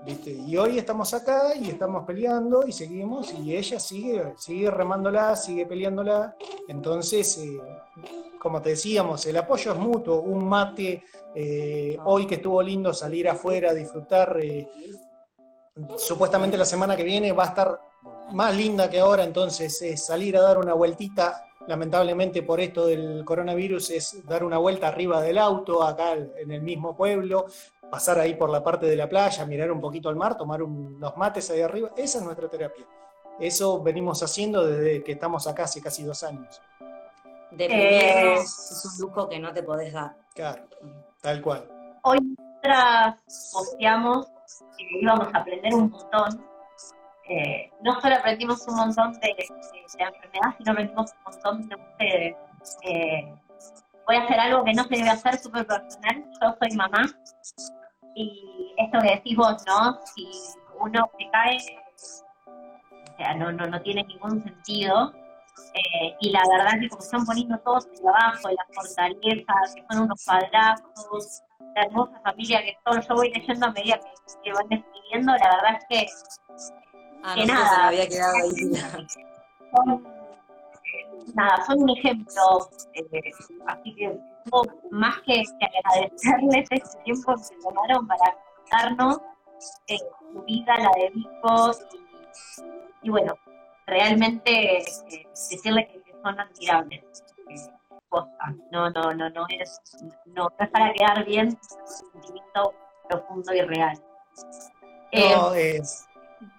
Y 0.05 0.57
hoy 0.57 0.77
estamos 0.77 1.13
acá 1.13 1.53
y 1.55 1.69
estamos 1.69 2.05
peleando 2.05 2.65
y 2.65 2.71
seguimos 2.71 3.33
y 3.33 3.55
ella 3.55 3.79
sigue, 3.79 4.33
sigue 4.37 4.71
remándola, 4.71 5.35
sigue 5.35 5.65
peleándola. 5.65 6.35
Entonces, 6.67 7.37
eh, 7.37 7.59
como 8.39 8.61
te 8.61 8.69
decíamos, 8.71 9.25
el 9.25 9.37
apoyo 9.37 9.73
es 9.73 9.77
mutuo, 9.77 10.21
un 10.21 10.47
mate, 10.47 11.03
eh, 11.35 11.97
hoy 12.05 12.25
que 12.25 12.35
estuvo 12.35 12.61
lindo 12.61 12.93
salir 12.93 13.27
afuera, 13.29 13.73
disfrutar. 13.73 14.39
Eh, 14.41 14.67
supuestamente 15.97 16.57
la 16.57 16.65
semana 16.65 16.95
que 16.95 17.03
viene 17.03 17.31
va 17.31 17.43
a 17.43 17.47
estar 17.47 17.79
más 18.31 18.55
linda 18.55 18.89
que 18.89 18.99
ahora, 18.99 19.23
entonces, 19.23 19.81
es 19.81 20.05
salir 20.05 20.37
a 20.37 20.41
dar 20.41 20.57
una 20.57 20.73
vueltita. 20.73 21.45
Lamentablemente 21.67 22.41
por 22.41 22.59
esto 22.61 22.87
del 22.87 23.23
coronavirus 23.25 23.91
es 23.91 24.25
dar 24.25 24.43
una 24.43 24.57
vuelta 24.57 24.87
arriba 24.87 25.21
del 25.21 25.37
auto, 25.37 25.83
acá 25.83 26.13
en 26.13 26.51
el 26.51 26.61
mismo 26.61 26.95
pueblo, 26.95 27.45
pasar 27.89 28.19
ahí 28.19 28.35
por 28.35 28.49
la 28.49 28.63
parte 28.63 28.85
de 28.85 28.95
la 28.95 29.07
playa, 29.09 29.45
mirar 29.45 29.71
un 29.71 29.81
poquito 29.81 30.09
al 30.09 30.15
mar, 30.15 30.37
tomar 30.37 30.61
unos 30.63 31.17
mates 31.17 31.49
ahí 31.49 31.61
arriba. 31.61 31.91
Esa 31.97 32.19
es 32.19 32.23
nuestra 32.23 32.47
terapia. 32.47 32.85
Eso 33.39 33.81
venimos 33.81 34.21
haciendo 34.21 34.65
desde 34.65 35.03
que 35.03 35.13
estamos 35.13 35.47
acá 35.47 35.63
hace 35.63 35.81
casi 35.81 36.03
dos 36.03 36.23
años. 36.23 36.61
De 37.51 37.65
eh, 37.65 38.33
es 38.33 38.85
un 38.85 39.07
lujo 39.07 39.27
que 39.27 39.39
no 39.39 39.51
te 39.53 39.63
podés 39.63 39.93
dar. 39.93 40.15
Claro, 40.35 40.63
tal 41.21 41.41
cual. 41.41 41.67
Hoy 42.03 42.19
nosotras 42.21 43.15
posteamos 43.53 44.27
que 44.77 44.85
íbamos 45.01 45.27
a 45.33 45.39
aprender 45.39 45.73
un 45.73 45.89
montón. 45.89 46.45
Eh, 47.29 47.71
no 47.81 47.99
solo 48.01 48.15
aprendimos 48.15 48.67
un 48.67 48.75
montón 48.75 49.13
de, 49.13 49.35
de, 49.37 49.45
enfermedad, 50.03 50.55
sino 50.57 50.71
aprendimos 50.71 51.11
un 51.11 51.31
montón 51.31 51.69
de 51.69 51.75
ustedes. 51.75 52.35
Eh, 52.83 53.33
voy 54.05 54.15
a 54.15 54.23
hacer 54.23 54.39
algo 54.39 54.63
que 54.63 54.73
no 54.73 54.83
se 54.83 54.95
debe 54.95 55.09
hacer 55.09 55.37
súper 55.37 55.65
personal. 55.65 56.25
Yo 56.41 56.55
soy 56.59 56.75
mamá 56.75 57.05
y 58.15 58.73
esto 58.77 58.99
que 58.99 59.15
decís 59.15 59.37
vos, 59.37 59.63
¿no? 59.67 59.99
Si 60.15 60.29
uno 60.79 61.11
se 61.17 61.29
cae, 61.31 61.57
o 62.45 63.17
sea, 63.17 63.33
no, 63.35 63.51
no, 63.51 63.65
no 63.67 63.81
tiene 63.81 64.03
ningún 64.03 64.41
sentido. 64.43 65.13
Eh, 65.73 66.15
y 66.21 66.31
la 66.31 66.41
verdad 66.49 66.75
es 66.75 66.81
que 66.81 66.89
como 66.89 67.03
están 67.03 67.25
poniendo 67.25 67.57
todos 67.59 67.87
en 67.87 68.07
abajo, 68.07 68.49
la 68.49 68.65
fortaleza, 68.73 69.53
que 69.75 69.85
son 69.89 70.03
unos 70.03 70.25
padrazos, 70.25 71.43
la 71.75 71.83
hermosa 71.83 72.19
familia 72.23 72.61
que 72.63 72.77
todo 72.83 72.99
yo 72.99 73.15
voy 73.15 73.31
leyendo 73.31 73.67
a 73.67 73.71
medida 73.71 73.99
que, 74.43 74.53
van 74.53 74.67
describiendo, 74.69 75.33
la 75.33 75.55
verdad 75.55 75.79
es 75.79 75.85
que, 75.89 76.07
ah, 77.23 77.35
que 77.35 77.45
nada. 77.45 77.87
había 77.87 78.07
quedado 78.07 78.33
ahí. 78.35 79.07
Son, 79.75 80.18
nada, 81.33 81.63
son 81.65 81.83
un 81.83 81.89
ejemplo. 81.89 82.69
Eh, 82.93 83.31
así 83.67 83.95
que 83.95 84.19
más 84.91 85.21
que, 85.21 85.43
agradecerles 85.85 86.67
este 86.71 87.03
tiempo 87.03 87.35
que 87.35 87.55
tomaron 87.61 88.07
para 88.07 88.37
contarnos 88.57 89.19
eh, 89.87 89.97
su 90.33 90.41
vida, 90.43 90.77
la 90.77 90.91
de 90.95 91.09
Vico, 91.13 91.71
y, 93.01 93.09
bueno, 93.09 93.33
realmente 93.87 94.79
eh, 94.79 94.85
decirles 95.33 95.87
que, 95.87 95.99
son 96.21 96.39
admirables. 96.39 97.03
Eh, 97.47 97.55
no, 98.71 98.89
no, 98.89 99.13
no, 99.13 99.29
no 99.29 99.45
es, 99.49 99.81
no, 100.25 100.49
es 100.59 100.69
para 100.69 100.91
quedar 100.93 101.23
bien, 101.25 101.47
es 101.47 102.03
un 102.03 102.11
sentimiento 102.11 102.73
profundo 103.07 103.53
y 103.53 103.61
real. 103.61 104.01
No, 105.13 105.53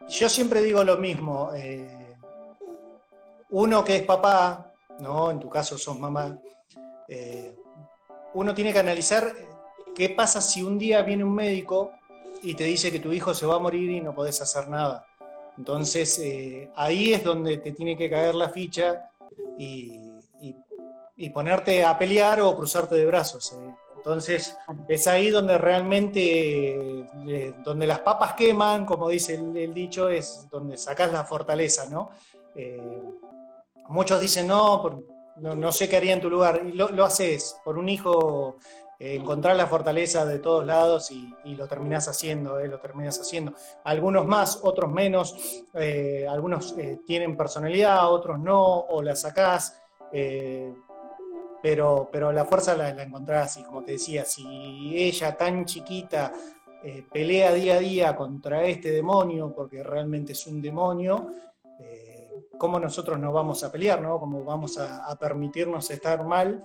yo 0.09 0.29
siempre 0.29 0.63
digo 0.63 0.83
lo 0.85 0.97
mismo. 0.97 1.51
Uno 3.51 3.85
que 3.85 3.97
es 3.97 4.03
papá, 4.03 4.73
¿no? 5.01 5.31
En 5.31 5.41
tu 5.41 5.49
caso 5.49 5.77
sos 5.79 5.99
mamá 5.99 6.39
uno 8.35 8.55
tiene 8.55 8.73
que 8.73 8.79
analizar 8.79 9.33
qué 9.95 10.11
pasa 10.11 10.41
si 10.41 10.63
un 10.63 10.79
día 10.79 11.03
viene 11.03 11.25
un 11.25 11.35
médico 11.35 11.93
y 12.43 12.55
te 12.55 12.65
dice 12.65 12.91
que 12.91 13.01
tu 13.01 13.13
hijo 13.13 13.35
se 13.35 13.47
va 13.47 13.57
a 13.57 13.59
morir 13.59 13.91
y 13.91 14.01
no 14.01 14.15
podés 14.15 14.41
hacer 14.41 14.69
nada. 14.69 15.05
Entonces, 15.59 16.19
eh, 16.21 16.71
ahí 16.77 17.13
es 17.13 17.23
donde 17.23 17.59
te 17.59 17.73
tiene 17.73 17.97
que 17.97 18.09
caer 18.09 18.35
la 18.35 18.49
ficha 18.49 19.11
y, 19.59 20.09
ponerte 21.35 21.85
a 21.85 21.99
pelear 21.99 22.41
o 22.41 22.57
cruzarte 22.57 22.95
de 22.95 23.05
brazos. 23.05 23.53
Eh. 23.53 23.75
Entonces, 23.95 24.57
es 24.89 25.07
ahí 25.07 25.29
donde 25.29 25.59
realmente, 25.59 27.03
eh, 27.29 27.55
donde 27.63 27.87
las 27.87 28.01
papas 28.01 28.33
queman, 28.33 28.87
como 28.87 29.11
dice 29.11 29.35
el, 29.35 29.75
dicho, 29.75 30.09
es 30.09 30.49
donde 30.51 30.79
sacas 30.79 31.13
la 31.13 31.25
fortaleza, 31.25 31.91
¿no? 31.91 32.11
Muchos 33.91 34.21
dicen, 34.21 34.47
no, 34.47 35.03
no, 35.37 35.73
sé 35.73 35.89
qué 35.89 35.97
haría 35.97 36.15
en 36.15 36.21
tu 36.21 36.31
lugar. 36.31 36.63
Y 36.65 36.73
lo, 36.73 37.05
haces 37.05 37.57
por 37.65 37.77
un 37.77 37.89
hijo, 37.89 38.57
eh, 38.99 39.17
encontrar 39.17 39.57
la 39.57 39.67
fortaleza 39.67 40.25
de 40.25 40.39
todos 40.39 40.65
lados 40.65 41.11
y, 41.11 41.35
lo 41.55 41.67
terminás 41.67 42.09
haciendo, 42.09 42.59
eh, 42.59 42.69
lo 42.69 42.79
terminás 42.79 43.21
haciendo. 43.21 43.53
Algunos 43.85 44.27
más, 44.27 44.61
otros 44.63 44.91
menos, 44.91 45.65
eh, 45.75 46.27
algunos 46.29 46.75
tienen 47.07 47.37
personalidad, 47.37 48.13
otros 48.13 48.39
no, 48.39 48.81
o 48.81 49.03
la 49.03 49.17
sacás, 49.17 49.77
pero, 51.63 52.09
pero 52.11 52.33
la 52.33 52.45
fuerza 52.45 52.77
la, 52.77 52.93
la, 52.95 53.03
encontrás 53.03 53.57
y 53.59 53.63
como 53.63 53.83
te 53.83 53.93
decía, 53.93 54.25
si 54.25 54.95
ella 54.97 55.37
tan 55.37 55.65
chiquita 55.65 56.33
pelea 57.13 57.53
día 57.53 57.75
a 57.75 57.79
día 57.79 58.17
contra 58.17 58.65
este 58.65 58.91
demonio, 58.91 59.53
porque 59.55 59.83
realmente 59.83 60.33
es 60.33 60.47
un 60.47 60.63
demonio, 60.63 61.31
cómo 62.61 62.79
nosotros 62.79 63.19
nos 63.19 63.33
vamos 63.33 63.65
a 63.65 63.73
pelear, 63.73 64.03
¿no? 64.03 64.21
Cómo 64.21 64.45
vamos 64.45 64.77
a, 64.77 65.17
permitirnos 65.17 65.91
estar 65.91 66.23
mal 66.23 66.63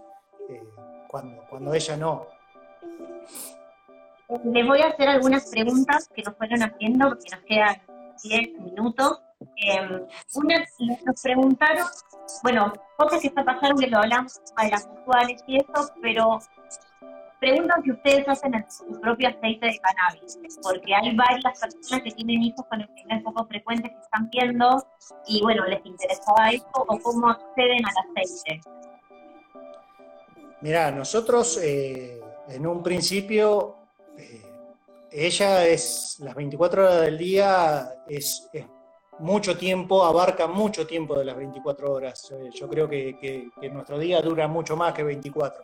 eh, 0.50 0.62
cuando, 1.08 1.42
cuando 1.50 1.74
ella 1.74 1.96
no. 1.96 2.28
Les 4.44 4.68
voy 4.68 4.82
a 4.82 4.88
hacer 4.90 5.08
algunas 5.08 5.50
preguntas 5.50 6.10
que 6.14 6.22
nos 6.22 6.36
fueron 6.36 6.64
haciendo, 6.64 7.08
porque 7.08 7.30
nos 7.32 7.46
quedan 7.46 7.82
10 8.24 8.60
minutos. 8.60 9.22
Eh, 9.40 10.08
una, 10.34 10.66
nos 11.06 11.22
preguntaron, 11.22 11.88
bueno, 12.44 12.74
cosas 12.98 13.22
que 13.22 13.28
está 13.28 13.46
pasando 13.46 13.80
que 13.80 13.88
lo 13.88 14.00
hablamos 14.00 14.42
de 14.62 14.70
las 14.70 14.86
actuales 14.86 15.42
y 15.48 15.60
eso, 15.60 15.94
pero 16.02 16.40
preguntan 17.46 17.84
si 17.84 17.92
ustedes 17.92 18.28
hacen 18.28 18.66
su 18.70 19.00
propio 19.00 19.30
aceite 19.30 19.68
de 19.68 19.80
cannabis, 19.80 20.40
porque 20.64 20.96
hay 20.96 21.16
varias 21.16 21.60
personas 21.60 22.02
que 22.04 22.12
tienen 22.12 22.42
hijos 22.42 22.66
con 22.68 22.82
enfermedades 22.82 23.24
poco 23.24 23.46
frecuentes 23.46 23.92
que 23.92 24.00
están 24.00 24.30
viendo 24.32 24.84
y 25.28 25.44
bueno, 25.44 25.64
les 25.66 25.86
interesaba 25.86 26.50
eso 26.50 26.66
o 26.74 27.00
cómo 27.00 27.30
acceden 27.30 27.86
al 27.86 27.94
aceite. 28.10 28.62
Mira, 30.62 30.90
nosotros 30.90 31.60
eh, 31.62 32.20
en 32.48 32.66
un 32.66 32.82
principio, 32.82 33.76
eh, 34.18 34.42
ella 35.12 35.68
es 35.68 36.18
las 36.22 36.34
24 36.34 36.84
horas 36.84 37.02
del 37.02 37.18
día, 37.20 37.94
es, 38.08 38.50
mucho 39.20 39.56
tiempo, 39.56 40.04
abarca 40.04 40.48
mucho 40.48 40.88
tiempo 40.88 41.18
de 41.18 41.26
las 41.26 41.38
24 41.38 41.94
horas. 41.94 42.32
Eh, 42.32 42.50
yo 42.52 42.68
creo 42.68 42.90
que, 42.90 43.52
que 43.62 43.70
nuestro 43.70 44.00
día 44.00 44.20
dura 44.22 44.48
mucho 44.48 44.76
más 44.76 44.94
que 44.94 45.04
24. 45.04 45.64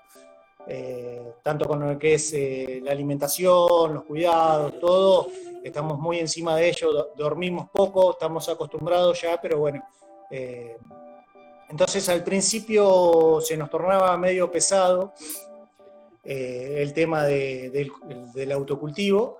Eh, 0.67 1.33
tanto 1.41 1.67
con 1.67 1.79
lo 1.79 1.97
que 1.97 2.13
es 2.13 2.33
eh, 2.33 2.79
la 2.83 2.91
alimentación, 2.91 3.93
los 3.93 4.03
cuidados, 4.03 4.79
todo, 4.79 5.27
estamos 5.63 5.99
muy 5.99 6.19
encima 6.19 6.55
de 6.55 6.69
ello, 6.69 7.09
dormimos 7.17 7.69
poco, 7.71 8.11
estamos 8.11 8.47
acostumbrados 8.47 9.21
ya, 9.21 9.39
pero 9.41 9.59
bueno. 9.59 9.83
Eh, 10.29 10.77
entonces 11.69 12.07
al 12.09 12.23
principio 12.23 13.39
se 13.41 13.57
nos 13.57 13.69
tornaba 13.69 14.15
medio 14.17 14.51
pesado 14.51 15.13
el 16.23 16.93
tema 16.93 17.23
del 17.23 18.51
autocultivo, 18.51 19.39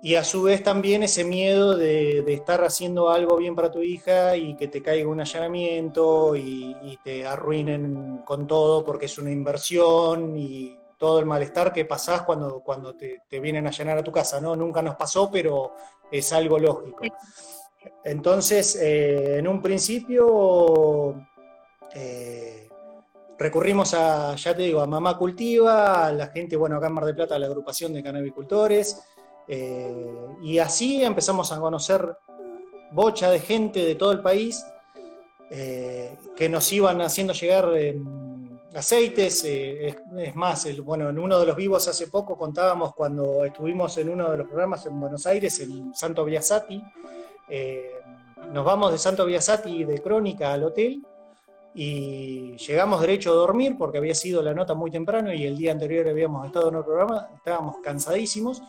y 0.00 0.14
a 0.14 0.22
su 0.22 0.42
vez 0.42 0.62
también 0.62 1.02
ese 1.02 1.24
miedo 1.24 1.76
de, 1.76 2.20
estar 2.32 2.62
haciendo 2.62 3.10
algo 3.10 3.36
bien 3.36 3.56
para 3.56 3.70
tu 3.70 3.82
hija 3.82 4.36
y 4.36 4.54
que 4.54 4.68
te 4.68 4.80
caiga 4.80 5.08
un 5.08 5.20
allanamiento 5.20 6.36
y, 6.36 6.98
te 7.02 7.26
arruinen 7.26 8.22
con 8.24 8.46
todo 8.46 8.84
porque 8.84 9.06
es 9.06 9.18
una 9.18 9.30
inversión 9.30 10.36
y 10.36 10.76
todo 10.98 11.20
el 11.20 11.26
malestar 11.26 11.72
que 11.72 11.84
pasás 11.84 12.22
cuando, 12.22 12.60
cuando 12.60 12.94
te, 12.94 13.22
vienen 13.40 13.66
a 13.66 13.70
allanar 13.70 13.98
a 13.98 14.02
tu 14.02 14.12
casa, 14.12 14.40
¿no? 14.40 14.56
Nunca 14.56 14.82
nos 14.82 14.96
pasó, 14.96 15.30
pero 15.30 15.72
es 16.10 16.32
algo 16.32 16.58
lógico. 16.58 17.02
Entonces, 18.04 18.76
eh, 18.76 19.38
en 19.38 19.46
un 19.46 19.62
principio 19.62 21.14
eh, 21.94 22.68
recurrimos 23.38 23.94
a, 23.94 24.34
ya 24.34 24.54
te 24.54 24.62
digo, 24.62 24.80
a 24.80 24.86
Mamá 24.86 25.16
Cultiva, 25.16 26.06
a 26.06 26.12
la 26.12 26.28
gente, 26.28 26.56
bueno, 26.56 26.76
acá 26.76 26.88
en 26.88 26.92
Mar 26.94 27.04
del 27.04 27.14
Plata, 27.14 27.36
a 27.36 27.38
la 27.38 27.46
agrupación 27.46 27.92
de 27.92 28.02
canabicultores, 28.02 29.00
eh, 29.48 30.36
y 30.42 30.58
así 30.58 31.02
empezamos 31.02 31.50
a 31.52 31.58
conocer 31.58 32.16
bocha 32.92 33.30
de 33.30 33.40
gente 33.40 33.84
de 33.84 33.94
todo 33.94 34.12
el 34.12 34.20
país 34.20 34.64
eh, 35.50 36.16
que 36.36 36.48
nos 36.50 36.70
iban 36.70 37.00
haciendo 37.00 37.32
llegar 37.32 37.74
em, 37.74 38.58
aceites. 38.74 39.44
Eh, 39.44 39.96
es, 40.18 40.36
más, 40.36 40.66
bueno, 40.84 41.08
en 41.08 41.18
uno 41.18 41.40
de 41.40 41.46
los 41.46 41.56
vivos 41.56 41.88
hace 41.88 42.08
poco 42.08 42.36
contábamos 42.36 42.94
cuando 42.94 43.44
estuvimos 43.44 43.96
en 43.96 44.10
uno 44.10 44.30
de 44.30 44.38
los 44.38 44.46
programas 44.46 44.84
en 44.84 45.00
Buenos 45.00 45.26
Aires, 45.26 45.58
en 45.60 45.94
Santo 45.94 46.26
Biasati. 46.26 46.82
nos 48.52 48.64
vamos 48.64 48.92
de 48.92 48.98
Santo 48.98 49.24
Biasati 49.24 49.84
de 49.84 50.02
Crónica 50.02 50.52
al 50.52 50.64
hotel 50.64 51.02
y 51.74 52.56
llegamos 52.56 53.00
derecho 53.00 53.30
a 53.30 53.34
dormir 53.34 53.76
porque 53.78 53.98
había 53.98 54.14
sido 54.14 54.42
la 54.42 54.52
nota 54.52 54.74
muy 54.74 54.90
temprano 54.90 55.32
y 55.32 55.46
el 55.46 55.56
día 55.56 55.72
anterior 55.72 56.08
habíamos 56.08 56.46
estado 56.46 56.68
en 56.68 56.76
el 56.76 56.84
programa, 56.84 57.28
estábamos 57.36 57.76
cansadísimos 57.82 58.62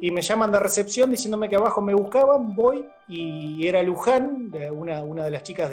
y 0.00 0.10
me 0.10 0.22
llaman 0.22 0.52
de 0.52 0.60
recepción 0.60 1.10
diciéndome 1.10 1.48
que 1.48 1.56
abajo 1.56 1.80
me 1.80 1.94
buscaban, 1.94 2.54
voy 2.54 2.88
y 3.08 3.66
era 3.66 3.82
Luján, 3.82 4.52
una, 4.72 5.02
una 5.02 5.24
de 5.24 5.30
las 5.30 5.42
chicas 5.42 5.70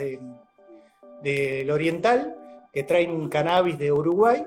del 1.22 1.70
Oriental, 1.70 2.36
que 2.72 2.82
traen 2.82 3.28
cannabis 3.28 3.78
de 3.78 3.92
Uruguay, 3.92 4.44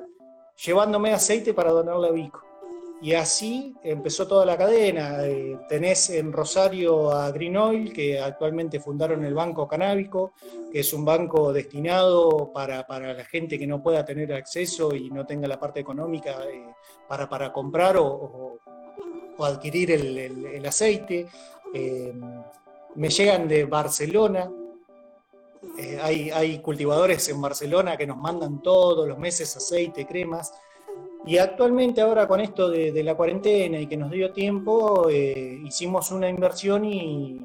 llevándome 0.64 1.14
aceite 1.14 1.54
para 1.54 1.72
donarle 1.72 2.10
a 2.10 2.12
Vico. 2.12 2.44
y 3.02 3.14
así 3.14 3.74
empezó 3.82 4.28
toda 4.28 4.46
la 4.46 4.58
cadena. 4.58 5.26
Eh, 5.26 5.58
tenés 5.70 6.10
en 6.10 6.34
Rosario 6.34 7.12
a 7.12 7.32
Green 7.32 7.56
Oil, 7.56 7.94
que 7.94 8.20
actualmente 8.20 8.80
fundaron 8.80 9.24
el 9.24 9.34
Banco 9.34 9.68
Canábico, 9.68 10.34
que 10.72 10.82
es 10.82 10.94
un 10.94 11.06
banco 11.06 11.54
destinado 11.54 12.52
para, 12.54 12.86
la 12.88 13.26
gente 13.26 13.58
que 13.58 13.66
no 13.66 13.82
pueda 13.82 14.04
tener 14.04 14.34
acceso 14.34 14.94
y 14.94 15.10
no 15.10 15.26
tenga 15.26 15.48
la 15.48 15.60
parte 15.60 15.80
económica 15.80 16.44
eh, 16.44 16.66
para, 17.08 17.30
para, 17.30 17.54
comprar 17.54 17.96
o, 17.98 18.60
adquirir 19.46 19.92
el, 19.92 20.66
aceite. 20.66 21.28
Eh, 21.74 22.14
me 22.96 23.10
llegan 23.10 23.48
de 23.48 23.66
Barcelona. 23.66 24.52
hay, 26.02 26.30
hay 26.32 26.60
cultivadores 26.60 27.28
en 27.30 27.42
Barcelona 27.42 27.98
que 27.98 28.08
nos 28.08 28.18
mandan 28.18 28.62
todos 28.62 29.08
los 29.08 29.18
meses 29.18 29.56
aceite, 29.56 30.06
cremas. 30.06 30.54
Y 31.26 31.38
actualmente 31.38 32.02
ahora 32.02 32.28
con 32.28 32.40
esto 32.40 32.70
de, 32.70 33.04
la 33.04 33.16
cuarentena 33.16 33.80
y 33.80 33.88
que 33.88 33.98
nos 33.98 34.10
dio 34.12 34.32
tiempo, 34.32 35.10
eh, 35.10 35.60
hicimos 35.66 36.12
una 36.12 36.30
inversión 36.30 36.86
y, 36.86 37.40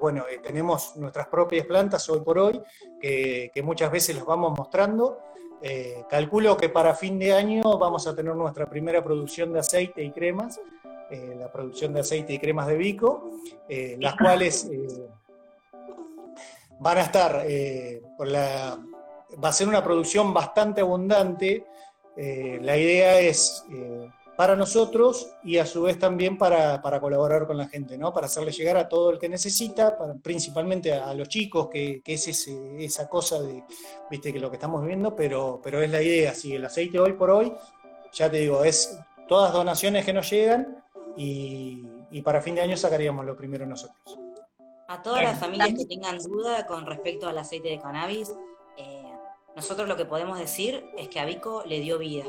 bueno, 0.00 0.24
eh, 0.30 0.38
tenemos 0.42 0.96
nuestras 0.96 1.28
propias 1.28 1.66
plantas 1.66 2.08
hoy 2.08 2.20
por 2.20 2.38
hoy, 2.38 2.60
que, 3.00 3.50
muchas 3.62 3.90
veces 3.90 4.16
las 4.16 4.24
vamos 4.24 4.56
mostrando. 4.56 5.20
Eh, 5.62 6.04
calculo 6.10 6.56
que 6.56 6.68
para 6.68 6.94
fin 6.94 7.18
de 7.18 7.32
año 7.32 7.62
vamos 7.78 8.06
a 8.06 8.14
tener 8.14 8.34
nuestra 8.34 8.66
primera 8.66 9.02
producción 9.02 9.52
de 9.52 9.60
aceite 9.60 10.02
y 10.02 10.10
cremas, 10.10 10.60
la 11.10 11.50
producción 11.52 11.94
de 11.94 12.00
aceite 12.00 12.32
y 12.32 12.38
cremas 12.38 12.66
de 12.66 12.76
Vico, 12.76 13.30
las 13.98 14.16
cuales 14.20 14.68
van 16.80 16.98
a 16.98 17.02
estar, 17.02 17.46
por 18.18 18.26
la, 18.26 18.78
va 19.42 19.48
a 19.48 19.52
ser 19.52 19.68
una 19.68 19.82
producción 19.82 20.34
bastante 20.34 20.80
abundante 20.80 21.64
eh, 22.16 22.58
la 22.62 22.78
idea 22.78 23.20
es 23.20 23.64
eh, 23.70 24.10
para 24.36 24.54
nosotros 24.54 25.30
y 25.42 25.56
a 25.56 25.64
su 25.64 25.82
vez 25.82 25.98
también 25.98 26.36
para, 26.36 26.80
colaborar 27.00 27.46
con 27.46 27.56
la 27.56 27.68
gente, 27.68 27.96
¿no? 27.96 28.12
para 28.12 28.26
hacerle 28.26 28.52
llegar 28.52 28.76
a 28.76 28.88
todo 28.88 29.10
el 29.10 29.18
que 29.18 29.28
necesita, 29.28 29.96
principalmente 30.22 30.92
a, 30.92 31.14
los 31.14 31.28
chicos, 31.28 31.68
que, 31.70 32.02
es 32.04 32.28
esa 32.28 33.08
cosa 33.08 33.40
de, 33.40 33.64
viste, 34.10 34.32
que 34.32 34.38
lo 34.38 34.50
que 34.50 34.56
estamos 34.56 34.82
viviendo, 34.82 35.16
pero, 35.16 35.60
pero 35.62 35.80
es 35.82 35.90
la 35.90 36.02
idea, 36.02 36.34
si 36.34 36.54
el 36.54 36.64
aceite 36.64 37.00
hoy 37.00 37.14
por 37.14 37.30
hoy, 37.30 37.52
ya 38.12 38.30
te 38.30 38.38
digo, 38.38 38.62
es 38.62 38.98
todas 39.26 39.52
donaciones 39.52 40.04
que 40.04 40.12
nos 40.12 40.30
llegan 40.30 40.84
y, 41.16 41.86
para 42.22 42.40
fin 42.40 42.54
de 42.54 42.62
año 42.62 42.76
sacaríamos 42.76 43.24
lo 43.24 43.36
primero 43.36 43.66
nosotros. 43.66 44.18
A 44.88 45.02
todas 45.02 45.22
las 45.22 45.38
familias 45.38 45.74
que 45.76 45.84
tengan 45.84 46.18
duda 46.18 46.66
con 46.66 46.86
respecto 46.86 47.28
al 47.28 47.36
aceite 47.38 47.68
de 47.68 47.78
cannabis, 47.78 48.32
eh, 48.76 49.12
nosotros 49.54 49.88
lo 49.88 49.96
que 49.96 50.04
podemos 50.04 50.38
decir 50.38 50.84
es 50.96 51.08
que 51.08 51.20
a 51.20 51.24
Vico 51.24 51.62
le 51.66 51.80
dio 51.80 51.98
vida. 51.98 52.24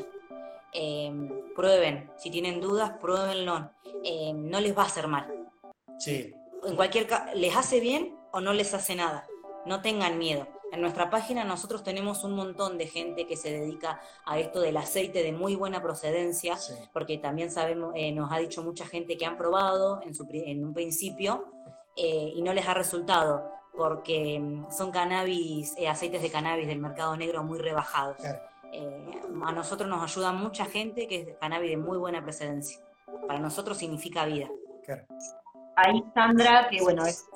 Eh, 0.74 1.12
prueben, 1.56 2.12
si 2.18 2.30
tienen 2.30 2.62
dudas, 2.62 2.92
pruébenlo. 3.00 3.72
Eh, 4.04 4.34
no 4.34 4.60
les 4.60 4.78
va 4.78 4.84
a 4.84 4.86
hacer 4.86 5.08
mal. 5.08 5.50
Sí. 5.98 6.34
En 6.64 6.76
cualquier 6.76 7.08
caso, 7.08 7.26
les 7.36 7.56
hace 7.56 7.80
bien 7.80 8.16
o 8.32 8.42
no 8.42 8.54
les 8.54 8.74
hace 8.74 8.96
nada. 8.96 9.26
No 9.66 9.82
tengan 9.82 10.18
miedo. 10.18 10.48
En 10.72 10.82
nuestra 10.82 11.10
página 11.10 11.46
nosotros 11.46 11.84
tenemos 11.84 12.24
un 12.24 12.34
montón 12.34 12.78
de 12.78 12.88
gente 12.88 13.26
que 13.26 13.38
se 13.38 13.52
dedica 13.52 14.02
a 14.26 14.38
esto 14.38 14.60
del 14.60 14.76
aceite 14.76 15.24
de 15.24 15.32
muy 15.32 15.56
buena 15.56 15.82
procedencia, 15.82 16.58
porque 16.92 17.18
también 17.18 17.52
sabemos, 17.52 17.94
eh, 17.96 18.12
nos 18.12 18.32
ha 18.32 18.38
dicho 18.38 18.62
mucha 18.64 18.86
gente 18.86 19.18
que 19.18 19.26
han 19.26 19.38
probado 19.38 20.02
en, 20.02 20.14
en 20.34 20.66
un 20.66 20.74
principio 20.74 21.46
y 21.96 22.42
no 22.44 22.54
les 22.54 22.68
ha 22.68 22.76
resultado 22.76 23.58
porque 23.78 24.40
mm, 24.40 24.72
son 24.72 24.92
cannabis, 24.92 25.76
eh, 25.78 25.88
aceites 25.88 26.22
de 26.22 26.32
cannabis 26.32 26.68
del 26.68 26.80
mercado 26.80 27.16
negro 27.16 27.44
muy 27.44 27.60
rebajados. 27.60 28.18
Eh, 28.72 29.22
a 29.46 29.52
nosotros 29.52 29.90
nos 29.90 30.04
ayuda 30.04 30.32
mucha 30.32 30.66
gente 30.66 31.08
que 31.08 31.22
es 31.22 31.38
cannabis 31.40 31.72
de 31.72 31.78
muy 31.78 31.98
buena 31.98 32.24
precedencia. 32.24 32.80
Para 33.28 33.40
nosotros 33.40 33.78
significa 33.78 34.26
vida. 34.26 34.48
Ahí 35.76 36.04
Sandra, 36.14 36.68
que 36.70 36.82
bueno, 36.82 37.06
es, 37.06 37.30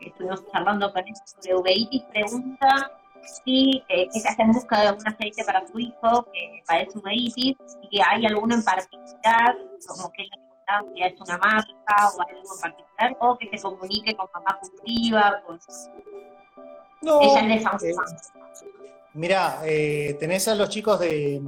estuvimos 0.00 0.44
charlando 0.50 0.92
con 0.92 1.06
esto 1.06 1.40
de 1.42 1.54
uveitis, 1.54 2.02
pregunta 2.04 2.90
si 3.44 3.82
eh, 3.88 4.08
está 4.14 4.42
en 4.42 4.52
busca 4.52 4.80
de 4.80 4.88
algún 4.88 5.06
aceite 5.06 5.44
para 5.44 5.66
su 5.66 5.78
hijo 5.78 6.26
que 6.32 6.62
padece 6.66 6.98
uveitis 6.98 7.56
y 7.82 7.88
que 7.88 8.02
hay 8.02 8.24
alguno 8.26 8.54
en 8.54 8.64
particular, 8.64 9.56
como 9.86 10.10
que 10.12 10.24
que 10.94 11.06
es 11.06 11.20
una 11.20 11.38
marca 11.38 12.10
o 12.16 12.22
algo 12.22 12.54
en 12.54 12.60
particular, 12.60 13.16
o 13.20 13.38
que 13.38 13.58
se 13.58 13.62
comunique 13.62 14.14
con 14.14 14.28
mamá 14.32 14.58
cultiva, 14.60 15.42
con... 15.46 15.58
No, 17.02 17.20
Ella 17.22 17.54
es 17.54 17.80
de 17.80 17.94
Mirá, 19.14 19.62
eh, 19.64 20.16
tenés 20.18 20.48
a 20.48 20.54
los 20.54 20.68
chicos 20.68 21.00
de, 21.00 21.40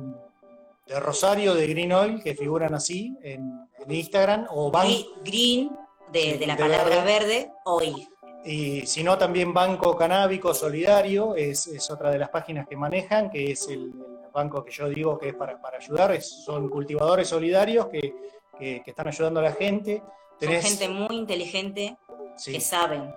de, 0.86 1.00
Rosario, 1.00 1.54
de 1.54 1.66
Green 1.66 1.92
Oil, 1.92 2.22
que 2.22 2.34
figuran 2.34 2.74
así 2.74 3.16
en, 3.22 3.60
Instagram, 3.88 4.46
o 4.50 4.70
van... 4.70 4.88
Green, 5.24 5.70
de, 6.12 6.46
la 6.46 6.56
palabra 6.56 7.02
verde, 7.04 7.50
hoy. 7.64 8.08
Y 8.44 8.86
si 8.86 9.02
no, 9.02 9.16
también 9.18 9.52
Banco 9.52 9.96
Canábico 9.96 10.54
Solidario 10.54 11.34
es, 11.34 11.66
es, 11.66 11.90
otra 11.90 12.10
de 12.10 12.18
las 12.18 12.28
páginas 12.28 12.66
que 12.68 12.76
manejan, 12.76 13.30
que 13.30 13.52
es 13.52 13.68
el, 13.68 13.92
banco 14.32 14.64
que 14.64 14.70
yo 14.70 14.88
digo 14.88 15.18
que 15.18 15.28
es 15.28 15.34
para, 15.34 15.60
para 15.60 15.76
ayudar, 15.76 16.18
son 16.22 16.70
cultivadores 16.70 17.28
solidarios 17.28 17.88
que 17.88 18.14
que, 18.58 18.82
están 18.86 19.08
ayudando 19.08 19.40
a 19.40 19.44
la 19.44 19.52
gente. 19.52 20.02
Son 20.40 20.50
gente 20.50 20.88
muy 20.88 21.16
inteligente 21.16 21.96
que 22.44 22.60
saben, 22.60 23.14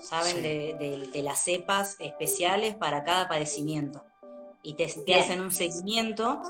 saben 0.00 0.42
de, 0.42 1.22
las 1.22 1.40
cepas 1.40 1.96
especiales 1.98 2.74
para 2.74 3.04
cada 3.04 3.28
padecimiento. 3.28 4.04
Y 4.62 4.74
te, 4.74 4.84
hacen 5.14 5.40
un 5.40 5.52
seguimiento, 5.52 6.42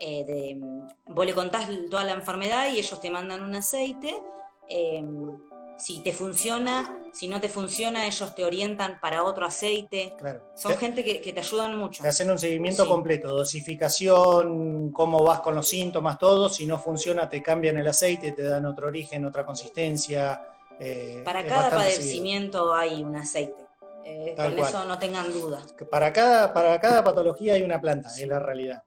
eh, 0.00 0.24
de, 0.24 0.60
vos 1.06 1.26
le 1.26 1.34
contás 1.34 1.68
toda 1.90 2.04
la 2.04 2.12
enfermedad 2.12 2.72
y 2.72 2.78
ellos 2.78 3.00
te 3.00 3.10
mandan 3.10 3.42
un 3.42 3.54
aceite. 3.54 4.14
Eh, 4.68 5.04
si 5.82 6.00
te 6.00 6.12
funciona, 6.12 6.96
si 7.12 7.28
no 7.28 7.40
te 7.40 7.48
funciona, 7.48 8.06
ellos 8.06 8.34
te 8.34 8.44
orientan 8.44 9.00
para 9.00 9.24
otro 9.24 9.46
aceite. 9.46 10.14
Son 10.54 10.76
gente 10.76 11.02
que, 11.02 11.32
te 11.32 11.40
ayudan 11.40 11.76
mucho. 11.76 12.02
Te 12.02 12.08
hacen 12.08 12.30
un 12.30 12.38
seguimiento 12.38 12.86
completo, 12.86 13.28
dosificación, 13.28 14.92
cómo 14.92 15.24
vas 15.24 15.40
con 15.40 15.54
los 15.54 15.66
síntomas, 15.66 16.18
todo. 16.18 16.48
Si 16.48 16.66
no 16.66 16.78
funciona, 16.78 17.28
te 17.28 17.42
cambian 17.42 17.78
el 17.78 17.88
aceite, 17.88 18.32
te 18.32 18.42
dan 18.42 18.64
otro 18.64 18.86
origen, 18.86 19.24
otra 19.24 19.44
consistencia. 19.44 20.51
Eh, 20.80 21.22
para 21.24 21.44
cada 21.44 21.70
padecimiento 21.70 22.74
hay 22.74 23.02
un 23.02 23.16
aceite. 23.16 23.62
Eh, 24.04 24.34
con 24.36 24.58
eso 24.58 24.84
no 24.84 24.98
tengan 24.98 25.32
dudas. 25.32 25.74
Para 25.90 26.12
cada, 26.12 26.52
para 26.52 26.80
cada 26.80 27.04
patología 27.04 27.54
hay 27.54 27.62
una 27.62 27.80
planta, 27.80 28.08
es 28.08 28.26
la 28.26 28.40
realidad. 28.40 28.82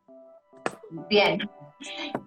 Bien. 1.10 1.40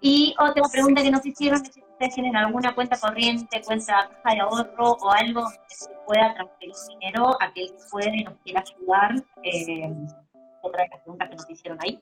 Y 0.00 0.34
otra 0.38 0.62
pregunta 0.70 1.02
que 1.02 1.10
nos 1.10 1.24
hicieron 1.24 1.62
es 1.62 1.70
ustedes 1.98 2.14
tienen 2.14 2.36
alguna 2.36 2.74
cuenta 2.76 2.96
corriente, 2.96 3.60
cuenta 3.62 4.08
de 4.24 4.40
ahorro 4.40 4.92
o 4.92 5.10
algo 5.10 5.42
donde 5.42 5.58
se 5.66 5.90
pueda 6.06 6.32
transferir 6.32 6.74
dinero 6.90 7.36
a 7.40 7.46
aquel 7.46 7.70
que 7.70 7.82
puede 7.90 8.16
y 8.18 8.24
nos 8.24 8.34
quiera 8.44 8.60
ayudar. 8.62 9.24
Eh, 9.42 9.92
otra 10.62 10.84
de 10.84 10.88
las 10.90 11.00
preguntas 11.00 11.28
que 11.28 11.36
nos 11.36 11.50
hicieron 11.50 11.78
ahí. 11.82 12.00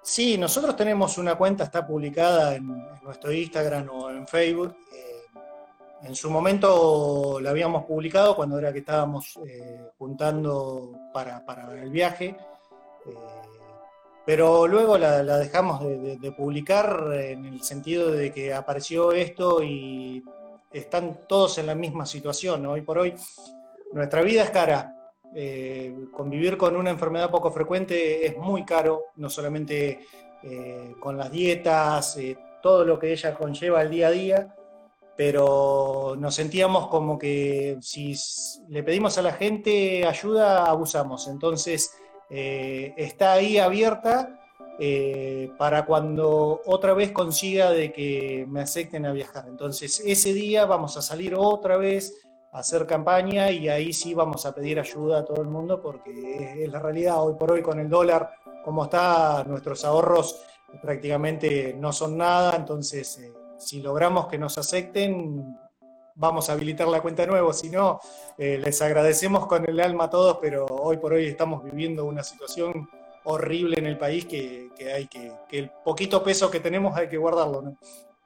Sí, 0.00 0.38
nosotros 0.38 0.76
tenemos 0.76 1.18
una 1.18 1.34
cuenta, 1.34 1.64
está 1.64 1.84
publicada 1.84 2.54
en, 2.54 2.68
nuestro 3.02 3.32
Instagram 3.32 3.88
o 3.90 4.10
en 4.10 4.28
Facebook. 4.28 4.76
Eh, 4.94 5.15
en 6.02 6.14
su 6.14 6.30
momento 6.30 7.38
la 7.40 7.50
habíamos 7.50 7.84
publicado 7.84 8.36
cuando 8.36 8.58
era 8.58 8.72
que 8.72 8.80
estábamos 8.80 9.38
eh, 9.46 9.90
juntando 9.98 10.92
para, 11.12 11.44
para, 11.44 11.80
el 11.82 11.90
viaje. 11.90 12.36
Pero 14.24 14.66
luego 14.66 14.98
la, 14.98 15.22
dejamos 15.22 15.80
de, 15.84 16.32
publicar 16.36 17.12
en 17.12 17.44
el 17.46 17.62
sentido 17.62 18.10
de 18.10 18.32
que 18.32 18.52
apareció 18.52 19.12
esto 19.12 19.62
y 19.62 20.24
están 20.72 21.20
todos 21.28 21.58
en 21.58 21.66
la 21.66 21.76
misma 21.76 22.04
situación. 22.06 22.66
Hoy 22.66 22.82
por 22.82 22.98
hoy 22.98 23.14
nuestra 23.92 24.22
vida 24.22 24.42
es 24.42 24.50
cara. 24.50 24.92
Eh, 25.34 25.94
convivir 26.12 26.56
con 26.56 26.76
una 26.76 26.90
enfermedad 26.90 27.30
poco 27.30 27.52
frecuente 27.52 28.26
es 28.26 28.36
muy 28.36 28.64
caro, 28.64 29.06
no 29.16 29.28
solamente 29.28 30.00
eh, 30.42 30.94
con 30.98 31.16
las 31.16 31.30
dietas, 31.30 32.16
eh, 32.16 32.36
todo 32.62 32.84
lo 32.84 32.98
que 32.98 33.12
ella 33.12 33.34
conlleva 33.34 33.82
el 33.82 33.90
día 33.90 34.08
a 34.08 34.10
día, 34.10 34.55
pero 35.16 36.14
nos 36.18 36.34
sentíamos 36.34 36.88
como 36.88 37.18
que 37.18 37.78
si 37.80 38.14
le 38.68 38.82
pedimos 38.82 39.16
a 39.16 39.22
la 39.22 39.32
gente 39.32 40.06
ayuda, 40.06 40.66
abusamos. 40.66 41.26
Entonces, 41.28 41.92
eh, 42.28 42.92
está 42.96 43.32
ahí 43.34 43.58
abierta 43.58 44.40
eh, 44.78 45.50
para 45.56 45.86
cuando 45.86 46.60
otra 46.66 46.92
vez 46.92 47.12
consiga 47.12 47.70
de 47.70 47.92
que 47.92 48.44
me 48.48 48.60
acepten 48.60 49.06
a 49.06 49.12
viajar. 49.12 49.46
Entonces, 49.48 50.02
ese 50.04 50.34
día 50.34 50.66
vamos 50.66 50.98
a 50.98 51.02
salir 51.02 51.34
otra 51.34 51.78
vez 51.78 52.14
a 52.52 52.58
hacer 52.58 52.86
campaña 52.86 53.50
y 53.50 53.68
ahí 53.70 53.94
sí 53.94 54.12
vamos 54.12 54.44
a 54.44 54.54
pedir 54.54 54.78
ayuda 54.78 55.20
a 55.20 55.24
todo 55.24 55.40
el 55.40 55.48
mundo 55.48 55.80
porque 55.80 56.62
es 56.62 56.70
la 56.70 56.78
realidad. 56.78 57.22
Hoy 57.22 57.34
por 57.38 57.52
hoy 57.52 57.62
con 57.62 57.80
el 57.80 57.88
dólar, 57.88 58.30
como 58.62 58.84
está, 58.84 59.44
nuestros 59.44 59.82
ahorros 59.84 60.42
prácticamente 60.82 61.74
no 61.78 61.90
son 61.90 62.18
nada. 62.18 62.54
Entonces, 62.54 63.18
eh, 63.18 63.32
si 63.58 63.80
logramos 63.80 64.26
que 64.28 64.38
nos 64.38 64.58
acepten, 64.58 65.56
vamos 66.14 66.48
a 66.48 66.54
habilitar 66.54 66.88
la 66.88 67.00
cuenta 67.00 67.22
de 67.22 67.28
nuevo, 67.28 67.52
si 67.52 67.68
no, 67.68 68.00
eh, 68.38 68.58
les 68.58 68.80
agradecemos 68.82 69.46
con 69.46 69.68
el 69.68 69.80
alma 69.80 70.04
a 70.04 70.10
todos, 70.10 70.38
pero 70.40 70.66
hoy 70.66 70.96
por 70.96 71.12
hoy 71.12 71.26
estamos 71.26 71.62
viviendo 71.62 72.04
una 72.04 72.22
situación 72.22 72.88
horrible 73.24 73.78
en 73.78 73.86
el 73.86 73.98
país 73.98 74.24
que, 74.24 74.70
hay 74.94 75.06
que, 75.06 75.32
que 75.48 75.58
el 75.58 75.70
poquito 75.84 76.22
peso 76.22 76.50
que 76.50 76.60
tenemos 76.60 76.96
hay 76.96 77.08
que 77.08 77.16
guardarlo. 77.16 77.76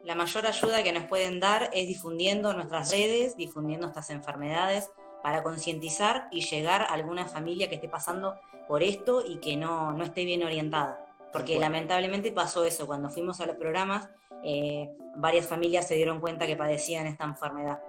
La 0.04 0.14
mayor 0.14 0.46
ayuda 0.46 0.82
que 0.82 0.92
nos 0.92 1.04
pueden 1.04 1.40
dar 1.40 1.70
es 1.72 1.86
difundiendo 1.86 2.52
nuestras 2.54 2.90
redes, 2.90 3.36
difundiendo 3.36 3.86
estas 3.86 4.10
enfermedades 4.10 4.90
para 5.22 5.42
concientizar 5.42 6.28
y 6.30 6.42
llegar 6.42 6.82
a 6.82 6.94
alguna 6.94 7.26
familia 7.26 7.68
que 7.68 7.74
esté 7.74 7.88
pasando 7.88 8.36
por 8.66 8.82
esto 8.82 9.22
y 9.26 9.38
que 9.38 9.56
no, 9.56 9.92
no 9.92 10.04
esté 10.04 10.24
bien 10.24 10.42
orientada. 10.42 11.09
Porque 11.32 11.58
lamentablemente 11.58 12.32
pasó 12.32 12.64
eso, 12.64 12.86
cuando 12.86 13.08
fuimos 13.08 13.40
a 13.40 13.46
los 13.46 13.56
programas, 13.56 14.08
eh, 14.42 14.90
varias 15.16 15.46
familias 15.46 15.86
se 15.86 15.94
dieron 15.94 16.20
cuenta 16.20 16.46
que 16.46 16.56
padecían 16.56 17.06
esta 17.06 17.24
enfermedad. 17.24 17.80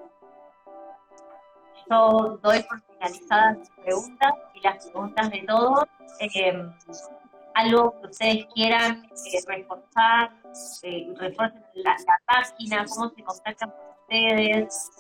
Yo 1.90 2.40
doy 2.42 2.64
por 2.64 2.82
finalizadas 2.82 3.58
las 3.58 3.70
preguntas 3.84 4.32
y 4.54 4.62
las 4.62 4.86
preguntas 4.86 5.30
de 5.30 5.44
todos. 5.48 5.86
Eh, 6.20 6.70
algo 7.54 8.00
que 8.00 8.08
ustedes 8.08 8.46
quieran 8.54 9.04
eh, 9.04 9.40
reforzar, 9.46 10.32
eh, 10.84 11.14
refuercen 11.18 11.64
la, 11.76 11.96
página, 12.26 12.86
cómo 12.86 13.10
se 13.10 13.24
contactan 13.24 13.72
con 13.72 13.80
ustedes, 14.02 14.92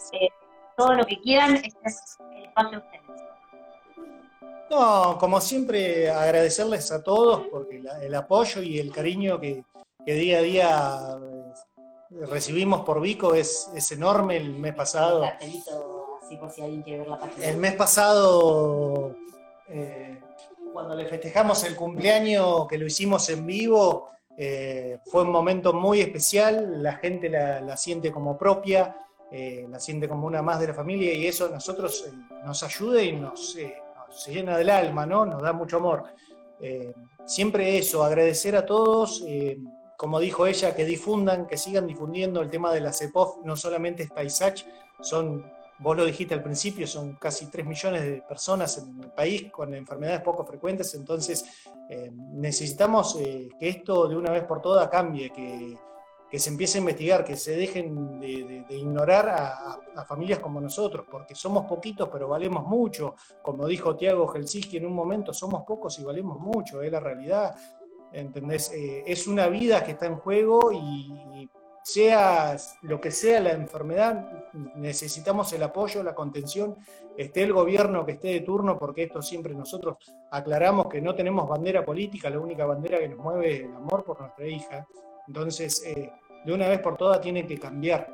todo 0.76 0.94
lo 0.94 1.06
que 1.06 1.20
quieran, 1.22 1.56
este 1.56 1.80
es 1.86 2.18
el 2.36 2.46
espacio 2.46 2.72
de 2.72 2.78
ustedes. 2.78 3.01
No, 4.72 5.18
como 5.20 5.42
siempre, 5.42 6.10
agradecerles 6.10 6.94
a 6.94 7.04
todos 7.04 7.42
porque 7.52 7.84
el 8.04 8.16
apoyo 8.16 8.62
y 8.62 8.80
el 8.80 8.90
cariño 8.90 9.38
que, 9.38 9.66
día 10.06 10.38
a 10.38 10.42
día 10.42 11.20
eh, 11.22 12.26
recibimos 12.26 12.86
por 12.86 13.02
Vico 13.02 13.36
es, 13.36 13.70
enorme. 13.92 14.38
El 14.38 14.54
mes 14.54 14.74
pasado. 14.74 15.26
El 17.42 17.58
mes 17.58 17.76
pasado, 17.76 19.14
eh, 19.68 20.22
cuando 20.72 20.96
le 20.96 21.06
festejamos 21.06 21.66
el 21.66 21.76
cumpleaños, 21.76 22.66
que 22.70 22.78
lo 22.78 22.86
hicimos 22.86 23.30
en 23.30 23.46
vivo, 23.46 24.08
eh, 24.38 25.00
fue 25.06 25.24
un 25.24 25.32
momento 25.32 25.74
muy 25.74 26.00
especial. 26.00 26.82
La 26.82 26.94
gente 26.94 27.28
la, 27.28 27.76
siente 27.76 28.10
como 28.10 28.38
propia, 28.38 28.96
la 29.30 29.82
siente 29.82 30.08
como 30.08 30.28
una 30.28 30.42
más 30.42 30.62
de 30.62 30.68
la 30.68 30.74
familia 30.74 31.14
y 31.14 31.28
eso 31.28 31.48
a 31.48 31.50
nosotros 31.50 32.06
nos 32.46 32.64
ayuda 32.64 33.02
y 33.02 33.12
nos 33.12 33.58
se 34.12 34.34
llena 34.34 34.58
del 34.58 34.70
alma, 34.70 35.06
¿no? 35.06 35.26
Nos 35.26 35.42
da 35.42 35.54
mucho 35.54 35.78
amor. 35.78 36.04
Eh, 36.60 36.94
siempre 37.26 37.78
eso, 37.78 38.04
agradecer 38.04 38.56
a 38.56 38.66
todos, 38.66 39.24
eh, 39.26 39.58
como 39.98 40.20
dijo 40.20 40.46
ella, 40.46 40.76
que 40.76 40.86
difundan, 40.86 41.48
que 41.48 41.58
sigan 41.58 41.88
difundiendo 41.88 42.42
el 42.42 42.50
tema 42.50 42.74
de 42.74 42.82
la 42.82 42.94
CEPOF, 42.94 43.44
no 43.44 43.56
solamente 43.56 44.04
es 44.04 44.14
Taisach, 44.14 44.64
son, 45.02 45.52
vos 45.80 45.98
lo 45.98 46.06
dijiste 46.06 46.34
al 46.34 46.44
principio, 46.44 46.86
son 46.86 47.16
casi 47.16 47.48
3 47.48 47.66
millones 47.66 48.04
de 48.04 48.22
personas 48.22 48.78
en 48.78 49.04
el 49.04 49.12
país 49.12 49.52
con 49.52 49.74
enfermedades 49.74 50.22
poco 50.22 50.46
frecuentes, 50.46 50.94
entonces 50.94 51.46
eh, 51.90 52.12
necesitamos 52.14 53.16
que 53.16 53.50
esto 53.60 54.08
de 54.08 54.16
una 54.16 54.32
vez 54.32 54.44
por 54.44 54.62
todas 54.62 54.88
cambie, 54.90 55.32
que 55.32 55.76
que 56.32 56.40
se 56.40 56.50
empiece 56.50 56.78
a 56.78 56.80
investigar, 56.80 57.26
que 57.26 57.36
se 57.36 57.58
dejen 57.58 58.18
de, 58.22 58.66
ignorar 58.70 59.28
a, 59.28 60.06
familias 60.06 60.40
como 60.40 60.62
nosotros, 60.62 61.06
porque 61.12 61.36
somos 61.36 61.66
poquitos 61.66 62.08
pero 62.10 62.30
valemos 62.30 62.66
mucho. 62.66 63.16
Como 63.42 63.68
dijo 63.68 63.98
Tiago 63.98 64.28
Helsinki 64.28 64.78
en 64.78 64.86
un 64.86 64.94
momento, 64.94 65.34
somos 65.34 65.64
pocos 65.64 66.00
y 66.00 66.06
valemos 66.06 66.40
mucho, 66.40 66.82
es 66.82 66.90
la 66.90 67.02
realidad. 67.02 67.54
¿Entendés? 68.14 68.72
Eh, 68.72 69.04
es 69.06 69.28
una 69.28 69.48
vida 69.48 69.84
que 69.84 69.92
está 69.92 70.06
en 70.06 70.16
juego 70.18 70.72
y, 70.72 71.50
sea 71.84 72.56
lo 72.84 73.02
que 73.02 73.10
sea 73.10 73.40
la 73.40 73.54
enfermedad, 73.54 74.52
necesitamos 74.76 75.52
el 75.54 75.64
apoyo, 75.64 76.04
la 76.04 76.14
contención, 76.14 76.78
esté 77.18 77.42
el 77.42 77.54
gobierno 77.54 78.06
que 78.06 78.12
esté 78.12 78.28
de 78.28 78.42
turno, 78.42 78.78
porque 78.78 79.04
esto 79.04 79.20
siempre 79.24 79.56
nosotros 79.56 79.98
aclaramos 80.30 80.88
que 80.88 81.02
no 81.02 81.16
tenemos 81.16 81.50
bandera 81.50 81.84
política, 81.84 82.30
la 82.30 82.40
única 82.40 82.68
bandera 82.68 83.00
que 83.00 83.10
nos 83.10 83.18
mueve 83.18 83.56
es 83.56 83.62
el 83.62 83.76
amor 83.76 84.04
por 84.04 84.22
nuestra 84.22 84.46
hija. 84.46 84.88
Entonces, 85.28 85.84
eh, 85.86 86.12
de 86.46 86.54
una 86.54 86.68
vez 86.68 86.80
por 86.80 86.98
todas 86.98 87.22
tiene 87.22 87.46
que 87.46 87.60
cambiar, 87.60 88.08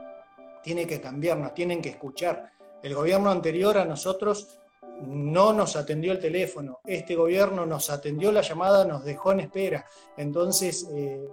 tiene 0.62 0.86
que 0.86 1.00
cambiar, 1.00 1.38
nos 1.38 1.54
tienen 1.54 1.82
que 1.82 1.90
escuchar. 1.90 2.52
El 2.82 2.94
gobierno 2.94 3.32
anterior 3.32 3.78
a 3.78 3.86
nosotros 3.86 4.60
no 5.02 5.54
nos 5.54 5.76
atendió 5.76 6.12
el 6.12 6.20
teléfono, 6.20 6.80
este 6.84 7.16
gobierno 7.16 7.66
nos 7.66 7.90
atendió 7.90 8.32
la 8.32 8.42
llamada, 8.42 8.86
nos 8.86 9.04
dejó 9.04 9.32
en 9.32 9.42
espera. 9.42 9.86
Entonces, 10.18 10.88
eh, 10.92 11.28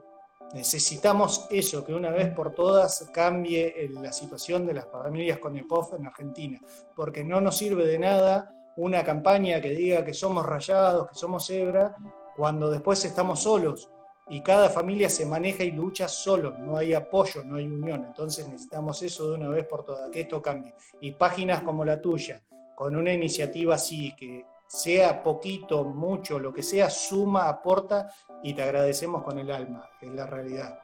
necesitamos 0.53 1.47
eso, 1.51 1.85
que 1.85 1.95
una 1.95 2.11
vez 2.11 2.33
por 2.33 2.55
todas 2.55 3.11
cambie 3.13 3.89
la 3.91 4.13
situación 4.13 4.67
de 4.67 4.75
las 4.75 4.87
familias 4.87 5.39
con 5.39 5.57
EPOF 5.57 5.95
en 5.95 6.07
Argentina, 6.07 6.61
porque 6.95 7.25
no 7.25 7.41
nos 7.41 7.57
sirve 7.57 7.87
de 7.87 7.99
nada 7.99 8.55
una 8.77 9.05
campaña 9.05 9.61
que 9.61 9.71
diga 9.71 10.05
que 10.05 10.15
somos 10.15 10.45
rayados, 10.45 11.09
que 11.09 11.15
somos 11.15 11.49
hebra, 11.51 11.97
cuando 12.37 12.71
después 12.71 13.05
estamos 13.05 13.43
solos 13.43 13.91
y 14.29 14.41
cada 14.41 14.71
familia 14.71 15.09
se 15.09 15.27
maneja 15.27 15.65
y 15.65 15.71
lucha 15.71 16.09
solo, 16.09 16.57
no 16.59 16.77
hay 16.77 16.95
apoyo, 16.95 17.45
no 17.45 17.57
hay 17.57 17.67
unión. 17.67 18.05
Entonces 18.05 18.49
necesitamos 18.49 19.03
eso 19.03 19.31
de 19.31 19.37
una 19.37 19.49
vez 19.49 19.67
por 19.67 19.85
todas, 19.85 20.11
que 20.11 20.23
esto 20.23 20.41
cambie. 20.41 20.75
Y 21.01 21.13
páginas 21.13 21.63
como 21.63 21.85
la 21.85 22.01
tuya, 22.01 22.43
con 22.75 22.97
una 22.97 23.13
iniciativa 23.13 23.75
así, 23.75 24.15
que 24.17 24.47
sea 24.67 25.23
poquito, 25.23 25.85
mucho, 25.85 26.39
lo 26.39 26.53
que 26.53 26.63
sea, 26.63 26.89
suma, 26.91 27.49
aporta 27.49 28.11
y 28.43 28.55
te 28.55 28.63
agradecemos 28.63 29.23
con 29.23 29.39
el 29.39 29.51
alma, 29.51 29.89
es 30.01 30.11
la 30.11 30.27
realidad. 30.27 30.84